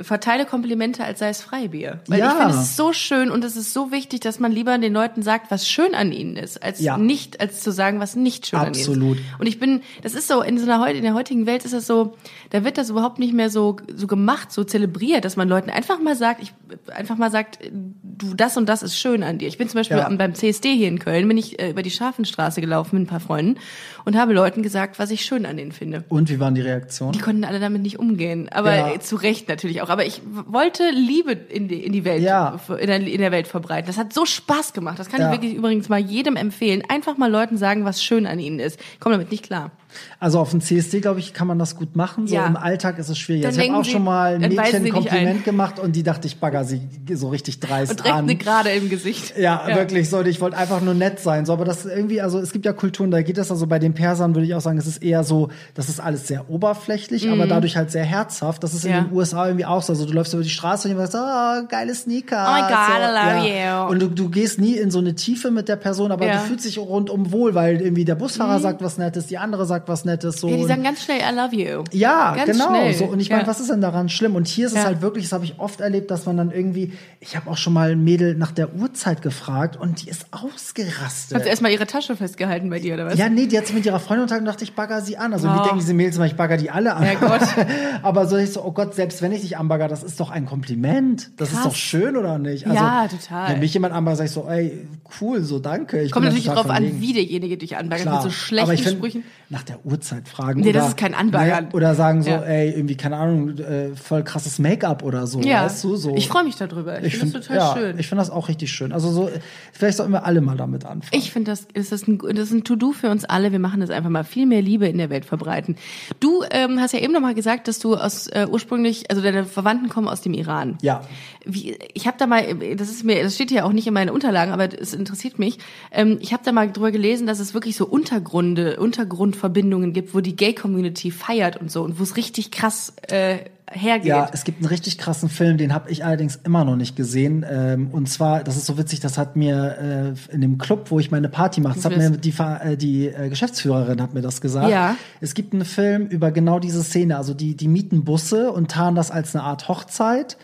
verteile 0.00 0.46
Komplimente, 0.46 1.04
als 1.04 1.18
sei 1.18 1.28
es 1.28 1.42
Freibier. 1.42 2.00
Weil 2.08 2.18
Ja. 2.20 2.28
ich 2.32 2.38
finde, 2.38 2.54
es 2.54 2.62
ist 2.62 2.76
so 2.76 2.92
schön 2.92 3.30
und 3.30 3.44
es 3.44 3.56
ist 3.56 3.72
so 3.74 3.92
wichtig, 3.92 4.20
dass 4.20 4.38
man 4.38 4.50
lieber 4.50 4.76
den 4.78 4.92
Leuten 4.94 5.22
sagt, 5.22 5.50
was 5.50 5.68
schön 5.68 5.94
an 5.94 6.12
ihnen 6.12 6.36
ist, 6.36 6.62
als 6.62 6.80
Ja. 6.80 6.96
nicht, 6.96 7.40
als 7.40 7.60
zu 7.60 7.70
sagen, 7.72 8.00
was 8.00 8.16
nicht 8.16 8.46
schön 8.46 8.58
Absolut. 8.60 8.96
an 8.96 9.02
ihnen 9.02 9.12
ist. 9.18 9.40
Und 9.40 9.46
ich 9.46 9.58
bin, 9.58 9.82
das 10.02 10.14
ist 10.14 10.28
so, 10.28 10.40
in 10.42 10.58
so 10.58 10.64
einer 10.70 10.86
in 10.88 11.02
der 11.02 11.14
heutigen 11.14 11.44
Welt 11.46 11.64
ist 11.64 11.74
das 11.74 11.86
so, 11.86 12.16
da 12.52 12.64
wird 12.64 12.76
das 12.76 12.90
überhaupt 12.90 13.18
nicht 13.18 13.32
mehr 13.32 13.48
so, 13.48 13.76
so 13.94 14.06
gemacht, 14.06 14.52
so 14.52 14.62
zelebriert, 14.62 15.24
dass 15.24 15.36
man 15.36 15.48
Leuten 15.48 15.70
einfach 15.70 15.98
mal 15.98 16.14
sagt, 16.14 16.42
ich, 16.42 16.52
einfach 16.94 17.16
mal 17.16 17.30
sagt, 17.30 17.58
du, 17.72 18.34
das 18.34 18.58
und 18.58 18.68
das 18.68 18.82
ist 18.82 18.98
schön 18.98 19.22
an 19.22 19.38
dir. 19.38 19.48
Ich 19.48 19.56
bin 19.56 19.70
zum 19.70 19.78
Beispiel 19.80 19.96
Ja. 19.96 20.06
beim 20.10 20.34
CSD 20.34 20.74
hier 20.76 20.88
in 20.88 20.98
Köln, 20.98 21.26
bin 21.28 21.38
ich 21.38 21.58
äh, 21.58 21.70
über 21.70 21.82
die 21.82 21.90
Scharfenstraße 21.90 22.60
gelaufen 22.60 22.98
mit 22.98 23.04
ein 23.04 23.10
paar 23.10 23.20
Freunden 23.20 23.58
und 24.04 24.16
habe 24.18 24.34
Leuten 24.34 24.62
gesagt, 24.62 24.98
was 24.98 25.10
ich 25.10 25.24
schön 25.24 25.46
an 25.46 25.56
denen 25.56 25.72
finde. 25.72 26.04
Und 26.10 26.28
wie 26.28 26.38
waren 26.40 26.54
die 26.54 26.60
Reaktionen? 26.60 27.12
Die 27.12 27.20
konnten 27.20 27.44
alle 27.44 27.58
damit 27.58 27.80
nicht 27.80 27.98
umgehen. 27.98 28.50
Aber 28.50 28.76
Ja. 28.76 29.00
zu 29.00 29.16
Recht 29.16 29.48
natürlich 29.48 29.80
auch. 29.80 29.88
Aber 29.88 30.04
ich 30.04 30.20
wollte 30.46 30.90
Liebe 30.90 31.32
in 31.32 31.68
die, 31.68 31.82
in 31.82 31.92
die 31.92 32.04
Welt, 32.04 32.22
Ja. 32.22 32.60
in, 32.68 32.86
der, 32.86 33.00
in 33.00 33.18
der 33.20 33.32
Welt 33.32 33.48
verbreiten. 33.48 33.86
Das 33.86 33.96
hat 33.96 34.12
so 34.12 34.26
Spaß 34.26 34.74
gemacht. 34.74 34.98
Das 34.98 35.08
kann 35.08 35.22
ich 35.22 35.30
wirklich 35.30 35.54
übrigens 35.54 35.88
mal 35.88 36.00
jedem 36.00 36.36
empfehlen. 36.36 36.82
Einfach 36.88 37.16
mal 37.16 37.30
Leuten 37.30 37.56
sagen, 37.56 37.86
was 37.86 38.04
schön 38.04 38.26
an 38.26 38.38
ihnen 38.38 38.58
ist. 38.58 38.78
Ich 38.92 39.00
komme 39.00 39.14
damit 39.14 39.30
nicht 39.30 39.44
klar. 39.44 39.70
Also 40.20 40.38
auf 40.38 40.50
dem 40.50 40.60
CSD, 40.60 41.00
glaube 41.00 41.20
ich, 41.20 41.32
kann 41.34 41.46
man 41.46 41.58
das 41.58 41.76
gut 41.76 41.96
machen. 41.96 42.26
So 42.26 42.34
Ja. 42.34 42.46
im 42.46 42.56
Alltag 42.56 42.98
ist 42.98 43.08
es 43.08 43.18
schwierig. 43.18 43.46
Also 43.46 43.60
ich 43.60 43.68
habe 43.70 43.80
auch 43.80 43.84
schon 43.84 44.04
mal 44.04 44.34
ein 44.34 44.40
Mädchen 44.54 44.88
Kompliment 44.90 45.44
gemacht 45.44 45.78
und 45.78 45.96
die 45.96 46.02
dachte, 46.02 46.26
ich 46.26 46.38
bagger 46.38 46.64
sie 46.64 46.80
so 47.12 47.28
richtig 47.28 47.60
dreist 47.60 47.90
Und 48.00 48.06
an. 48.12 48.18
eine 48.20 48.36
gerade 48.36 48.70
im 48.70 48.88
Gesicht. 48.88 49.36
Ja, 49.38 49.62
wirklich 49.74 50.08
so. 50.08 50.18
und 50.18 50.28
Ich 50.28 50.40
wollte 50.40 50.56
einfach 50.56 50.80
nur 50.80 50.94
nett 50.94 51.18
sein. 51.20 51.46
So, 51.46 51.52
aber 51.52 51.64
das 51.64 51.84
irgendwie, 51.86 52.20
also 52.20 52.38
es 52.38 52.52
gibt 52.52 52.64
ja 52.64 52.72
Kulturen, 52.72 53.10
da 53.10 53.22
geht 53.22 53.38
das 53.38 53.50
also 53.50 53.66
bei 53.66 53.78
den 53.78 53.94
Persern, 53.94 54.34
würde 54.34 54.46
ich 54.46 54.54
auch 54.54 54.60
sagen, 54.60 54.78
es 54.78 54.86
ist 54.86 55.02
eher 55.02 55.24
so, 55.24 55.48
das 55.74 55.88
ist 55.88 56.00
alles 56.00 56.26
sehr 56.28 56.48
oberflächlich, 56.50 57.28
aber 57.30 57.46
dadurch 57.46 57.76
halt 57.76 57.90
sehr 57.90 58.04
herzhaft. 58.04 58.62
Das 58.62 58.74
ist 58.74 58.84
in 58.84 58.90
Mhm. 58.92 58.96
Ja. 58.96 59.02
den 59.04 59.12
USA 59.16 59.46
irgendwie 59.46 59.64
auch 59.66 59.82
so. 59.82 59.92
Also 59.92 60.06
du 60.06 60.12
läufst 60.12 60.32
über 60.34 60.42
die 60.42 60.50
Straße 60.50 60.86
und 60.88 60.94
jemand 60.94 61.10
sagt, 61.12 61.24
oh, 61.64 61.66
geile 61.68 61.94
Sneaker. 61.94 62.46
Oh 62.48 62.52
my 62.54 62.60
God, 62.60 62.78
so, 62.86 62.92
I 62.92 63.38
love 63.38 63.48
ja. 63.48 63.84
you. 63.86 63.90
Und 63.90 64.02
du, 64.02 64.08
du 64.08 64.28
gehst 64.28 64.60
nie 64.60 64.74
in 64.76 64.90
so 64.90 64.98
eine 64.98 65.14
Tiefe 65.14 65.50
mit 65.50 65.68
der 65.68 65.76
Person, 65.76 66.12
aber 66.12 66.26
Ja. 66.26 66.34
Mhm. 66.34 66.38
du 66.38 66.44
fühlst 66.48 66.64
dich 66.66 66.78
rundum 66.78 67.32
wohl, 67.32 67.54
weil 67.54 67.80
irgendwie 67.80 68.04
der 68.04 68.14
Busfahrer 68.14 68.58
sagt 68.60 68.82
was 68.82 68.98
Nettes, 68.98 69.26
die 69.26 69.38
andere 69.38 69.66
sagt 69.66 69.81
sagt 69.82 69.88
was 69.88 70.04
Nettes. 70.04 70.40
So. 70.40 70.48
Ja, 70.48 70.56
die 70.56 70.64
sagen 70.64 70.82
ganz 70.82 71.02
schnell 71.04 71.18
I 71.20 71.34
love 71.34 71.54
you. 71.54 71.84
ja, 71.92 72.34
Ganz 72.34 72.52
genau. 72.52 72.68
schnell. 72.68 72.94
So. 72.94 73.04
Und 73.06 73.20
ich 73.20 73.30
meine, 73.30 73.42
Ja. 73.42 73.48
was 73.48 73.60
ist 73.60 73.70
denn 73.70 73.80
daran 73.80 74.08
schlimm? 74.08 74.34
Und 74.36 74.46
hier 74.48 74.66
ist 74.66 74.72
es 74.72 74.78
Ja. 74.78 74.84
halt 74.84 75.02
wirklich, 75.02 75.24
das 75.24 75.32
habe 75.32 75.44
ich 75.44 75.58
oft 75.58 75.80
erlebt, 75.80 76.10
dass 76.10 76.26
man 76.26 76.36
dann 76.36 76.50
irgendwie, 76.50 76.92
ich 77.20 77.36
habe 77.36 77.50
auch 77.50 77.56
schon 77.56 77.72
mal 77.72 77.90
ein 77.92 78.02
Mädel 78.04 78.34
nach 78.36 78.52
der 78.52 78.74
Uhrzeit 78.74 79.22
gefragt 79.22 79.76
und 79.76 80.02
die 80.02 80.08
ist 80.10 80.26
ausgerastet. 80.30 81.36
Hat 81.36 81.42
sie 81.44 81.48
erstmal 81.50 81.72
ihre 81.72 81.86
Tasche 81.86 82.16
festgehalten 82.16 82.70
bei 82.70 82.78
dir, 82.78 82.94
oder 82.94 83.06
was? 83.06 83.18
ja, 83.18 83.28
nee, 83.28 83.46
die 83.46 83.58
hat 83.58 83.66
sich 83.66 83.74
mit 83.74 83.84
ihrer 83.86 84.00
Freundin 84.00 84.22
unterhalten 84.22 84.46
und 84.46 84.52
dachte, 84.52 84.64
ich 84.64 84.74
bagger 84.74 85.00
sie 85.00 85.16
an. 85.18 85.32
Also 85.32 85.48
Oh. 85.48 85.54
wie 85.54 85.62
denken 85.62 85.78
diese 85.78 85.94
Mädels 85.94 86.16
immer, 86.16 86.26
ich 86.26 86.36
bagger 86.36 86.56
die 86.56 86.70
alle 86.70 86.94
an. 86.94 87.04
Ja, 87.04 87.14
Gott. 87.14 87.40
Aber 88.02 88.26
so 88.26 88.36
ich 88.36 88.52
so, 88.52 88.64
oh 88.64 88.72
Gott, 88.72 88.94
selbst 88.94 89.22
wenn 89.22 89.32
ich 89.32 89.40
dich 89.42 89.56
anbagger, 89.56 89.88
das 89.88 90.02
ist 90.02 90.20
doch 90.20 90.30
ein 90.30 90.46
Kompliment. 90.46 91.30
Das 91.36 91.48
ist 91.50 91.54
Krass. 91.56 91.64
doch 91.64 91.74
schön, 91.74 92.16
oder 92.16 92.38
nicht? 92.38 92.66
Also, 92.66 92.76
Ja, 92.78 93.08
total. 93.08 93.52
Wenn 93.52 93.60
mich 93.60 93.74
jemand 93.74 93.94
anbaggert, 93.94 94.18
sag 94.18 94.24
ich 94.26 94.30
so, 94.32 94.46
ey, 94.48 94.86
cool, 95.20 95.42
so 95.42 95.58
danke. 95.58 96.02
Ich 96.02 96.12
Kommt 96.12 96.24
natürlich 96.24 96.46
drauf 96.46 96.70
an, 96.70 97.00
wie 97.00 97.12
derjenige 97.12 97.56
dich 97.56 97.76
anbaggert. 97.76 98.06
Klar. 98.06 98.22
Mit 98.22 98.22
so 98.24 98.30
schlechten 98.30 98.64
aber 98.64 98.74
ich 98.74 98.82
find, 98.82 98.96
Sprüchen. 98.96 99.24
nach 99.48 99.62
der 99.62 99.84
Uhrzeit 99.84 100.28
fragen. 100.28 100.60
Nee, 100.60 100.70
oder, 100.70 100.80
das 100.80 100.88
ist 100.88 100.96
kein 100.96 101.14
Anbaggern. 101.14 101.64
Ne, 101.64 101.70
oder 101.72 101.94
sagen 101.94 102.22
so, 102.22 102.30
Ja. 102.30 102.42
ey, 102.42 102.70
irgendwie, 102.70 102.96
keine 102.96 103.16
Ahnung, 103.16 103.58
äh, 103.58 103.94
voll 103.94 104.24
krasses 104.24 104.58
Make-up 104.58 105.02
oder 105.02 105.26
so. 105.26 105.40
Ja, 105.40 105.64
Weißt 105.64 105.84
du, 105.84 105.96
so. 105.96 106.16
ich 106.16 106.28
freue 106.28 106.44
mich 106.44 106.56
darüber. 106.56 107.02
Ich, 107.02 107.16
finde 107.16 107.38
das 107.38 107.46
total 107.46 107.56
ja, 107.56 107.74
schön. 107.74 107.98
Ich 107.98 108.08
finde 108.08 108.22
das 108.22 108.30
auch 108.30 108.48
richtig 108.48 108.72
schön. 108.72 108.92
Also 108.92 109.10
so, 109.10 109.30
vielleicht 109.72 109.96
sollten 109.98 110.12
wir 110.12 110.24
alle 110.24 110.40
mal 110.40 110.56
damit 110.56 110.84
anfangen. 110.84 111.20
Ich 111.20 111.32
finde, 111.32 111.50
das 111.50 111.66
ist, 111.74 111.92
das, 111.92 112.06
ein, 112.06 112.18
das 112.18 112.48
ist 112.48 112.52
ein 112.52 112.64
To-Do 112.64 112.92
für 112.92 113.10
uns 113.10 113.24
alle. 113.24 113.52
Wir 113.52 113.58
machen 113.58 113.80
das 113.80 113.90
einfach 113.90 114.10
mal 114.10 114.24
viel 114.24 114.46
mehr 114.46 114.62
Liebe 114.62 114.86
in 114.86 114.98
der 114.98 115.10
Welt 115.10 115.24
verbreiten. 115.24 115.76
Du 116.20 116.42
ähm, 116.50 116.80
hast 116.80 116.92
ja 116.92 117.00
eben 117.00 117.12
noch 117.12 117.20
mal 117.20 117.34
gesagt, 117.34 117.68
dass 117.68 117.78
du 117.78 117.96
aus 117.96 118.28
äh, 118.28 118.46
ursprünglich, 118.50 119.10
also 119.10 119.22
deine 119.22 119.44
Verwandten 119.44 119.88
kommen 119.88 120.08
aus 120.08 120.20
dem 120.20 120.34
Iran. 120.34 120.78
ja. 120.82 121.02
Wie, 121.44 121.76
ich 121.92 122.06
habe 122.06 122.16
da 122.18 122.28
mal, 122.28 122.54
das 122.76 122.88
ist 122.88 123.02
mir, 123.02 123.20
das 123.20 123.34
steht 123.34 123.50
ja 123.50 123.64
auch 123.64 123.72
nicht 123.72 123.88
in 123.88 123.94
meinen 123.94 124.10
Unterlagen, 124.10 124.52
aber 124.52 124.68
es 124.80 124.94
interessiert 125.02 125.38
mich. 125.38 125.58
Ähm, 125.90 126.18
ich 126.20 126.32
habe 126.32 126.42
da 126.44 126.52
mal 126.52 126.70
drüber 126.70 126.90
gelesen, 126.90 127.26
dass 127.26 127.40
es 127.40 127.54
wirklich 127.54 127.76
so 127.76 127.86
Untergründe, 127.86 128.78
Untergrundverbindungen 128.78 129.92
gibt, 129.92 130.14
wo 130.14 130.20
die 130.20 130.36
Gay-Community 130.36 131.10
feiert 131.10 131.56
und 131.56 131.70
so 131.70 131.82
und 131.82 131.98
wo 131.98 132.02
es 132.02 132.16
richtig 132.16 132.50
krass 132.50 132.94
äh, 133.08 133.38
hergeht. 133.74 134.06
Ja, 134.06 134.28
es 134.32 134.44
gibt 134.44 134.58
einen 134.58 134.68
richtig 134.68 134.98
krassen 134.98 135.28
Film, 135.28 135.56
den 135.56 135.74
habe 135.74 135.90
ich 135.90 136.04
allerdings 136.04 136.38
immer 136.44 136.64
noch 136.64 136.76
nicht 136.76 136.96
gesehen. 136.96 137.44
Ähm, 137.48 137.88
und 137.92 138.08
zwar, 138.08 138.44
das 138.44 138.56
ist 138.56 138.66
so 138.66 138.78
witzig, 138.78 139.00
das 139.00 139.18
hat 139.18 139.36
mir 139.36 140.14
äh, 140.30 140.34
in 140.34 140.40
dem 140.40 140.58
Club, 140.58 140.90
wo 140.90 141.00
ich 141.00 141.10
meine 141.10 141.28
Party 141.28 141.60
mache, 141.60 141.76
das 141.76 141.84
hat 141.84 141.96
mir 141.96 142.10
die, 142.10 142.34
äh, 142.38 142.76
die 142.76 143.08
äh, 143.08 143.28
Geschäftsführerin 143.28 144.00
hat 144.00 144.14
mir 144.14 144.22
das 144.22 144.40
gesagt. 144.40 144.70
Ja. 144.70 144.96
Es 145.20 145.34
gibt 145.34 145.52
einen 145.52 145.64
Film 145.64 146.06
über 146.06 146.30
genau 146.30 146.58
diese 146.58 146.82
Szene. 146.82 147.16
Also 147.16 147.34
die, 147.34 147.56
die 147.56 147.68
mieten 147.68 148.04
Busse 148.04 148.52
und 148.52 148.70
tarnen 148.70 148.96
das 148.96 149.10
als 149.10 149.34
eine 149.34 149.44
Art 149.44 149.68
Hochzeit, 149.68 150.36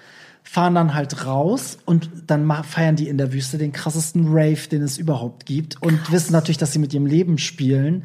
fahren 0.51 0.75
dann 0.75 0.95
halt 0.95 1.27
raus 1.27 1.77
und 1.85 2.09
dann 2.27 2.51
feiern 2.65 2.97
die 2.97 3.07
in 3.09 3.19
der 3.19 3.33
Wüste 3.35 3.59
den 3.59 3.71
krassesten 3.73 4.29
Rave, 4.29 4.69
den 4.71 4.81
es 4.83 4.97
überhaupt 4.97 5.45
gibt. 5.45 5.83
Und 5.83 6.11
wissen 6.11 6.33
natürlich, 6.33 6.57
dass 6.57 6.73
sie 6.73 6.79
mit 6.79 6.95
ihrem 6.95 7.05
Leben 7.05 7.37
spielen. 7.37 8.05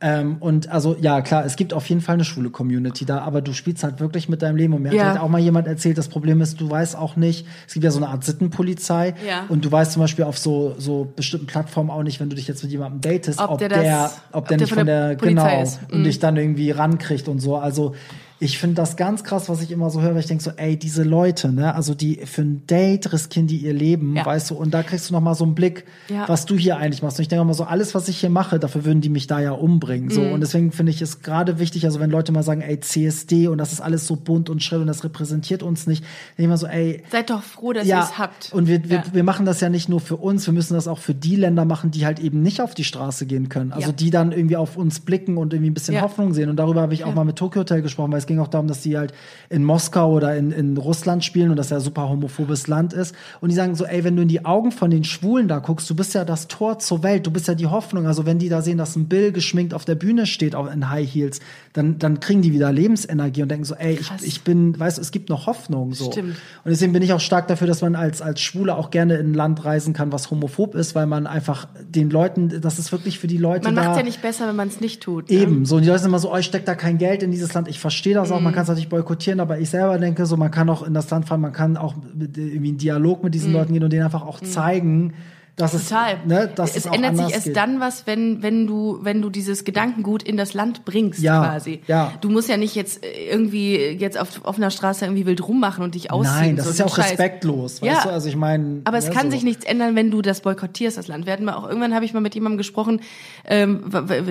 Ähm, 0.00 0.38
und 0.40 0.68
also, 0.68 0.96
ja, 1.00 1.20
klar, 1.20 1.44
es 1.44 1.54
gibt 1.54 1.74
auf 1.74 1.86
jeden 1.88 2.00
Fall 2.00 2.14
eine 2.14 2.24
schwule 2.24 2.50
Community 2.50 3.04
da, 3.04 3.18
aber 3.18 3.40
du 3.42 3.52
spielst 3.52 3.84
halt 3.84 4.00
wirklich 4.00 4.28
mit 4.28 4.40
deinem 4.42 4.56
Leben. 4.56 4.72
Und 4.74 4.82
mir 4.82 4.92
Ja. 4.94 5.02
hat 5.04 5.10
halt 5.12 5.20
auch 5.20 5.28
mal 5.28 5.38
jemand 5.40 5.66
erzählt, 5.68 5.96
das 5.98 6.08
Problem 6.08 6.40
ist, 6.40 6.60
du 6.62 6.68
weißt 6.70 6.96
auch 6.96 7.14
nicht, 7.16 7.46
es 7.68 7.74
gibt 7.74 7.84
ja 7.84 7.90
so 7.90 7.98
eine 7.98 8.08
Art 8.08 8.24
Sittenpolizei. 8.24 9.14
Ja. 9.28 9.44
Und 9.48 9.64
du 9.64 9.70
weißt 9.70 9.92
zum 9.92 10.00
Beispiel 10.02 10.24
auf 10.24 10.38
so, 10.38 10.74
so 10.78 11.12
bestimmten 11.14 11.46
Plattformen 11.46 11.90
auch 11.90 12.02
nicht, 12.02 12.18
wenn 12.20 12.30
du 12.30 12.34
dich 12.36 12.48
jetzt 12.48 12.62
mit 12.64 12.72
jemandem 12.72 13.00
datest, 13.02 13.38
Ob 13.38 13.50
ob, 13.50 13.58
der 13.58 13.68
der, 13.68 13.82
das- 13.82 14.16
ob 14.32 14.38
ob 14.38 14.48
der 14.48 14.56
der 14.56 14.64
nicht 14.64 14.68
von 14.70 14.78
von 14.78 14.86
der 14.86 15.08
der, 15.10 15.16
Polizei 15.16 15.50
genau, 15.50 15.62
ist. 15.62 15.80
und 15.92 15.98
Mhm. 16.00 16.04
dich 16.04 16.18
dann 16.18 16.36
irgendwie 16.36 16.70
rankriegt 16.70 17.28
und 17.28 17.38
so. 17.38 17.56
Also, 17.58 17.94
ich 18.42 18.58
finde 18.58 18.74
das 18.74 18.96
ganz 18.96 19.22
krass, 19.24 19.48
was 19.48 19.62
ich 19.62 19.70
immer 19.70 19.88
so 19.88 20.02
höre, 20.02 20.12
weil 20.14 20.20
ich 20.20 20.26
denke 20.26 20.42
so, 20.42 20.50
ey, 20.56 20.76
diese 20.76 21.02
Leute, 21.04 21.52
ne, 21.52 21.74
also 21.74 21.94
die 21.94 22.16
für 22.24 22.42
ein 22.42 22.66
Date 22.66 23.12
riskieren 23.12 23.46
die 23.46 23.58
ihr 23.58 23.72
Leben, 23.72 24.16
Ja. 24.16 24.26
weißt 24.26 24.50
du, 24.50 24.54
und 24.56 24.74
da 24.74 24.82
kriegst 24.82 25.08
du 25.08 25.14
noch 25.14 25.20
mal 25.20 25.34
so 25.34 25.44
einen 25.44 25.54
Blick, 25.54 25.84
Ja. 26.08 26.28
was 26.28 26.44
du 26.46 26.56
hier 26.56 26.76
eigentlich 26.76 27.02
machst. 27.02 27.18
Und 27.18 27.22
ich 27.22 27.28
denke 27.28 27.42
immer 27.42 27.54
so, 27.54 27.64
alles, 27.64 27.94
was 27.94 28.08
ich 28.08 28.18
hier 28.18 28.30
mache, 28.30 28.58
dafür 28.58 28.84
würden 28.84 29.00
die 29.00 29.08
mich 29.08 29.26
da 29.26 29.40
ja 29.40 29.52
umbringen. 29.52 30.10
So, 30.10 30.20
Mhm. 30.20 30.32
und 30.32 30.40
deswegen 30.40 30.72
finde 30.72 30.90
ich 30.92 31.00
es 31.00 31.22
gerade 31.22 31.58
wichtig, 31.58 31.84
also 31.84 32.00
wenn 32.00 32.10
Leute 32.10 32.32
mal 32.32 32.42
sagen, 32.42 32.60
ey, 32.60 32.78
CSD 32.80 33.48
und 33.48 33.58
das 33.58 33.72
ist 33.72 33.80
alles 33.80 34.06
so 34.06 34.16
bunt 34.16 34.50
und 34.50 34.62
schrill 34.62 34.80
und 34.80 34.86
das 34.88 35.04
repräsentiert 35.04 35.62
uns 35.62 35.86
nicht, 35.86 36.02
denke 36.02 36.12
ich 36.38 36.44
immer 36.44 36.58
so, 36.58 36.66
ey, 36.66 37.02
Seid 37.10 37.30
doch 37.30 37.42
froh, 37.42 37.72
dass 37.72 37.84
ihr 37.84 37.90
ja, 37.90 38.02
es 38.02 38.18
habt. 38.18 38.52
und 38.52 38.66
wir, 38.66 38.88
wir, 38.90 39.02
wir 39.12 39.22
machen 39.24 39.46
das 39.46 39.60
ja 39.60 39.68
nicht 39.68 39.88
nur 39.88 40.00
für 40.00 40.16
uns, 40.16 40.44
wir 40.46 40.52
müssen 40.52 40.74
das 40.74 40.88
auch 40.88 40.98
für 40.98 41.14
die 41.14 41.36
Länder 41.36 41.64
machen, 41.64 41.90
die 41.90 42.04
halt 42.06 42.18
eben 42.18 42.42
nicht 42.42 42.60
auf 42.60 42.74
die 42.74 42.84
Straße 42.84 43.26
gehen 43.26 43.48
können. 43.48 43.72
Also 43.72 43.92
die 43.92 44.10
dann 44.10 44.32
irgendwie 44.32 44.56
auf 44.56 44.76
uns 44.76 45.00
blicken 45.00 45.36
und 45.38 45.52
irgendwie 45.54 45.70
ein 45.70 45.74
bisschen. 45.74 46.02
Hoffnung 46.02 46.34
sehen. 46.34 46.50
Und 46.50 46.56
darüber 46.56 46.80
habe 46.80 46.94
ich 46.94 47.04
auch 47.04 47.14
mal 47.14 47.24
mit 47.24 47.36
Tokyo 47.36 47.60
Hotel 47.60 47.80
gesprochen, 47.82 48.10
weil 48.10 48.18
es 48.18 48.26
ging 48.32 48.40
auch 48.40 48.48
darum, 48.48 48.66
dass 48.66 48.80
die 48.80 48.96
halt 48.96 49.12
in 49.48 49.64
Moskau 49.64 50.12
oder 50.12 50.36
in, 50.36 50.52
in 50.52 50.76
Russland 50.76 51.24
spielen 51.24 51.50
und 51.50 51.56
das 51.56 51.70
ja 51.70 51.80
super 51.80 52.08
homophobes 52.08 52.66
Land 52.66 52.92
ist. 52.92 53.14
Und 53.40 53.50
die 53.50 53.54
sagen 53.54 53.74
so, 53.74 53.84
ey, 53.84 54.04
wenn 54.04 54.16
du 54.16 54.22
in 54.22 54.28
die 54.28 54.44
Augen 54.44 54.72
von 54.72 54.90
den 54.90 55.04
Schwulen 55.04 55.48
da 55.48 55.58
guckst, 55.58 55.88
du 55.88 55.94
bist 55.94 56.14
ja 56.14 56.24
das 56.24 56.48
Tor 56.48 56.78
zur 56.78 57.02
Welt, 57.02 57.26
du 57.26 57.30
bist 57.30 57.48
ja 57.48 57.54
die 57.54 57.66
Hoffnung. 57.66 58.06
Also 58.06 58.26
wenn 58.26 58.38
die 58.38 58.48
da 58.48 58.62
sehen, 58.62 58.78
dass 58.78 58.96
ein 58.96 59.08
Bill 59.08 59.32
geschminkt 59.32 59.74
auf 59.74 59.84
der 59.84 59.94
Bühne 59.94 60.26
steht, 60.26 60.54
auch 60.54 60.70
in 60.70 60.88
High 60.88 61.08
Heels, 61.08 61.40
dann, 61.74 61.98
dann 61.98 62.20
kriegen 62.20 62.42
die 62.42 62.52
wieder 62.52 62.70
Lebensenergie 62.70 63.42
und 63.42 63.48
denken 63.50 63.64
so, 63.64 63.74
ey, 63.74 63.94
ich, 63.98 64.10
ich 64.22 64.42
bin, 64.42 64.78
weißt 64.78 64.98
du, 64.98 65.00
es 65.00 65.10
gibt 65.10 65.30
noch 65.30 65.46
Hoffnung. 65.46 65.94
So. 65.94 66.12
Stimmt. 66.12 66.36
Und 66.64 66.70
deswegen 66.70 66.92
bin 66.92 67.02
ich 67.02 67.14
auch 67.14 67.20
stark 67.20 67.48
dafür, 67.48 67.66
dass 67.66 67.80
man 67.80 67.94
als, 67.96 68.20
als 68.20 68.42
Schwule 68.42 68.76
auch 68.76 68.90
gerne 68.90 69.16
in 69.16 69.30
ein 69.30 69.34
Land 69.34 69.64
reisen 69.64 69.94
kann, 69.94 70.12
was 70.12 70.30
homophob 70.30 70.74
ist, 70.74 70.94
weil 70.94 71.06
man 71.06 71.26
einfach 71.26 71.68
den 71.88 72.10
Leuten, 72.10 72.60
das 72.60 72.78
ist 72.78 72.92
wirklich 72.92 73.18
für 73.18 73.26
die 73.26 73.38
Leute 73.38 73.64
Man 73.64 73.74
macht 73.74 73.96
ja 73.96 74.02
nicht 74.02 74.20
besser, 74.20 74.46
wenn 74.48 74.56
man 74.56 74.68
es 74.68 74.80
nicht 74.80 75.02
tut. 75.02 75.30
ne? 75.30 75.36
Eben, 75.36 75.64
so, 75.64 75.76
und 75.76 75.82
die 75.82 75.88
Leute 75.88 76.00
sind 76.00 76.08
immer 76.08 76.18
so, 76.18 76.30
oh, 76.32 76.36
ich 76.36 76.44
steck 76.46 76.66
da 76.66 76.74
kein 76.74 76.98
Geld 76.98 77.22
in 77.22 77.30
dieses 77.30 77.54
Land. 77.54 77.68
Ich 77.68 77.78
verstehe 77.78 78.14
das 78.14 78.30
auch, 78.30 78.38
Mhm. 78.38 78.44
man 78.44 78.52
kann 78.54 78.64
es 78.64 78.68
natürlich 78.68 78.90
boykottieren, 78.90 79.40
aber 79.40 79.58
ich 79.58 79.70
selber 79.70 79.98
denke 79.98 80.26
so, 80.26 80.36
man 80.36 80.50
kann 80.50 80.68
auch 80.68 80.82
in 80.82 80.92
das 80.92 81.08
Land 81.08 81.26
fahren, 81.26 81.40
man 81.40 81.52
kann 81.52 81.78
auch 81.78 81.94
mit, 82.14 82.36
irgendwie 82.36 82.68
in 82.70 82.76
Dialog 82.78 83.24
mit 83.24 83.34
diesen 83.34 83.52
Leuten 83.52 83.72
gehen 83.72 83.82
und 83.82 83.92
denen 83.92 84.02
einfach 84.04 84.26
auch 84.26 84.40
zeigen, 84.40 85.14
Mhm. 85.58 85.66
Total. 85.68 86.14
es, 86.22 86.26
ne, 86.26 86.50
dass 86.54 86.76
es 86.76 86.86
ändert 86.86 87.16
sich 87.18 87.30
erst 87.34 87.44
geht. 87.44 87.56
dann 87.56 87.78
was, 87.78 88.06
wenn, 88.06 88.42
wenn 88.42 88.66
du, 88.66 88.98
wenn 89.02 89.20
du 89.20 89.28
dieses 89.28 89.64
Gedankengut 89.64 90.22
in 90.22 90.36
das 90.38 90.54
Land 90.54 90.84
bringst, 90.86 91.20
Ja, 91.20 91.44
quasi. 91.44 91.82
ja. 91.86 92.12
Du 92.22 92.30
musst 92.30 92.48
ja 92.48 92.56
nicht 92.56 92.74
jetzt 92.74 93.04
äh, 93.04 93.30
irgendwie 93.30 93.76
jetzt 93.76 94.18
auf 94.18 94.44
offener 94.44 94.70
Straße 94.70 95.04
irgendwie 95.04 95.26
wild 95.26 95.46
rummachen 95.46 95.84
und 95.84 95.94
dich 95.94 96.10
ausziehen. 96.10 96.34
Nein, 96.36 96.56
das 96.56 96.64
so 96.64 96.70
ist 96.72 96.78
ja 96.78 96.86
auch 96.86 96.96
Scheiß. 96.96 97.10
respektlos, 97.10 97.80
Ja. 97.80 97.92
weißt 97.96 98.04
du? 98.06 98.08
Also 98.10 98.28
ich 98.30 98.36
meine, 98.36 98.80
Aber 98.84 98.96
es 98.96 99.08
ne, 99.08 99.10
kann 99.14 99.26
so. 99.26 99.32
sich 99.32 99.42
nichts 99.44 99.64
ändern, 99.66 99.94
wenn 99.94 100.10
du 100.10 100.22
das 100.22 100.40
boykottierst, 100.40 100.96
das 100.96 101.06
Land. 101.08 101.26
Wir 101.26 101.34
hatten 101.34 101.44
mal 101.44 101.54
auch 101.54 101.68
irgendwann 101.68 101.94
habe 101.94 102.06
ich 102.06 102.14
mal 102.14 102.20
mit 102.20 102.34
jemandem 102.34 102.56
gesprochen, 102.58 103.00
ähm, 103.44 103.84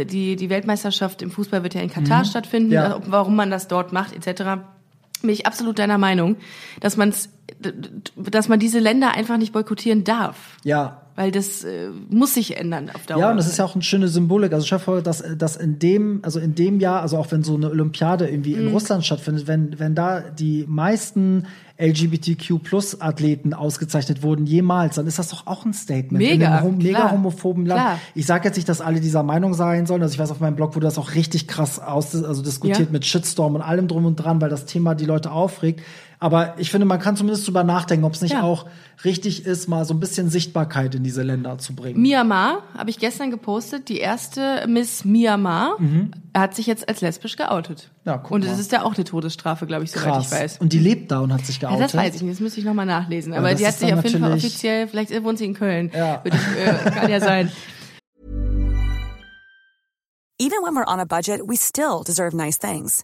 die, 0.10 0.36
die 0.36 0.50
Weltmeisterschaft 0.50 1.22
im 1.22 1.30
Fußball 1.30 1.62
wird 1.62 1.76
ja 1.76 1.82
in 1.82 1.92
Katar 1.92 2.26
stattfinden, 2.26 2.70
Mhm. 2.70 2.74
Ja. 2.74 2.96
äh, 2.98 3.00
warum 3.06 3.36
man 3.36 3.52
das 3.52 3.68
dort 3.68 3.94
macht, 3.94 4.14
etc. 4.16 4.62
Bin 5.22 5.30
ich 5.30 5.46
absolut 5.46 5.78
deiner 5.78 6.00
Meinung, 6.00 6.38
dass 6.80 6.98
d- 6.98 7.74
dass 8.18 8.48
man 8.48 8.60
diese 8.60 8.80
Länder 8.80 9.12
einfach 9.14 9.38
nicht 9.38 9.54
boykottieren 9.54 10.04
darf. 10.04 10.58
Ja, 10.64 11.01
Weil 11.16 11.32
das 11.32 11.64
äh, 11.66 11.90
muss 12.10 12.36
sich 12.36 12.58
ändern 12.58 12.90
auf 12.94 13.06
Dauer. 13.06 13.20
Ja, 13.20 13.32
und 13.32 13.38
das 13.38 13.48
ist 13.48 13.58
ja 13.58 13.66
auch 13.66 13.74
eine 13.76 13.84
schöne 13.84 14.08
Symbolik. 14.08 14.54
Also 14.54 14.66
ich 14.66 14.72
hoffe, 14.72 15.02
dass, 15.04 15.22
dass 15.38 15.58
in 15.58 15.78
dem, 15.78 16.20
also 16.24 16.40
in 16.40 16.56
dem 16.56 16.80
Jahr, 16.80 17.02
also 17.02 17.18
auch 17.18 17.30
wenn 17.32 17.44
so 17.44 17.56
eine 17.56 17.70
Olympiade 17.70 18.28
irgendwie 18.30 18.56
Mhm. 18.56 18.68
in 18.68 18.74
Russland 18.74 19.06
stattfindet, 19.06 19.46
wenn, 19.48 19.78
wenn 19.78 19.94
da 19.94 20.22
die 20.22 20.66
meisten 20.70 21.46
LGBTQ-Plus-Athleten 21.78 23.54
ausgezeichnet 23.54 24.24
wurden 24.24 24.46
jemals, 24.46 24.96
dann 24.96 25.08
ist 25.08 25.20
das 25.20 25.30
doch 25.30 25.48
auch 25.48 25.66
ein 25.66 25.74
Statement. 25.74 26.24
Mega, 26.24 26.34
in 26.34 26.44
einem 26.54 26.64
hom 26.64 26.78
mega 26.78 27.12
homophoben 27.12 27.66
Land. 27.66 27.82
klar. 27.82 28.00
Ich 28.16 28.26
sage 28.26 28.48
jetzt 28.48 28.56
nicht, 28.56 28.70
dass 28.70 28.82
alle 28.82 29.00
dieser 29.00 29.24
Meinung 29.24 29.54
sein 29.54 29.86
sollen. 29.86 30.02
Also 30.02 30.14
ich 30.14 30.20
weiß, 30.20 30.32
auf 30.32 30.40
meinem 30.40 30.56
Blog 30.56 30.76
wurde 30.76 30.86
das 30.86 30.98
auch 30.98 31.16
richtig 31.16 31.48
krass 31.48 31.80
aus, 31.80 32.16
also 32.24 32.42
diskutiert 32.42 32.80
Ja. 32.88 32.92
mit 32.92 33.06
Shitstorm 33.06 33.56
und 33.56 33.62
allem 33.62 33.88
drum 33.88 34.06
und 34.06 34.16
dran, 34.18 34.42
weil 34.42 34.50
das 34.50 34.66
Thema 34.66 34.96
die 34.96 35.06
Leute 35.06 35.32
aufregt. 35.32 35.82
Aber 36.24 36.54
ich 36.60 36.70
finde, 36.70 36.86
man 36.86 37.00
kann 37.00 37.18
zumindest 37.18 37.48
drüber 37.48 37.64
nachdenken, 37.64 38.06
ob 38.06 38.14
es 38.14 38.22
nicht 38.22 38.34
Ja. 38.34 38.44
auch 38.44 38.68
richtig 39.04 39.44
ist, 39.48 39.68
mal 39.68 39.86
so 39.86 39.96
ein 39.96 40.00
bisschen 40.00 40.30
Sichtbarkeit 40.30 40.94
in 40.94 41.04
diese 41.04 41.24
Länder 41.24 41.58
zu 41.58 41.74
bringen. 41.76 42.00
Myanmar 42.00 42.62
habe 42.78 42.92
ich 42.92 43.00
gestern 43.00 43.32
gepostet. 43.32 43.90
Die 43.90 43.98
erste 43.98 44.66
Miss 44.68 45.04
Myanmar 45.04 45.78
hat 46.38 46.54
sich 46.54 46.68
jetzt 46.68 46.88
als 46.88 47.02
lesbisch 47.02 47.38
geoutet. 47.38 47.90
Mhm. 48.06 48.10
Ja, 48.12 48.18
guck 48.20 48.32
und 48.34 48.46
es 48.46 48.60
ist 48.60 48.72
ja 48.72 48.84
auch 48.84 48.94
eine 48.94 49.04
Todesstrafe, 49.04 49.66
glaube 49.66 49.84
ich, 49.84 49.92
soweit 49.92 50.06
Krass. 50.14 50.26
ich 50.28 50.32
weiß. 50.32 50.58
Und 50.60 50.74
die 50.74 50.80
lebt 50.80 51.10
da 51.12 51.22
und 51.22 51.34
hat 51.34 51.44
sich 51.44 51.60
Ja, 51.60 51.70
geoutet. 51.70 51.86
das 51.86 51.96
weiß 51.96 52.14
ich 52.14 52.22
nicht, 52.22 52.34
das 52.36 52.40
müsste 52.40 52.60
ich 52.60 52.68
nochmal 52.68 52.86
nachlesen. 52.86 53.34
Ja, 53.34 53.40
Aber 53.40 53.50
das 53.50 53.60
die 53.60 53.66
hat 53.66 53.74
sich 53.80 53.92
auf 53.92 54.04
jeden 54.06 54.20
Fall 54.22 54.34
offiziell, 54.34 54.88
vielleicht 54.88 55.24
wohnt 55.24 55.40
sie 55.40 55.46
in 55.46 55.56
Köln. 55.56 55.90
Ja. 55.92 56.24
Würde 56.24 56.38
ich, 56.38 56.88
äh, 56.88 56.92
kann 56.92 57.10
ja 57.10 57.20
sein. 57.20 57.52
Even 60.40 60.58
when 60.64 60.76
we're 60.76 60.88
on 60.88 61.00
a 61.00 61.06
budget, 61.06 61.42
we 61.48 61.56
still 61.58 62.04
deserve 62.06 62.36
nice 62.38 62.60
things. 62.60 63.04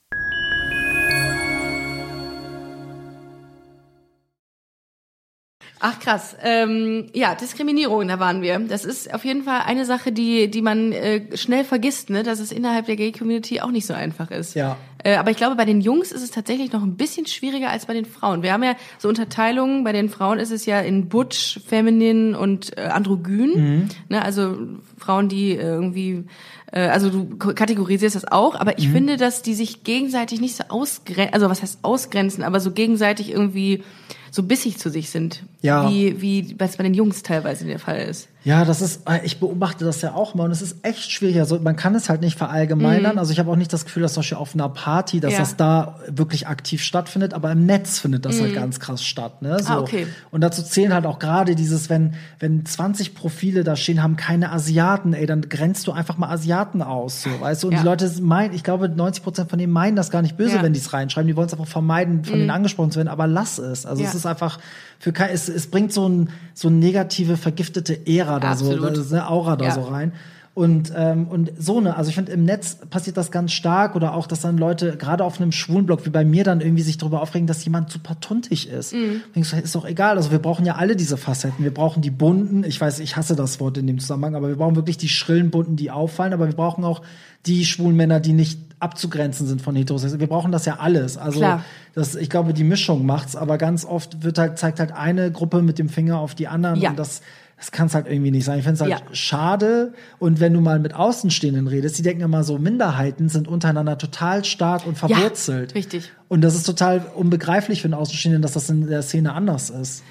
Ach 5.83 5.99
krass. 5.99 6.35
Ähm, 6.43 7.07
ja, 7.13 7.33
Diskriminierung, 7.33 8.07
da 8.07 8.19
waren 8.19 8.43
wir. 8.43 8.59
Das 8.59 8.85
ist 8.85 9.11
auf 9.11 9.25
jeden 9.25 9.43
Fall 9.43 9.61
eine 9.65 9.83
Sache, 9.85 10.11
die, 10.11 10.47
die 10.47 10.61
man 10.61 10.91
äh, 10.91 11.35
schnell 11.35 11.63
vergisst, 11.63 12.11
ne? 12.11 12.21
dass 12.21 12.39
es 12.39 12.51
innerhalb 12.51 12.85
der 12.85 12.95
Gay-Community 12.97 13.61
auch 13.61 13.71
nicht 13.71 13.87
so 13.87 13.95
einfach 13.95 14.29
ist. 14.29 14.53
Ja. 14.53 14.77
Äh, 15.03 15.15
aber 15.15 15.31
ich 15.31 15.37
glaube, 15.37 15.55
bei 15.55 15.65
den 15.65 15.81
Jungs 15.81 16.11
ist 16.11 16.21
es 16.21 16.29
tatsächlich 16.29 16.71
noch 16.71 16.83
ein 16.83 16.97
bisschen 16.97 17.25
schwieriger 17.25 17.71
als 17.71 17.87
bei 17.87 17.95
den 17.95 18.05
Frauen. 18.05 18.43
Wir 18.43 18.53
haben 18.53 18.61
ja 18.63 18.75
so 18.99 19.09
Unterteilungen. 19.09 19.83
Bei 19.83 19.91
den 19.91 20.09
Frauen 20.09 20.37
ist 20.37 20.51
es 20.51 20.67
ja 20.67 20.79
in 20.81 21.09
Butch, 21.09 21.59
Feminin 21.65 22.35
und 22.35 22.77
äh, 22.77 22.81
Androgyn. 22.81 23.49
Mhm. 23.55 23.89
Ne? 24.09 24.21
Also 24.21 24.55
Frauen, 24.99 25.29
die 25.29 25.53
irgendwie 25.53 26.25
äh, 26.71 26.81
also 26.81 27.09
du 27.09 27.37
kategorisierst 27.37 28.15
das 28.15 28.31
auch, 28.31 28.53
aber 28.53 28.77
ich 28.77 28.87
Mhm. 28.89 28.93
finde, 28.93 29.17
dass 29.17 29.41
die 29.41 29.55
sich 29.55 29.83
gegenseitig 29.83 30.41
nicht 30.41 30.55
so 30.55 30.65
ausgrenzen, 30.69 31.33
also 31.33 31.49
was 31.49 31.63
heißt 31.63 31.79
ausgrenzen, 31.81 32.43
aber 32.43 32.59
so 32.59 32.69
gegenseitig 32.71 33.31
irgendwie 33.31 33.83
so 34.31 34.43
bissig 34.43 34.77
zu 34.79 34.89
sich 34.89 35.09
sind, 35.09 35.43
Ja. 35.61 35.89
wie 35.89 36.21
wie 36.21 36.55
was 36.57 36.77
bei 36.77 36.83
den 36.83 36.93
Jungs 36.93 37.21
teilweise 37.21 37.65
der 37.65 37.79
Fall 37.79 37.99
ist. 37.99 38.27
Ja, 38.43 38.65
das 38.65 38.81
ist, 38.81 39.07
äh, 39.07 39.19
ich 39.23 39.39
beobachte 39.39 39.85
das 39.85 40.01
ja 40.01 40.13
auch 40.15 40.33
mal 40.33 40.45
und 40.45 40.51
es 40.51 40.63
ist 40.63 40.77
echt 40.83 41.11
schwierig. 41.11 41.39
Also 41.39 41.59
man 41.59 41.75
kann 41.75 41.93
es 41.93 42.09
halt 42.09 42.21
nicht 42.21 42.37
verallgemeinern. 42.39 43.19
Also 43.19 43.31
ich 43.31 43.37
habe 43.39 43.51
auch 43.51 43.55
nicht 43.55 43.71
das 43.71 43.85
Gefühl, 43.85 44.01
dass 44.01 44.13
zum 44.13 44.21
Beispiel 44.21 44.37
auf 44.39 44.55
einer 44.55 44.67
Party, 44.69 45.19
dass 45.19 45.29
Mhm. 45.31 45.33
Ja. 45.35 45.39
das 45.41 45.55
da 45.57 45.99
wirklich 46.07 46.47
aktiv 46.47 46.81
stattfindet, 46.83 47.35
aber 47.35 47.51
im 47.51 47.67
Netz 47.67 47.99
findet 47.99 48.25
das 48.25 48.41
halt 48.41 48.55
ganz 48.55 48.79
krass 48.79 49.03
statt. 49.03 49.43
Ne? 49.43 49.59
So. 49.59 49.65
Mhm. 49.65 49.69
Ah, 49.77 49.79
okay. 49.81 50.07
Und 50.31 50.41
dazu 50.41 50.63
zählen 50.63 50.91
halt 50.91 51.05
auch 51.05 51.19
gerade 51.19 51.53
dieses, 51.53 51.91
wenn, 51.91 52.15
wenn 52.39 52.65
20 52.65 53.13
Profile 53.13 53.63
da 53.63 53.75
stehen, 53.75 54.01
haben 54.01 54.15
keine 54.15 54.51
Asiaten, 54.51 55.13
ey, 55.13 55.27
dann 55.27 55.41
grenzt 55.47 55.85
du 55.85 55.91
einfach 55.91 56.17
mal 56.17 56.29
Asiaten 56.29 56.81
aus, 56.81 57.21
so, 57.21 57.29
weißt 57.39 57.61
du? 57.61 57.67
Und 57.67 57.73
Ja. 57.73 57.79
die 57.81 57.85
Leute 57.85 58.11
meinen, 58.21 58.55
ich 58.55 58.63
glaube, 58.63 58.89
90 58.89 59.23
Prozent 59.23 59.49
von 59.51 59.59
denen 59.59 59.71
meinen 59.71 59.95
das 59.95 60.09
gar 60.09 60.23
nicht 60.23 60.35
böse, 60.35 60.53
Ja. 60.53 60.59
Mhm. 60.59 60.63
wenn 60.65 60.73
die 60.73 60.79
es 60.79 60.91
reinschreiben. 60.93 61.27
Die 61.27 61.35
wollen 61.35 61.47
es 61.47 61.53
einfach 61.53 61.67
vermeiden, 61.67 62.25
von 62.25 62.39
denen 62.39 62.49
angesprochen 62.49 62.89
zu 62.89 62.97
werden, 62.97 63.07
aber 63.09 63.27
lass 63.27 63.59
es. 63.59 63.85
Also 63.85 64.03
es 64.03 64.15
ist 64.15 64.25
einfach 64.25 64.57
für 64.97 65.13
es, 65.31 65.47
es 65.49 65.67
bringt 65.67 65.93
so 65.93 66.07
ein, 66.09 66.29
so 66.53 66.67
eine 66.67 66.77
negative, 66.77 67.37
vergiftete 67.37 68.07
Ära 68.07 68.30
da 68.39 68.55
so, 68.55 68.71
Absolut. 68.71 68.97
da- 69.11 69.17
eine 69.17 69.29
Aura 69.29 69.55
da 69.55 69.65
Ja. 69.65 69.71
so 69.71 69.81
rein. 69.81 70.13
Und, 70.53 70.91
ähm, 70.97 71.27
und 71.29 71.49
so 71.57 71.79
ne, 71.79 71.95
also 71.95 72.09
ich 72.09 72.15
finde, 72.15 72.33
im 72.33 72.43
Netz 72.43 72.75
passiert 72.89 73.15
das 73.15 73.31
ganz 73.31 73.53
stark 73.53 73.95
oder 73.95 74.13
auch, 74.13 74.27
dass 74.27 74.41
dann 74.41 74.57
Leute, 74.57 74.97
gerade 74.97 75.23
auf 75.23 75.39
einem 75.39 75.53
schwulen 75.53 75.85
Blog 75.85 76.05
wie 76.05 76.09
bei 76.09 76.25
mir, 76.25 76.43
dann 76.43 76.59
irgendwie 76.59 76.83
sich 76.83 76.97
darüber 76.97 77.21
aufregen, 77.21 77.47
dass 77.47 77.63
jemand 77.63 77.89
super 77.89 78.19
tuntig 78.19 78.67
ist. 78.69 78.93
Mhm. 78.93 79.21
Denkst 79.33 79.51
du, 79.51 79.55
ist 79.55 79.73
doch 79.75 79.85
egal. 79.85 80.17
Also 80.17 80.29
wir 80.31 80.39
brauchen 80.39 80.65
ja 80.65 80.75
alle 80.75 80.97
diese 80.97 81.15
Facetten. 81.15 81.63
Wir 81.63 81.73
brauchen 81.73 82.01
die 82.01 82.09
bunten, 82.11 82.65
ich 82.65 82.81
weiß, 82.81 82.99
ich 82.99 83.15
hasse 83.15 83.37
das 83.37 83.61
Wort 83.61 83.77
in 83.77 83.87
dem 83.87 83.99
Zusammenhang, 83.99 84.35
aber 84.35 84.49
wir 84.49 84.57
brauchen 84.57 84.75
wirklich 84.75 84.97
die 84.97 85.07
schrillen 85.07 85.51
bunten, 85.51 85.77
die 85.77 85.89
auffallen, 85.89 86.33
aber 86.33 86.47
wir 86.47 86.55
brauchen 86.55 86.83
auch 86.83 87.01
die 87.45 87.63
schwulen 87.63 87.95
Männer, 87.95 88.19
die 88.19 88.33
nicht 88.33 88.59
abzugrenzen 88.81 89.47
sind 89.47 89.61
von 89.61 89.75
Heterosexuellen. 89.77 90.19
Wir 90.19 90.27
brauchen 90.27 90.51
das 90.51 90.65
ja 90.65 90.79
alles. 90.79 91.17
Also 91.17 91.39
Klar. 91.39 91.63
das, 91.95 92.15
ich 92.15 92.29
glaube, 92.29 92.53
die 92.53 92.65
Mischung 92.65 93.05
macht's, 93.05 93.37
aber 93.37 93.57
ganz 93.57 93.85
oft 93.85 94.21
wird 94.23 94.37
halt, 94.37 94.57
zeigt 94.59 94.81
halt 94.81 94.91
eine 94.91 95.31
Gruppe 95.31 95.61
mit 95.61 95.79
dem 95.79 95.87
Finger 95.87 96.19
auf 96.19 96.35
die 96.35 96.49
anderen 96.49 96.81
Ja. 96.81 96.89
und 96.89 96.99
das 96.99 97.21
das 97.61 97.71
kann 97.71 97.85
es 97.85 97.93
halt 97.93 98.07
irgendwie 98.07 98.31
nicht 98.31 98.43
sein. 98.43 98.57
Ich 98.57 98.63
finde 98.63 98.73
es 98.73 98.81
halt 98.81 98.89
Ja. 98.89 99.15
schade. 99.15 99.93
Und 100.17 100.39
wenn 100.39 100.51
du 100.51 100.61
mal 100.61 100.79
mit 100.79 100.95
Außenstehenden 100.95 101.67
redest, 101.67 101.95
die 101.95 102.01
denken 102.01 102.23
immer 102.23 102.43
so, 102.43 102.57
Minderheiten 102.57 103.29
sind 103.29 103.47
untereinander 103.47 103.99
total 103.99 104.43
stark 104.43 104.87
und 104.87 104.97
verwurzelt. 104.97 105.75
richtig. 105.75 106.11
Und 106.27 106.41
das 106.41 106.55
ist 106.55 106.63
total 106.63 107.05
unbegreiflich 107.15 107.81
für 107.83 107.85
einen 107.85 107.93
Außenstehenden, 107.93 108.41
dass 108.41 108.53
das 108.53 108.67
in 108.71 108.87
der 108.87 109.03
Szene 109.03 109.33
anders 109.33 109.69
ist. 109.69 110.01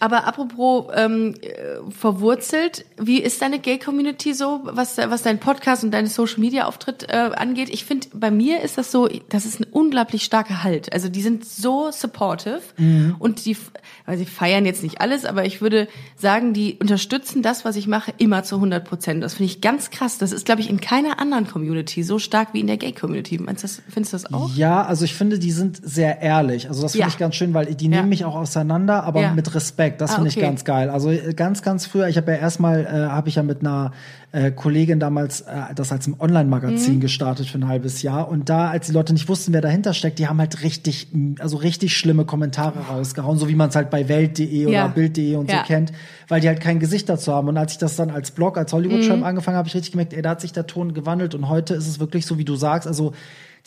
Aber 0.00 0.26
apropos 0.26 0.86
ähm, 0.96 1.34
äh, 1.42 1.90
verwurzelt, 1.90 2.84
wie 2.98 3.18
ist 3.20 3.40
deine 3.42 3.58
Gay-Community 3.58 4.32
so, 4.34 4.60
was, 4.64 4.96
was 4.98 5.22
dein 5.22 5.38
Podcast 5.38 5.84
und 5.84 5.90
deine 5.92 6.08
Social-Media-Auftritt 6.08 7.06
äh, 7.10 7.30
angeht? 7.36 7.68
Ich 7.70 7.84
finde, 7.84 8.08
bei 8.14 8.30
mir 8.30 8.62
ist 8.62 8.78
das 8.78 8.90
so, 8.90 9.08
das 9.28 9.44
ist 9.44 9.60
ein 9.60 9.66
unglaublich 9.70 10.22
starker 10.24 10.64
Halt. 10.64 10.92
Also 10.92 11.08
die 11.08 11.22
sind 11.22 11.44
so 11.44 11.90
supportive 11.92 12.60
Mhm. 12.78 13.16
und 13.18 13.44
die, 13.44 13.56
weil 14.06 14.16
sie 14.16 14.24
feiern 14.24 14.64
jetzt 14.64 14.82
nicht 14.82 15.00
alles, 15.00 15.24
aber 15.24 15.44
ich 15.44 15.60
würde 15.60 15.86
sagen, 16.16 16.54
die 16.54 16.78
unterstützen 16.80 17.42
das, 17.42 17.64
was 17.66 17.76
ich 17.76 17.86
mache, 17.86 18.12
immer 18.18 18.42
zu 18.42 18.56
100 18.56 18.84
Prozent. 18.84 19.22
Das 19.22 19.34
finde 19.34 19.52
ich 19.52 19.60
ganz 19.60 19.90
krass. 19.90 20.16
Das 20.18 20.32
ist, 20.32 20.46
glaube 20.46 20.62
ich, 20.62 20.70
in 20.70 20.80
keiner 20.80 21.18
anderen 21.20 21.46
Community 21.46 22.02
so 22.02 22.18
stark 22.18 22.54
wie 22.54 22.60
in 22.60 22.66
der 22.66 22.78
Gay-Community. 22.78 23.38
Meinst 23.38 23.62
du 23.64 23.66
das, 23.68 23.82
findest 23.88 24.12
du 24.14 24.16
das 24.16 24.32
auch? 24.32 24.54
Ja, 24.54 24.82
also 24.84 25.04
ich 25.04 25.14
finde, 25.14 25.38
die 25.38 25.50
sind 25.52 25.78
sehr 25.82 26.22
ehrlich. 26.22 26.68
Also 26.68 26.82
das 26.82 26.92
finde 26.92 27.02
Ja. 27.06 27.08
ich 27.08 27.18
ganz 27.18 27.34
schön, 27.34 27.52
weil 27.52 27.74
die 27.74 27.84
Ja. 27.84 27.90
nehmen 27.90 28.08
mich 28.08 28.24
auch 28.24 28.34
auseinander, 28.36 29.04
aber 29.04 29.20
Ja. 29.20 29.32
mit 29.34 29.54
Respekt. 29.54 29.89
Das 29.98 30.10
Ah, 30.12 30.14
finde 30.16 30.30
okay. 30.30 30.38
ich 30.40 30.44
ganz 30.44 30.64
geil. 30.64 30.90
Also 30.90 31.10
äh, 31.10 31.34
ganz, 31.34 31.62
ganz 31.62 31.86
früher, 31.86 32.08
ich 32.08 32.16
habe 32.16 32.32
ja 32.32 32.38
erstmal, 32.38 32.84
äh, 32.84 32.88
habe 33.10 33.28
ich 33.28 33.36
ja 33.36 33.42
mit 33.42 33.60
einer 33.60 33.92
äh, 34.32 34.50
Kollegin 34.52 35.00
damals 35.00 35.40
äh, 35.42 35.74
das 35.74 35.90
als 35.92 36.06
ein 36.06 36.14
Online-Magazin 36.18 36.96
Mhm. 36.96 37.00
gestartet 37.00 37.46
für 37.46 37.58
ein 37.58 37.66
halbes 37.66 38.02
Jahr. 38.02 38.28
Und 38.28 38.48
da, 38.48 38.70
als 38.70 38.86
die 38.86 38.92
Leute 38.92 39.12
nicht 39.12 39.28
wussten, 39.28 39.52
wer 39.52 39.60
dahinter 39.60 39.92
steckt, 39.92 40.18
die 40.18 40.28
haben 40.28 40.38
halt 40.38 40.62
richtig, 40.62 41.08
also 41.40 41.56
richtig 41.56 41.96
schlimme 41.96 42.24
Kommentare 42.24 42.78
rausgehauen, 42.88 43.38
so 43.38 43.48
wie 43.48 43.54
man 43.56 43.70
es 43.70 43.76
halt 43.76 43.90
bei 43.90 44.08
Welt.de 44.08 44.66
oder 44.66 44.72
Ja. 44.74 44.86
Bild.de 44.86 45.34
und 45.36 45.50
Ja. 45.50 45.58
so 45.58 45.64
kennt, 45.66 45.92
weil 46.28 46.40
die 46.40 46.48
halt 46.48 46.60
kein 46.60 46.78
Gesicht 46.78 47.08
dazu 47.08 47.32
haben. 47.32 47.48
Und 47.48 47.56
als 47.56 47.72
ich 47.72 47.78
das 47.78 47.96
dann 47.96 48.10
als 48.10 48.30
Blog, 48.30 48.56
als 48.56 48.72
Hollywood-Schreiben 48.72 49.24
angefangen 49.24 49.56
habe, 49.56 49.62
habe 49.64 49.68
ich 49.68 49.74
richtig 49.74 49.92
gemerkt, 49.92 50.12
ey, 50.14 50.22
da 50.22 50.30
hat 50.30 50.40
sich 50.40 50.52
der 50.52 50.66
Ton 50.66 50.94
gewandelt 50.94 51.34
und 51.34 51.48
heute 51.48 51.74
ist 51.74 51.88
es 51.88 51.98
wirklich 51.98 52.24
so, 52.24 52.38
wie 52.38 52.44
du 52.44 52.54
sagst, 52.56 52.86
also 52.86 53.12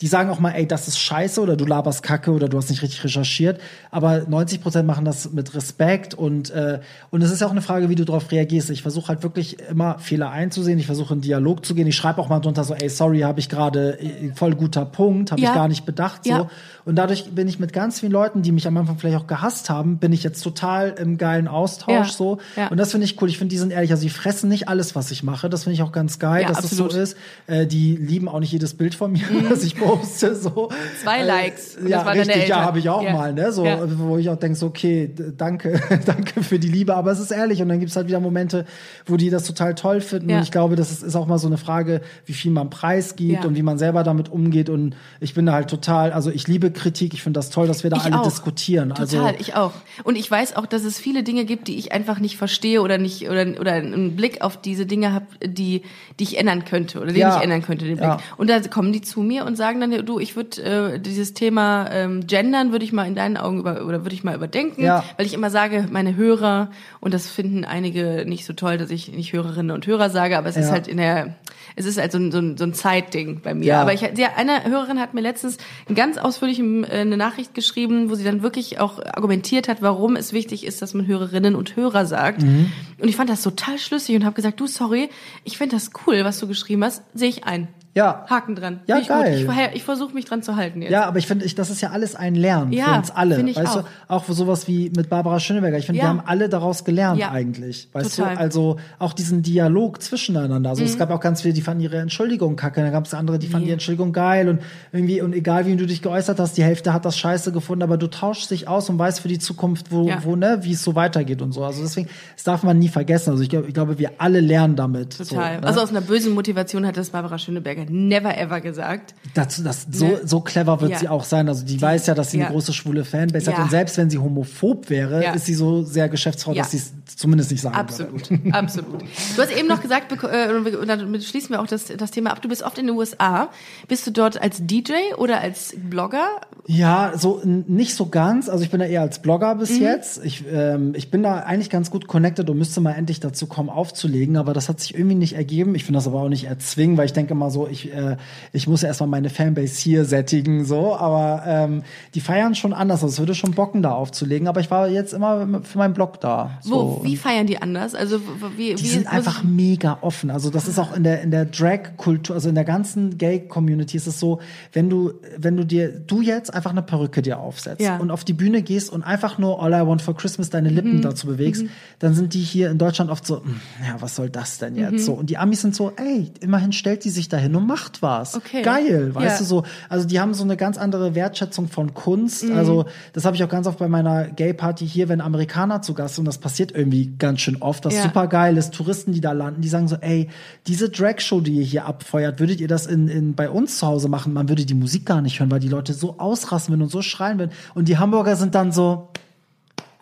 die 0.00 0.06
sagen 0.06 0.28
auch 0.30 0.40
mal, 0.40 0.50
ey, 0.50 0.66
das 0.66 0.88
ist 0.88 0.98
scheiße 0.98 1.40
oder 1.40 1.56
du 1.56 1.64
laberst 1.64 2.02
Kacke 2.02 2.32
oder 2.32 2.48
du 2.48 2.58
hast 2.58 2.68
nicht 2.70 2.82
richtig 2.82 3.04
recherchiert. 3.04 3.60
Aber 3.90 4.20
90 4.28 4.60
Prozent 4.60 4.86
machen 4.86 5.04
das 5.04 5.32
mit 5.32 5.54
Respekt 5.54 6.14
und, 6.14 6.50
äh, 6.50 6.80
und 7.10 7.22
es 7.22 7.30
ist 7.30 7.40
ja 7.40 7.46
auch 7.46 7.52
eine 7.52 7.62
Frage, 7.62 7.88
wie 7.88 7.94
du 7.94 8.04
darauf 8.04 8.30
reagierst. 8.32 8.70
Ich 8.70 8.82
versuche 8.82 9.08
halt 9.08 9.22
wirklich 9.22 9.60
immer 9.60 9.98
Fehler 9.98 10.30
einzusehen. 10.30 10.78
Ich 10.78 10.86
versuche 10.86 11.14
in 11.14 11.20
Dialog 11.20 11.64
zu 11.64 11.74
gehen. 11.74 11.86
Ich 11.86 11.96
schreibe 11.96 12.20
auch 12.20 12.28
mal 12.28 12.40
drunter 12.40 12.64
so, 12.64 12.74
ey, 12.74 12.88
sorry, 12.88 13.20
habe 13.20 13.38
ich 13.40 13.48
gerade 13.48 13.98
äh, 14.00 14.32
voll 14.34 14.54
guter 14.54 14.84
Punkt, 14.84 15.30
habe 15.30 15.40
Ja. 15.40 15.50
ich 15.50 15.54
gar 15.54 15.68
nicht 15.68 15.86
bedacht. 15.86 16.24
So. 16.24 16.30
Ja. 16.30 16.50
Und 16.84 16.96
dadurch 16.96 17.30
bin 17.34 17.48
ich 17.48 17.58
mit 17.58 17.72
ganz 17.72 18.00
vielen 18.00 18.12
Leuten, 18.12 18.42
die 18.42 18.52
mich 18.52 18.66
am 18.66 18.76
Anfang 18.76 18.98
vielleicht 18.98 19.16
auch 19.16 19.26
gehasst 19.26 19.70
haben, 19.70 19.96
bin 19.98 20.12
ich 20.12 20.22
jetzt 20.22 20.42
total 20.42 20.94
im 21.00 21.16
geilen 21.18 21.48
Austausch 21.48 21.94
Ja. 21.94 22.04
so. 22.12 22.38
Ja. 22.56 22.68
Und 22.68 22.76
das 22.76 22.90
finde 22.90 23.06
ich 23.06 23.20
cool. 23.22 23.28
Ich 23.30 23.38
finde, 23.38 23.52
die 23.52 23.58
sind 23.58 23.72
ehrlich. 23.72 23.90
Also 23.90 24.02
die 24.02 24.10
fressen 24.10 24.48
nicht 24.50 24.68
alles, 24.68 24.94
was 24.94 25.10
ich 25.10 25.22
mache. 25.22 25.48
Das 25.48 25.64
finde 25.64 25.74
ich 25.74 25.82
auch 25.82 25.92
ganz 25.92 26.18
geil, 26.18 26.42
Ja, 26.42 26.48
dass 26.48 26.58
absolut. 26.58 26.88
das 26.90 26.94
so 26.96 27.02
ist. 27.02 27.16
Äh, 27.46 27.66
die 27.66 27.96
lieben 27.96 28.28
auch 28.28 28.38
nicht 28.40 28.52
jedes 28.52 28.74
Bild 28.74 28.94
von 28.94 29.12
mir, 29.12 29.22
das 29.48 29.62
ich 29.64 29.76
poste. 29.76 30.34
So. 30.36 30.70
Zwei 31.02 31.20
Äh, 31.20 31.24
Likes. 31.26 31.76
Und 31.76 31.88
Ja, 31.88 32.02
richtig. 32.02 32.48
Ja, 32.48 32.62
habe 32.62 32.78
ich 32.78 32.88
auch 32.90 33.02
mal. 33.02 33.32
Ne? 33.32 33.50
So, 33.52 33.64
wo 33.98 34.18
ich 34.18 34.28
auch 34.28 34.36
denke, 34.36 34.58
so, 34.58 34.66
okay, 34.66 35.10
danke, 35.38 35.80
danke 36.06 36.42
für 36.42 36.58
die 36.58 36.68
Liebe. 36.68 36.94
Aber 36.94 37.12
es 37.12 37.18
ist 37.18 37.30
ehrlich. 37.30 37.62
Und 37.62 37.70
dann 37.70 37.80
gibt's 37.80 37.96
halt 37.96 38.08
wieder 38.08 38.20
Momente, 38.20 38.66
wo 39.06 39.16
die 39.16 39.30
das 39.30 39.44
total 39.44 39.74
toll 39.74 40.00
finden. 40.02 40.30
Und 40.32 40.42
ich 40.42 40.50
glaube, 40.50 40.76
das 40.76 40.90
ist, 40.90 41.02
ist 41.02 41.16
auch 41.16 41.26
mal 41.26 41.38
so 41.38 41.46
eine 41.46 41.56
Frage, 41.56 42.02
wie 42.26 42.34
viel 42.34 42.50
man 42.50 42.68
preisgibt 42.68 43.44
und 43.46 43.56
wie 43.56 43.62
man 43.62 43.78
selber 43.78 44.02
damit 44.02 44.30
umgeht. 44.30 44.68
Und 44.68 44.94
ich 45.20 45.32
bin 45.34 45.46
da 45.46 45.52
halt 45.52 45.68
total, 45.70 46.12
also 46.12 46.30
ich 46.30 46.46
liebe 46.46 46.73
Kritik. 46.74 47.14
Ich 47.14 47.22
finde 47.22 47.38
das 47.38 47.50
toll, 47.50 47.66
dass 47.66 47.82
wir 47.82 47.90
da 47.90 47.96
Ich 47.96 48.02
alle 48.04 48.20
auch. 48.20 48.24
diskutieren. 48.24 48.90
Total, 48.90 49.02
Also, 49.26 49.34
ich 49.38 49.54
auch. 49.54 49.72
Und 50.04 50.16
ich 50.16 50.30
weiß 50.30 50.56
auch, 50.56 50.66
dass 50.66 50.84
es 50.84 50.98
viele 50.98 51.22
Dinge 51.22 51.44
gibt, 51.44 51.68
die 51.68 51.76
ich 51.78 51.92
einfach 51.92 52.18
nicht 52.20 52.36
verstehe 52.36 52.82
oder 52.82 52.98
nicht 52.98 53.28
oder 53.30 53.46
oder 53.58 53.72
einen 53.72 54.16
Blick 54.16 54.42
auf 54.42 54.60
diese 54.60 54.84
Dinge 54.86 55.12
habe, 55.12 55.26
die 55.44 55.82
die 56.20 56.24
ich 56.24 56.38
ändern 56.38 56.64
könnte 56.64 56.98
oder 57.00 57.08
den 57.08 57.16
Ja. 57.16 57.36
ich 57.36 57.42
ändern 57.42 57.62
könnte 57.62 57.84
den 57.86 57.96
Blick. 57.96 58.06
Ja. 58.06 58.18
Und 58.36 58.50
da 58.50 58.60
kommen 58.60 58.92
die 58.92 59.00
zu 59.00 59.20
mir 59.22 59.44
und 59.46 59.56
sagen 59.56 59.80
dann, 59.80 60.04
du, 60.04 60.18
ich 60.18 60.36
würde 60.36 60.62
äh, 60.94 61.00
dieses 61.00 61.32
Thema 61.34 61.88
ähm, 61.90 62.26
Gendern 62.26 62.72
würde 62.72 62.84
ich 62.84 62.92
mal 62.92 63.06
in 63.06 63.14
deinen 63.14 63.36
Augen 63.36 63.58
über 63.60 63.84
oder 63.86 64.04
würde 64.04 64.14
ich 64.14 64.24
mal 64.24 64.34
überdenken, 64.34 64.82
Ja. 64.82 65.02
weil 65.16 65.26
ich 65.26 65.34
immer 65.34 65.50
sage, 65.50 65.86
meine 65.90 66.16
Hörer 66.16 66.70
und 67.00 67.14
das 67.14 67.28
finden 67.28 67.64
einige 67.64 68.24
nicht 68.26 68.44
so 68.44 68.52
toll, 68.52 68.76
dass 68.78 68.90
ich 68.90 69.12
nicht 69.12 69.32
Hörerinnen 69.32 69.70
und 69.74 69.86
Hörer 69.86 70.10
sage, 70.10 70.36
aber 70.36 70.48
es 70.48 70.56
ist 70.56 70.70
halt 70.70 70.88
in 70.88 70.96
der 70.98 71.34
es 71.76 71.86
ist 71.86 71.98
halt 71.98 72.12
so 72.12 72.18
ein, 72.18 72.30
so 72.30 72.38
ein, 72.38 72.56
so 72.56 72.64
ein 72.64 72.74
Zeitding 72.74 73.40
bei 73.40 73.54
mir. 73.54 73.64
Ja. 73.64 73.82
Aber 73.82 73.92
ich, 73.92 74.00
ja, 74.00 74.30
eine 74.36 74.64
Hörerin 74.64 75.00
hat 75.00 75.14
mir 75.14 75.20
letztens 75.20 75.58
ganz 75.92 76.18
ausführlich 76.18 76.60
äh, 76.60 77.00
eine 77.00 77.16
Nachricht 77.16 77.54
geschrieben, 77.54 78.10
wo 78.10 78.14
sie 78.14 78.24
dann 78.24 78.42
wirklich 78.42 78.78
auch 78.78 79.04
argumentiert 79.04 79.68
hat, 79.68 79.82
warum 79.82 80.16
es 80.16 80.32
wichtig 80.32 80.64
ist, 80.64 80.82
dass 80.82 80.94
man 80.94 81.06
Hörerinnen 81.06 81.54
und 81.54 81.76
Hörer 81.76 82.06
sagt. 82.06 82.42
Mhm. 82.42 82.70
Und 83.00 83.08
ich 83.08 83.16
fand 83.16 83.30
das 83.30 83.42
total 83.42 83.78
schlüssig 83.78 84.14
und 84.16 84.24
habe 84.24 84.34
gesagt, 84.34 84.60
du, 84.60 84.66
sorry, 84.66 85.08
ich 85.42 85.58
finde 85.58 85.76
das 85.76 85.90
cool, 86.06 86.24
was 86.24 86.38
du 86.38 86.46
geschrieben 86.46 86.84
hast, 86.84 87.02
sehe 87.14 87.28
ich 87.28 87.44
ein. 87.44 87.68
Ja. 87.94 88.26
Haken 88.28 88.56
dran. 88.56 88.80
Ja, 88.86 88.98
ich 88.98 89.08
geil. 89.08 89.44
Gut. 89.46 89.54
Ich, 89.70 89.76
ich 89.76 89.84
versuche 89.84 90.12
mich 90.14 90.24
dran 90.24 90.42
zu 90.42 90.56
halten 90.56 90.82
jetzt. 90.82 90.90
Ja, 90.90 91.06
aber 91.06 91.18
ich 91.18 91.26
finde, 91.28 91.44
ich, 91.44 91.54
das 91.54 91.70
ist 91.70 91.80
ja 91.80 91.90
alles 91.90 92.16
ein 92.16 92.34
Lernen 92.34 92.72
Ja, 92.72 92.86
für 92.86 92.94
uns 92.98 93.10
alle. 93.12 93.40
ich 93.40 93.56
weißt 93.56 93.68
auch. 93.78 93.82
du, 93.82 93.88
auch 94.08 94.24
sowas 94.28 94.66
wie 94.66 94.90
mit 94.96 95.08
Barbara 95.08 95.38
Schöneberger. 95.38 95.78
Ich 95.78 95.86
finde, 95.86 95.98
Ja. 95.98 96.04
wir 96.06 96.08
haben 96.08 96.22
alle 96.26 96.48
daraus 96.48 96.84
gelernt 96.84 97.20
Ja, 97.20 97.30
eigentlich. 97.30 97.88
Weißt 97.92 98.16
total. 98.16 98.32
Mhm. 98.32 98.36
du, 98.38 98.42
also 98.42 98.76
auch 98.98 99.12
diesen 99.12 99.42
Dialog 99.42 100.02
zwischeneinander. 100.02 100.70
Also 100.70 100.82
es 100.82 100.98
gab 100.98 101.10
auch 101.10 101.20
ganz 101.20 101.42
viele, 101.42 101.54
die 101.54 101.60
fanden 101.62 101.82
ihre 101.84 101.98
Entschuldigung 101.98 102.56
kacke, 102.56 102.80
dann 102.82 102.90
gab 102.90 103.06
es 103.06 103.14
andere, 103.14 103.38
die 103.38 103.46
fanden 103.46 103.66
die 103.66 103.72
Entschuldigung 103.72 104.12
geil 104.12 104.48
und 104.48 104.60
irgendwie, 104.92 105.20
und 105.22 105.32
egal 105.32 105.66
wie 105.66 105.76
du 105.76 105.86
dich 105.86 106.02
geäußert 106.02 106.40
hast, 106.40 106.56
die 106.56 106.64
Hälfte 106.64 106.92
hat 106.92 107.04
das 107.04 107.16
scheiße 107.16 107.52
gefunden, 107.52 107.84
aber 107.84 107.96
du 107.96 108.08
tauschst 108.08 108.50
dich 108.50 108.66
aus 108.66 108.90
und 108.90 108.98
weißt 108.98 109.20
für 109.20 109.28
die 109.28 109.38
Zukunft, 109.38 109.92
wo, 109.92 110.10
wo 110.24 110.34
ne, 110.34 110.58
wie 110.62 110.72
es 110.72 110.82
so 110.82 110.96
weitergeht 110.96 111.42
und 111.42 111.52
so. 111.52 111.64
Also 111.64 111.82
deswegen, 111.82 112.08
das 112.34 112.42
darf 112.42 112.64
man 112.64 112.76
nie 112.80 112.88
vergessen. 112.88 113.30
Also 113.30 113.42
ich, 113.44 113.48
glaub, 113.50 113.68
ich 113.68 113.74
glaube, 113.74 114.00
wir 114.00 114.10
alle 114.18 114.40
lernen 114.40 114.74
damit. 114.74 115.16
Total. 115.16 115.26
So, 115.26 115.60
ne? 115.60 115.66
Also 115.66 115.80
aus 115.80 115.90
einer 115.90 116.00
bösen 116.00 116.34
Motivation 116.34 116.84
hat 116.86 116.96
das 116.96 117.10
Barbara 117.10 117.38
Schöneberger 117.38 117.83
never 117.90 118.36
ever 118.38 118.60
gesagt. 118.60 119.14
Das, 119.34 119.62
das, 119.62 119.86
so, 119.90 120.06
Ne? 120.06 120.20
so 120.24 120.40
clever 120.40 120.80
wird 120.80 120.92
Ja. 120.92 120.98
sie 120.98 121.08
auch 121.08 121.24
sein. 121.24 121.48
Also 121.48 121.64
die, 121.64 121.80
weiß 121.80 122.06
ja, 122.06 122.14
dass 122.14 122.30
sie 122.30 122.38
ja. 122.38 122.44
eine 122.46 122.52
große 122.54 122.72
schwule 122.72 123.04
Fanbase 123.04 123.50
Ja. 123.50 123.56
hat. 123.56 123.64
Und 123.64 123.70
selbst 123.70 123.96
wenn 123.98 124.10
sie 124.10 124.18
homophob 124.18 124.90
wäre, 124.90 125.34
ist 125.34 125.46
sie 125.46 125.54
so 125.54 125.82
sehr 125.82 126.08
Geschäftsfrau, 126.08 126.54
dass 126.54 126.70
sie 126.72 126.78
es 126.78 126.92
zumindest 127.16 127.50
nicht 127.50 127.60
sagen 127.60 127.74
Absolut, 127.76 128.30
würde. 128.30 128.52
absolut. 128.54 129.02
Du 129.36 129.42
hast 129.42 129.56
eben 129.56 129.68
noch 129.68 129.80
gesagt, 129.80 130.12
äh, 130.12 130.52
und 130.76 130.88
dann 130.88 131.20
schließen 131.20 131.50
wir 131.50 131.60
auch 131.60 131.66
das, 131.66 131.86
das 131.96 132.10
Thema 132.10 132.30
ab. 132.30 132.42
Du 132.42 132.48
bist 132.48 132.62
oft 132.62 132.78
in 132.78 132.86
den 132.86 132.96
USA. 132.96 133.50
Bist 133.88 134.06
du 134.06 134.10
dort 134.10 134.40
als 134.40 134.58
DJ 134.66 134.92
oder 135.18 135.40
als 135.40 135.74
Blogger? 135.76 136.26
Ja, 136.66 137.12
so 137.16 137.40
nicht 137.44 137.94
so 137.94 138.06
ganz. 138.06 138.48
Also 138.48 138.64
ich 138.64 138.70
bin 138.70 138.80
da 138.80 138.86
eher 138.86 139.02
als 139.02 139.20
Blogger 139.20 139.54
bis 139.56 139.70
Mhm. 139.70 139.82
jetzt. 139.82 140.24
Ich, 140.24 140.44
ähm, 140.50 140.94
ich 140.96 141.10
bin 141.10 141.22
da 141.22 141.40
eigentlich 141.40 141.70
ganz 141.70 141.90
gut 141.90 142.06
connected 142.08 142.48
und 142.48 142.56
müsste 142.58 142.80
mal 142.80 142.92
endlich 142.92 143.20
dazu 143.20 143.46
kommen, 143.46 143.68
aufzulegen. 143.68 144.36
Aber 144.36 144.52
das 144.54 144.68
hat 144.68 144.80
sich 144.80 144.94
irgendwie 144.94 145.14
nicht 145.16 145.34
ergeben. 145.34 145.74
Ich 145.74 145.84
finde 145.84 145.98
das 145.98 146.06
aber 146.06 146.20
auch 146.22 146.28
nicht 146.28 146.44
erzwingen, 146.44 146.96
weil 146.96 147.06
ich 147.06 147.12
denke 147.12 147.34
mal 147.34 147.50
so, 147.50 147.68
ich, 147.74 147.92
äh, 147.92 148.16
ich 148.52 148.66
muss 148.66 148.82
ja 148.82 148.88
erstmal 148.88 149.08
meine 149.10 149.28
Fanbase 149.30 149.78
hier 149.80 150.04
sättigen. 150.04 150.64
so. 150.64 150.94
Aber 150.96 151.42
ähm, 151.46 151.82
die 152.14 152.20
feiern 152.20 152.54
schon 152.54 152.72
anders. 152.72 153.02
Also 153.02 153.12
es 153.12 153.18
würde 153.18 153.34
schon 153.34 153.52
bocken, 153.52 153.82
da 153.82 153.92
aufzulegen. 153.92 154.48
Aber 154.48 154.60
ich 154.60 154.70
war 154.70 154.88
jetzt 154.88 155.12
immer 155.12 155.60
für 155.62 155.78
meinen 155.78 155.92
Blog 155.94 156.20
da. 156.20 156.58
So. 156.62 157.00
Wo, 157.00 157.04
wie 157.04 157.16
feiern 157.16 157.46
die 157.46 157.60
anders? 157.60 157.94
Also 157.94 158.20
wie, 158.56 158.74
Die 158.74 158.82
wie 158.82 158.88
sind 158.88 159.06
einfach 159.12 159.38
ich- 159.42 159.48
mega 159.50 159.98
offen. 160.00 160.30
Also 160.30 160.50
das 160.50 160.68
ist 160.68 160.78
auch 160.78 160.94
in 160.96 161.04
der 161.04 161.22
in 161.22 161.30
der 161.30 161.44
Drag-Kultur, 161.44 162.34
also 162.36 162.48
in 162.48 162.54
der 162.54 162.64
ganzen 162.64 163.18
Gay-Community 163.18 163.96
ist 163.96 164.06
es 164.06 164.20
so, 164.20 164.40
wenn 164.72 164.88
du 164.90 165.12
wenn 165.36 165.56
du 165.56 165.64
dir 165.64 165.88
du 165.90 166.20
jetzt 166.22 166.52
einfach 166.54 166.70
eine 166.70 166.82
Perücke 166.82 167.20
dir 167.22 167.38
aufsetzt 167.38 167.80
Ja. 167.82 167.96
und 167.98 168.10
auf 168.10 168.24
die 168.24 168.32
Bühne 168.32 168.62
gehst 168.62 168.90
und 168.92 169.02
einfach 169.02 169.38
nur 169.38 169.62
All 169.62 169.72
I 169.72 169.86
Want 169.86 170.02
for 170.02 170.14
Christmas 170.16 170.50
deine 170.50 170.68
Mhm. 170.70 170.74
Lippen 170.76 171.02
dazu 171.02 171.26
bewegst, 171.26 171.64
dann 171.98 172.14
sind 172.14 172.34
die 172.34 172.40
hier 172.40 172.70
in 172.70 172.78
Deutschland 172.78 173.10
oft 173.10 173.26
so, 173.26 173.42
"Hm, 173.42 173.60
ja 173.86 173.96
was 174.00 174.14
soll 174.16 174.30
das 174.30 174.58
denn 174.58 174.76
jetzt 174.76 174.92
Mhm. 174.92 174.98
so? 174.98 175.12
Und 175.14 175.30
die 175.30 175.38
Amis 175.38 175.62
sind 175.62 175.74
so, 175.74 175.92
ey, 175.96 176.30
immerhin 176.40 176.72
stellt 176.72 177.04
die 177.04 177.10
sich 177.10 177.28
dahin 177.28 177.54
und 177.56 177.63
macht 177.66 178.02
was. 178.02 178.36
Okay. 178.36 178.62
Geil, 178.62 179.14
weißt 179.14 179.26
Ja. 179.26 179.38
du 179.38 179.44
so. 179.44 179.62
Also 179.88 180.06
die 180.06 180.20
haben 180.20 180.34
so 180.34 180.44
eine 180.44 180.56
ganz 180.56 180.78
andere 180.78 181.14
Wertschätzung 181.14 181.68
von 181.68 181.94
Kunst. 181.94 182.44
Mhm. 182.44 182.56
Also 182.56 182.84
das 183.12 183.24
habe 183.24 183.36
ich 183.36 183.42
auch 183.44 183.48
ganz 183.48 183.66
oft 183.66 183.78
bei 183.78 183.88
meiner 183.88 184.28
Gay-Party 184.28 184.86
hier, 184.86 185.08
wenn 185.08 185.20
Amerikaner 185.20 185.82
zu 185.82 185.94
Gast 185.94 186.16
sind, 186.16 186.22
und 186.22 186.26
das 186.26 186.38
passiert 186.38 186.72
irgendwie 186.72 187.14
ganz 187.18 187.40
schön 187.40 187.60
oft, 187.62 187.84
das 187.84 187.94
Ja. 187.94 188.02
super 188.02 188.26
geil 188.26 188.56
ist, 188.56 188.74
Touristen, 188.74 189.12
die 189.12 189.20
da 189.20 189.32
landen, 189.32 189.60
die 189.60 189.68
sagen 189.68 189.88
so, 189.88 189.96
ey, 189.96 190.28
diese 190.66 190.88
Drag-Show, 190.90 191.40
die 191.40 191.52
ihr 191.56 191.64
hier 191.64 191.86
abfeuert, 191.86 192.40
würdet 192.40 192.60
ihr 192.60 192.68
das 192.68 192.86
in, 192.86 193.08
in, 193.08 193.34
bei 193.34 193.48
uns 193.50 193.78
zu 193.78 193.86
Hause 193.86 194.08
machen? 194.08 194.32
Man 194.32 194.48
würde 194.48 194.64
die 194.64 194.74
Musik 194.74 195.06
gar 195.06 195.22
nicht 195.22 195.40
hören, 195.40 195.50
weil 195.50 195.60
die 195.60 195.68
Leute 195.68 195.92
so 195.94 196.18
ausrasten 196.18 196.72
würden 196.72 196.82
und 196.82 196.90
so 196.90 197.02
schreien 197.02 197.38
würden. 197.38 197.52
Und 197.74 197.88
die 197.88 197.98
Hamburger 197.98 198.36
sind 198.36 198.54
dann 198.54 198.72
so, 198.72 199.08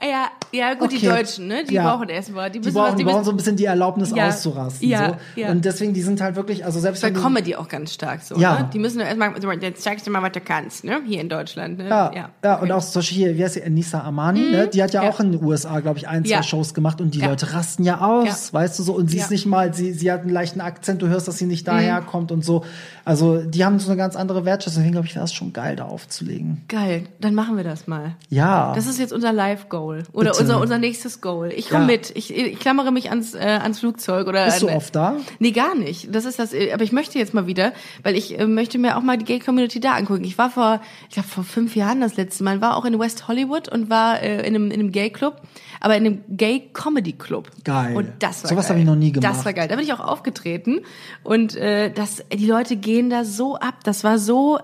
Ja, 0.03 0.27
ja, 0.53 0.75
gut, 0.75 0.91
die 0.93 0.97
Okay. 0.97 1.07
Deutschen, 1.09 1.47
ne? 1.47 1.65
Die 1.65 1.75
Ja. 1.75 1.85
brauchen 1.95 2.09
erstmal. 2.09 2.51
Die, 2.51 2.61
die 2.61 2.71
brauchen, 2.71 2.85
was, 2.89 2.91
die 2.97 2.97
die 2.99 3.05
brauchen 3.05 3.25
so 3.25 3.31
ein 3.31 3.37
bisschen 3.37 3.57
die 3.57 3.65
Erlaubnis 3.67 4.11
Ja. 4.15 4.29
auszurasten. 4.29 4.89
Ja, 4.89 5.11
so. 5.35 5.41
ja. 5.41 5.51
Und 5.51 5.65
deswegen, 5.65 5.95
die 5.95 6.03
sind 6.03 6.21
halt 6.21 6.35
wirklich, 6.37 6.65
also 6.65 6.81
selbst 6.81 7.03
bei 7.03 7.11
Comedy 7.13 7.55
auch 7.55 7.69
ganz 7.69 7.95
stark 7.95 8.21
so. 8.23 8.37
Ja. 8.37 8.61
Ne? 8.61 8.71
Die 8.73 8.79
müssen 8.81 9.01
erstmal, 9.01 9.33
jetzt 9.61 9.83
zeigst 9.83 10.07
du 10.07 10.11
mal, 10.11 10.21
was 10.23 10.33
du 10.33 10.41
kannst, 10.41 10.83
ne? 10.85 11.01
Hier 11.07 11.21
in 11.21 11.29
Deutschland. 11.29 11.79
Ne? 11.79 11.89
Ja, 11.89 12.11
ja, 12.43 12.55
und 12.57 12.63
okay. 12.65 12.73
auch 12.73 12.83
zum 12.85 13.01
Beispiel 13.01 13.17
hier, 13.19 13.37
wie 13.37 13.45
heißt 13.45 13.55
sie, 13.55 13.71
Nisa 13.71 14.01
Amani, 14.03 14.41
ne? 14.51 14.69
die 14.69 14.83
hat 14.83 14.93
ja, 14.93 15.05
Ja. 15.05 15.09
auch 15.11 15.21
in 15.21 15.33
den 15.33 15.43
USA, 15.45 15.79
glaube 15.81 15.99
ich, 15.99 16.09
ein, 16.09 16.25
zwei 16.25 16.33
Ja. 16.35 16.43
Shows 16.43 16.75
gemacht 16.75 17.01
und 17.01 17.15
die 17.15 17.21
Ja. 17.21 17.29
Leute 17.29 17.53
rasten 17.55 17.85
ja 17.85 18.01
aus, 18.01 18.49
Ja. 18.49 18.59
weißt 18.59 18.79
du 18.79 18.83
so, 18.83 18.95
und 18.95 19.09
sie 19.09 19.19
Ja. 19.19 19.25
ist 19.25 19.31
nicht 19.31 19.47
mal, 19.47 19.73
sie, 19.73 19.93
sie 19.93 20.11
hat 20.11 20.23
einen 20.23 20.31
leichten 20.31 20.61
Akzent, 20.61 21.01
du 21.01 21.07
hörst, 21.09 21.29
dass 21.29 21.39
sie 21.39 21.47
nicht 21.47 21.67
Mhm. 21.67 21.71
daherkommt 21.73 22.33
und 22.33 22.45
so. 22.45 22.65
Also 23.05 23.39
die 23.43 23.65
haben 23.65 23.79
so 23.79 23.89
eine 23.91 23.97
ganz 23.97 24.17
andere 24.17 24.45
Wertschätzung, 24.45 24.81
deswegen 24.83 24.93
glaube 24.93 25.07
ich, 25.07 25.15
wäre 25.15 25.25
es 25.25 25.33
schon 25.33 25.53
geil, 25.53 25.77
da 25.77 25.85
aufzulegen. 25.85 26.63
Geil, 26.69 27.05
dann 27.21 27.35
machen 27.35 27.57
wir 27.57 27.65
das 27.65 27.87
mal. 27.87 28.17
Ja. 28.29 28.73
Das 28.75 28.87
ist 28.87 28.99
jetzt 28.99 29.13
unser 29.13 29.33
Live-Goal. 29.33 29.91
Oder 30.12 30.30
Bitte. 30.30 30.43
unser, 30.43 30.61
unser 30.61 30.78
nächstes 30.78 31.20
Goal. 31.20 31.53
Ich 31.55 31.68
komme 31.68 31.82
Ja. 31.82 31.86
mit. 31.86 32.12
Ich, 32.16 32.34
ich 32.34 32.59
klammere 32.59 32.90
mich 32.93 33.11
ans, 33.11 33.34
äh, 33.34 33.38
ans 33.38 33.80
Flugzeug. 33.80 34.26
Oder 34.26 34.47
Bist 34.47 34.62
du 34.62 34.68
an- 34.68 34.76
oft 34.76 34.95
da? 34.95 35.16
Nee, 35.38 35.51
gar 35.53 35.74
nicht. 35.74 36.14
Das 36.14 36.24
ist 36.24 36.38
das. 36.38 36.53
äh, 36.53 36.72
Aber 36.72 36.82
ich 36.84 36.93
möchte 36.93 37.18
jetzt 37.18 37.34
mal 37.34 37.47
wieder, 37.47 37.72
weil 38.03 38.16
ich 38.16 38.38
äh, 38.38 38.47
möchte 38.47 38.78
mir 38.78 38.97
auch 38.97 39.03
mal 39.03 39.18
die 39.18 39.24
Gay-Community 39.24 39.80
da 39.80 39.93
angucken. 39.95 40.24
Ich 40.24 40.38
war 40.38 40.51
vor, 40.51 40.80
ich 41.09 41.14
glaube 41.14 41.28
vor 41.28 41.45
fünf 41.45 41.76
Jahren 41.76 42.01
das 42.01 42.16
letzte 42.16 42.45
Mal, 42.45 42.61
war 42.61 42.76
auch 42.76 42.84
in 42.84 42.99
West 42.99 43.28
Hollywood 43.28 43.68
und 43.68 43.90
war 43.90 44.20
äh, 44.22 44.38
in 44.47 44.55
einem, 44.55 44.70
in 44.70 44.80
einem 44.80 44.93
Gay-Club, 44.93 45.40
aber 45.80 45.97
in 45.97 46.07
einem 46.07 46.24
Gay-Comedy-Club. 46.28 47.51
Geil. 47.64 47.97
Und 47.97 48.09
das 48.20 48.43
war 48.45 48.51
Sowas 48.51 48.66
geil. 48.68 48.76
hab 48.76 48.80
ich 48.80 48.86
noch 48.86 48.97
nie 48.97 49.12
gemacht. 49.12 49.32
Das 49.34 49.45
war 49.45 49.53
geil. 49.53 49.68
Da 49.68 49.76
bin 49.76 49.84
ich 49.84 49.93
auch 49.93 50.01
aufgetreten 50.01 50.80
und 51.22 51.55
äh, 51.57 51.90
das, 51.93 52.22
die 52.32 52.47
Leute 52.47 52.76
gehen 52.76 53.11
da 53.11 53.24
so 53.24 53.57
ab. 53.57 53.74
Das 53.84 54.05
war 54.05 54.18
so 54.18 54.59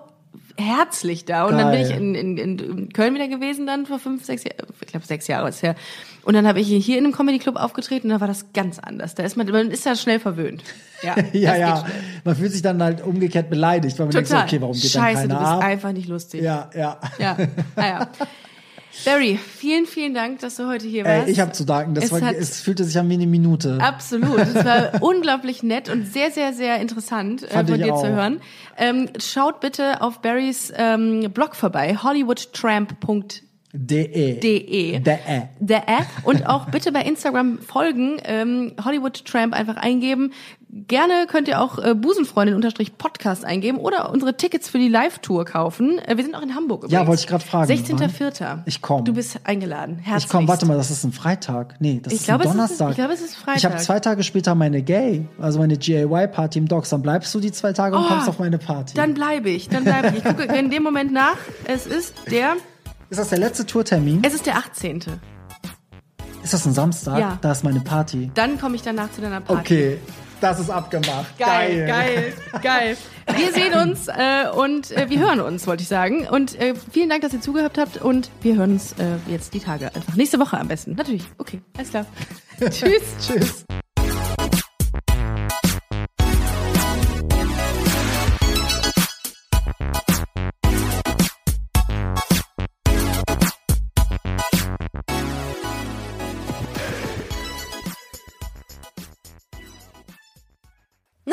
herzlich 0.59 1.25
da. 1.25 1.47
Und 1.47 1.57
dann 1.57 1.71
bin 1.71 1.81
Geil. 1.81 1.91
ich 1.91 1.97
in, 1.97 2.15
in, 2.15 2.37
in 2.37 2.93
Köln 2.93 3.15
wieder 3.15 3.29
gewesen 3.29 3.67
dann 3.67 3.87
vor 3.87 3.99
fünf, 3.99 4.25
sechs 4.25 4.45
Jahren, 4.45 4.67
ich 4.81 4.87
glaube 4.89 5.07
sechs 5.07 5.27
Jahre 5.29 5.49
ist 5.49 5.63
her. 5.63 5.77
Und 6.25 6.35
dann 6.35 6.47
habe 6.47 6.61
ich 6.61 6.69
hier 6.69 6.99
in 6.99 7.05
einem 7.05 7.15
Comedy 7.15 7.39
Club 7.39 7.57
aufgetreten 7.57 8.09
und 8.09 8.15
da 8.15 8.21
war 8.21 8.29
das 8.29 8.53
ganz 8.53 8.79
anders. 8.79 9.15
Da 9.15 9.23
ist 9.23 9.37
man, 9.37 9.49
man 9.51 9.71
ist 9.71 9.87
da 9.87 9.95
schnell 9.95 10.21
verwöhnt. 10.21 10.63
Ja, 11.03 11.15
ja, 11.33 11.57
ja. 11.57 11.87
Man 12.25 12.37
fühlt 12.37 12.53
sich 12.53 12.63
dann 12.63 12.83
halt 12.83 13.01
umgekehrt 13.01 13.49
beleidigt, 13.49 13.99
weil 13.99 14.07
man 14.07 14.13
denkt 14.13 14.29
Total. 14.29 14.45
okay, 14.45 14.61
warum 14.61 14.75
geht 14.75 14.91
Scheiße, 14.91 15.29
dann 15.29 15.29
du 15.29 15.35
keiner 15.37 15.39
bist 15.39 15.53
ab? 15.53 15.65
einfach 15.65 15.93
nicht 15.93 16.09
lustig. 16.09 16.43
Ja, 16.43 16.69
ja. 16.75 16.99
Ja, 17.19 17.37
ah, 17.77 17.87
ja. 17.87 18.09
Barry, 19.05 19.39
vielen, 19.39 19.87
vielen 19.87 20.15
Dank, 20.15 20.41
dass 20.41 20.57
du 20.57 20.67
heute 20.67 20.87
hier 20.87 21.05
warst. 21.05 21.27
Ey, 21.27 21.33
ich 21.33 21.41
habe 21.41 21.53
zu 21.53 21.65
danken. 21.65 21.95
Das 21.95 22.05
Es 22.05 22.13
war, 22.13 22.35
es 22.35 22.61
fühlte 22.61 22.85
sich 22.85 22.99
an 22.99 23.09
wie 23.09 23.15
eine 23.15 23.27
Minute. 23.27 23.79
Absolut. 23.81 24.39
Es 24.39 24.65
war 24.65 25.01
unglaublich 25.03 25.63
nett 25.63 25.89
und 25.89 26.07
sehr, 26.07 26.31
sehr, 26.31 26.53
sehr 26.53 26.81
interessant 26.81 27.43
äh, 27.43 27.49
Fand 27.49 27.71
von 27.71 27.79
dir 27.79 27.95
auch. 27.95 28.03
zu 28.03 28.09
hören. 28.09 28.41
Ähm, 28.77 29.09
schaut 29.19 29.61
bitte 29.61 30.03
auf 30.03 30.21
Barrys 30.21 30.73
ähm, 30.77 31.31
Blog 31.33 31.55
vorbei, 31.55 31.97
hollywoodtramp.de. 31.97 33.48
De. 33.73 34.41
De. 34.41 34.99
Der 35.61 35.89
App 35.89 36.07
und 36.25 36.47
auch 36.47 36.67
bitte 36.71 36.91
bei 36.91 37.03
Instagram 37.03 37.59
folgen, 37.59 38.17
ähm, 38.25 38.73
Hollywood 38.83 39.25
Tramp 39.27 39.53
einfach 39.55 39.77
eingeben. 39.77 40.33
Gerne 40.71 41.27
könnt 41.29 41.49
ihr 41.49 41.61
auch 41.63 41.79
äh, 41.79 41.95
Busenfreundin 41.95 42.55
unterstrich 42.55 42.97
Podcast 42.99 43.45
eingeben 43.45 43.79
oder 43.79 44.11
unsere 44.11 44.37
Tickets 44.37 44.69
für 44.69 44.79
die 44.79 44.89
Live-Tour 44.89 45.45
kaufen. 45.47 45.99
Äh, 45.99 46.17
wir 46.17 46.25
sind 46.25 46.35
auch 46.35 46.43
in 46.43 46.55
Hamburg 46.55 46.81
übrigens. 46.85 46.93
Ja, 46.93 47.07
wollte 47.07 47.21
ich 47.23 47.27
gerade 47.27 47.45
fragen. 47.45 47.71
16.04. 47.73 48.59
Ich 48.67 48.81
komm. 48.83 49.05
Du 49.05 49.13
bist 49.15 49.39
eingeladen. 49.45 49.97
Herzlich. 49.99 50.25
Ich 50.25 50.31
komm, 50.31 50.49
warte 50.49 50.67
mal, 50.67 50.77
das 50.77 50.91
ist 50.91 51.05
ein 51.05 51.13
Freitag. 51.13 51.75
Nee, 51.81 52.01
das 52.03 52.13
Ich 52.13 52.21
ist 52.21 52.25
glaube, 52.27 52.45
ein 52.45 52.49
es 52.49 52.55
ist- 52.55 52.57
Donnerstag. 52.81 52.91
ich 52.91 52.97
glaube, 52.97 53.13
es 53.15 53.21
ist 53.23 53.35
Freitag. 53.37 53.57
Ich 53.59 53.65
habe 53.67 53.77
zwei 53.77 54.01
Tage 54.01 54.23
später 54.23 54.55
meine 54.55 54.83
Gay, 54.83 55.27
also 55.39 55.59
meine 55.59 55.77
GAY-Party 55.79 56.59
im 56.59 56.69
Docks. 56.69 56.91
Dann 56.91 57.03
bleibst 57.03 57.35
du 57.35 57.41
die 57.41 57.53
zwei 57.53 57.73
Tage 57.73 57.97
und 57.97 58.05
Oh, 58.05 58.09
kommst 58.09 58.29
auf 58.29 58.39
meine 58.39 58.59
Party. 58.59 58.95
Dann 58.95 59.15
bleibe 59.15 59.49
ich, 59.51 59.69
dann 59.69 59.85
bleibe 59.85 60.09
ich. 60.09 60.17
Ich 60.19 60.25
gucke 60.25 60.45
in 60.45 60.71
dem 60.71 60.83
Moment 60.83 61.13
nach. 61.13 61.37
Es 61.67 61.87
ist 61.87 62.15
der, 62.31 62.57
ist 63.11 63.19
das 63.19 63.29
der 63.29 63.39
letzte 63.39 63.67
Tourtermin? 63.67 64.23
es 64.25 64.35
ist 64.35 64.47
der 64.47 64.57
18. 64.57 65.05
Ist 66.43 66.53
das 66.55 66.67
ein 66.67 66.73
Samstag? 66.73 67.19
Ja. 67.19 67.39
Da 67.41 67.53
ist 67.53 67.65
meine 67.65 67.81
Party. 67.81 68.31
Dann 68.35 68.59
komme 68.59 68.77
ich 68.77 68.83
danach 68.83 69.11
zu 69.13 69.21
deiner 69.21 69.41
Party. 69.41 69.61
Okay, 69.61 69.99
das 70.41 70.61
ist 70.61 70.71
abgemacht. 70.71 71.37
Geil, 71.39 71.87
geil, 71.87 72.33
geil. 72.63 72.97
Wir 73.35 73.53
sehen 73.53 73.75
uns 73.83 74.09
äh, 74.09 74.49
und 74.55 74.91
äh, 74.93 75.11
wir 75.11 75.19
hören 75.19 75.41
uns, 75.41 75.67
wollte 75.67 75.83
ich 75.83 75.89
sagen. 75.89 76.27
Und 76.29 76.59
äh, 76.61 76.75
vielen 76.93 77.09
Dank, 77.11 77.23
dass 77.23 77.33
ihr 77.33 77.41
zugehört 77.41 77.77
habt 77.77 77.97
und 77.99 78.31
wir 78.43 78.57
hören 78.57 78.73
uns 78.73 78.93
äh, 78.93 79.17
jetzt 79.27 79.53
die 79.55 79.61
Tage 79.61 79.95
einfach. 79.95 80.15
Nächste 80.15 80.39
Woche 80.39 80.59
am 80.59 80.69
besten. 80.69 80.95
Natürlich. 80.95 81.25
Okay, 81.39 81.61
alles 81.77 81.91
klar. 81.91 82.07
Tschüss. 82.71 83.03
Tschüss. 83.21 83.65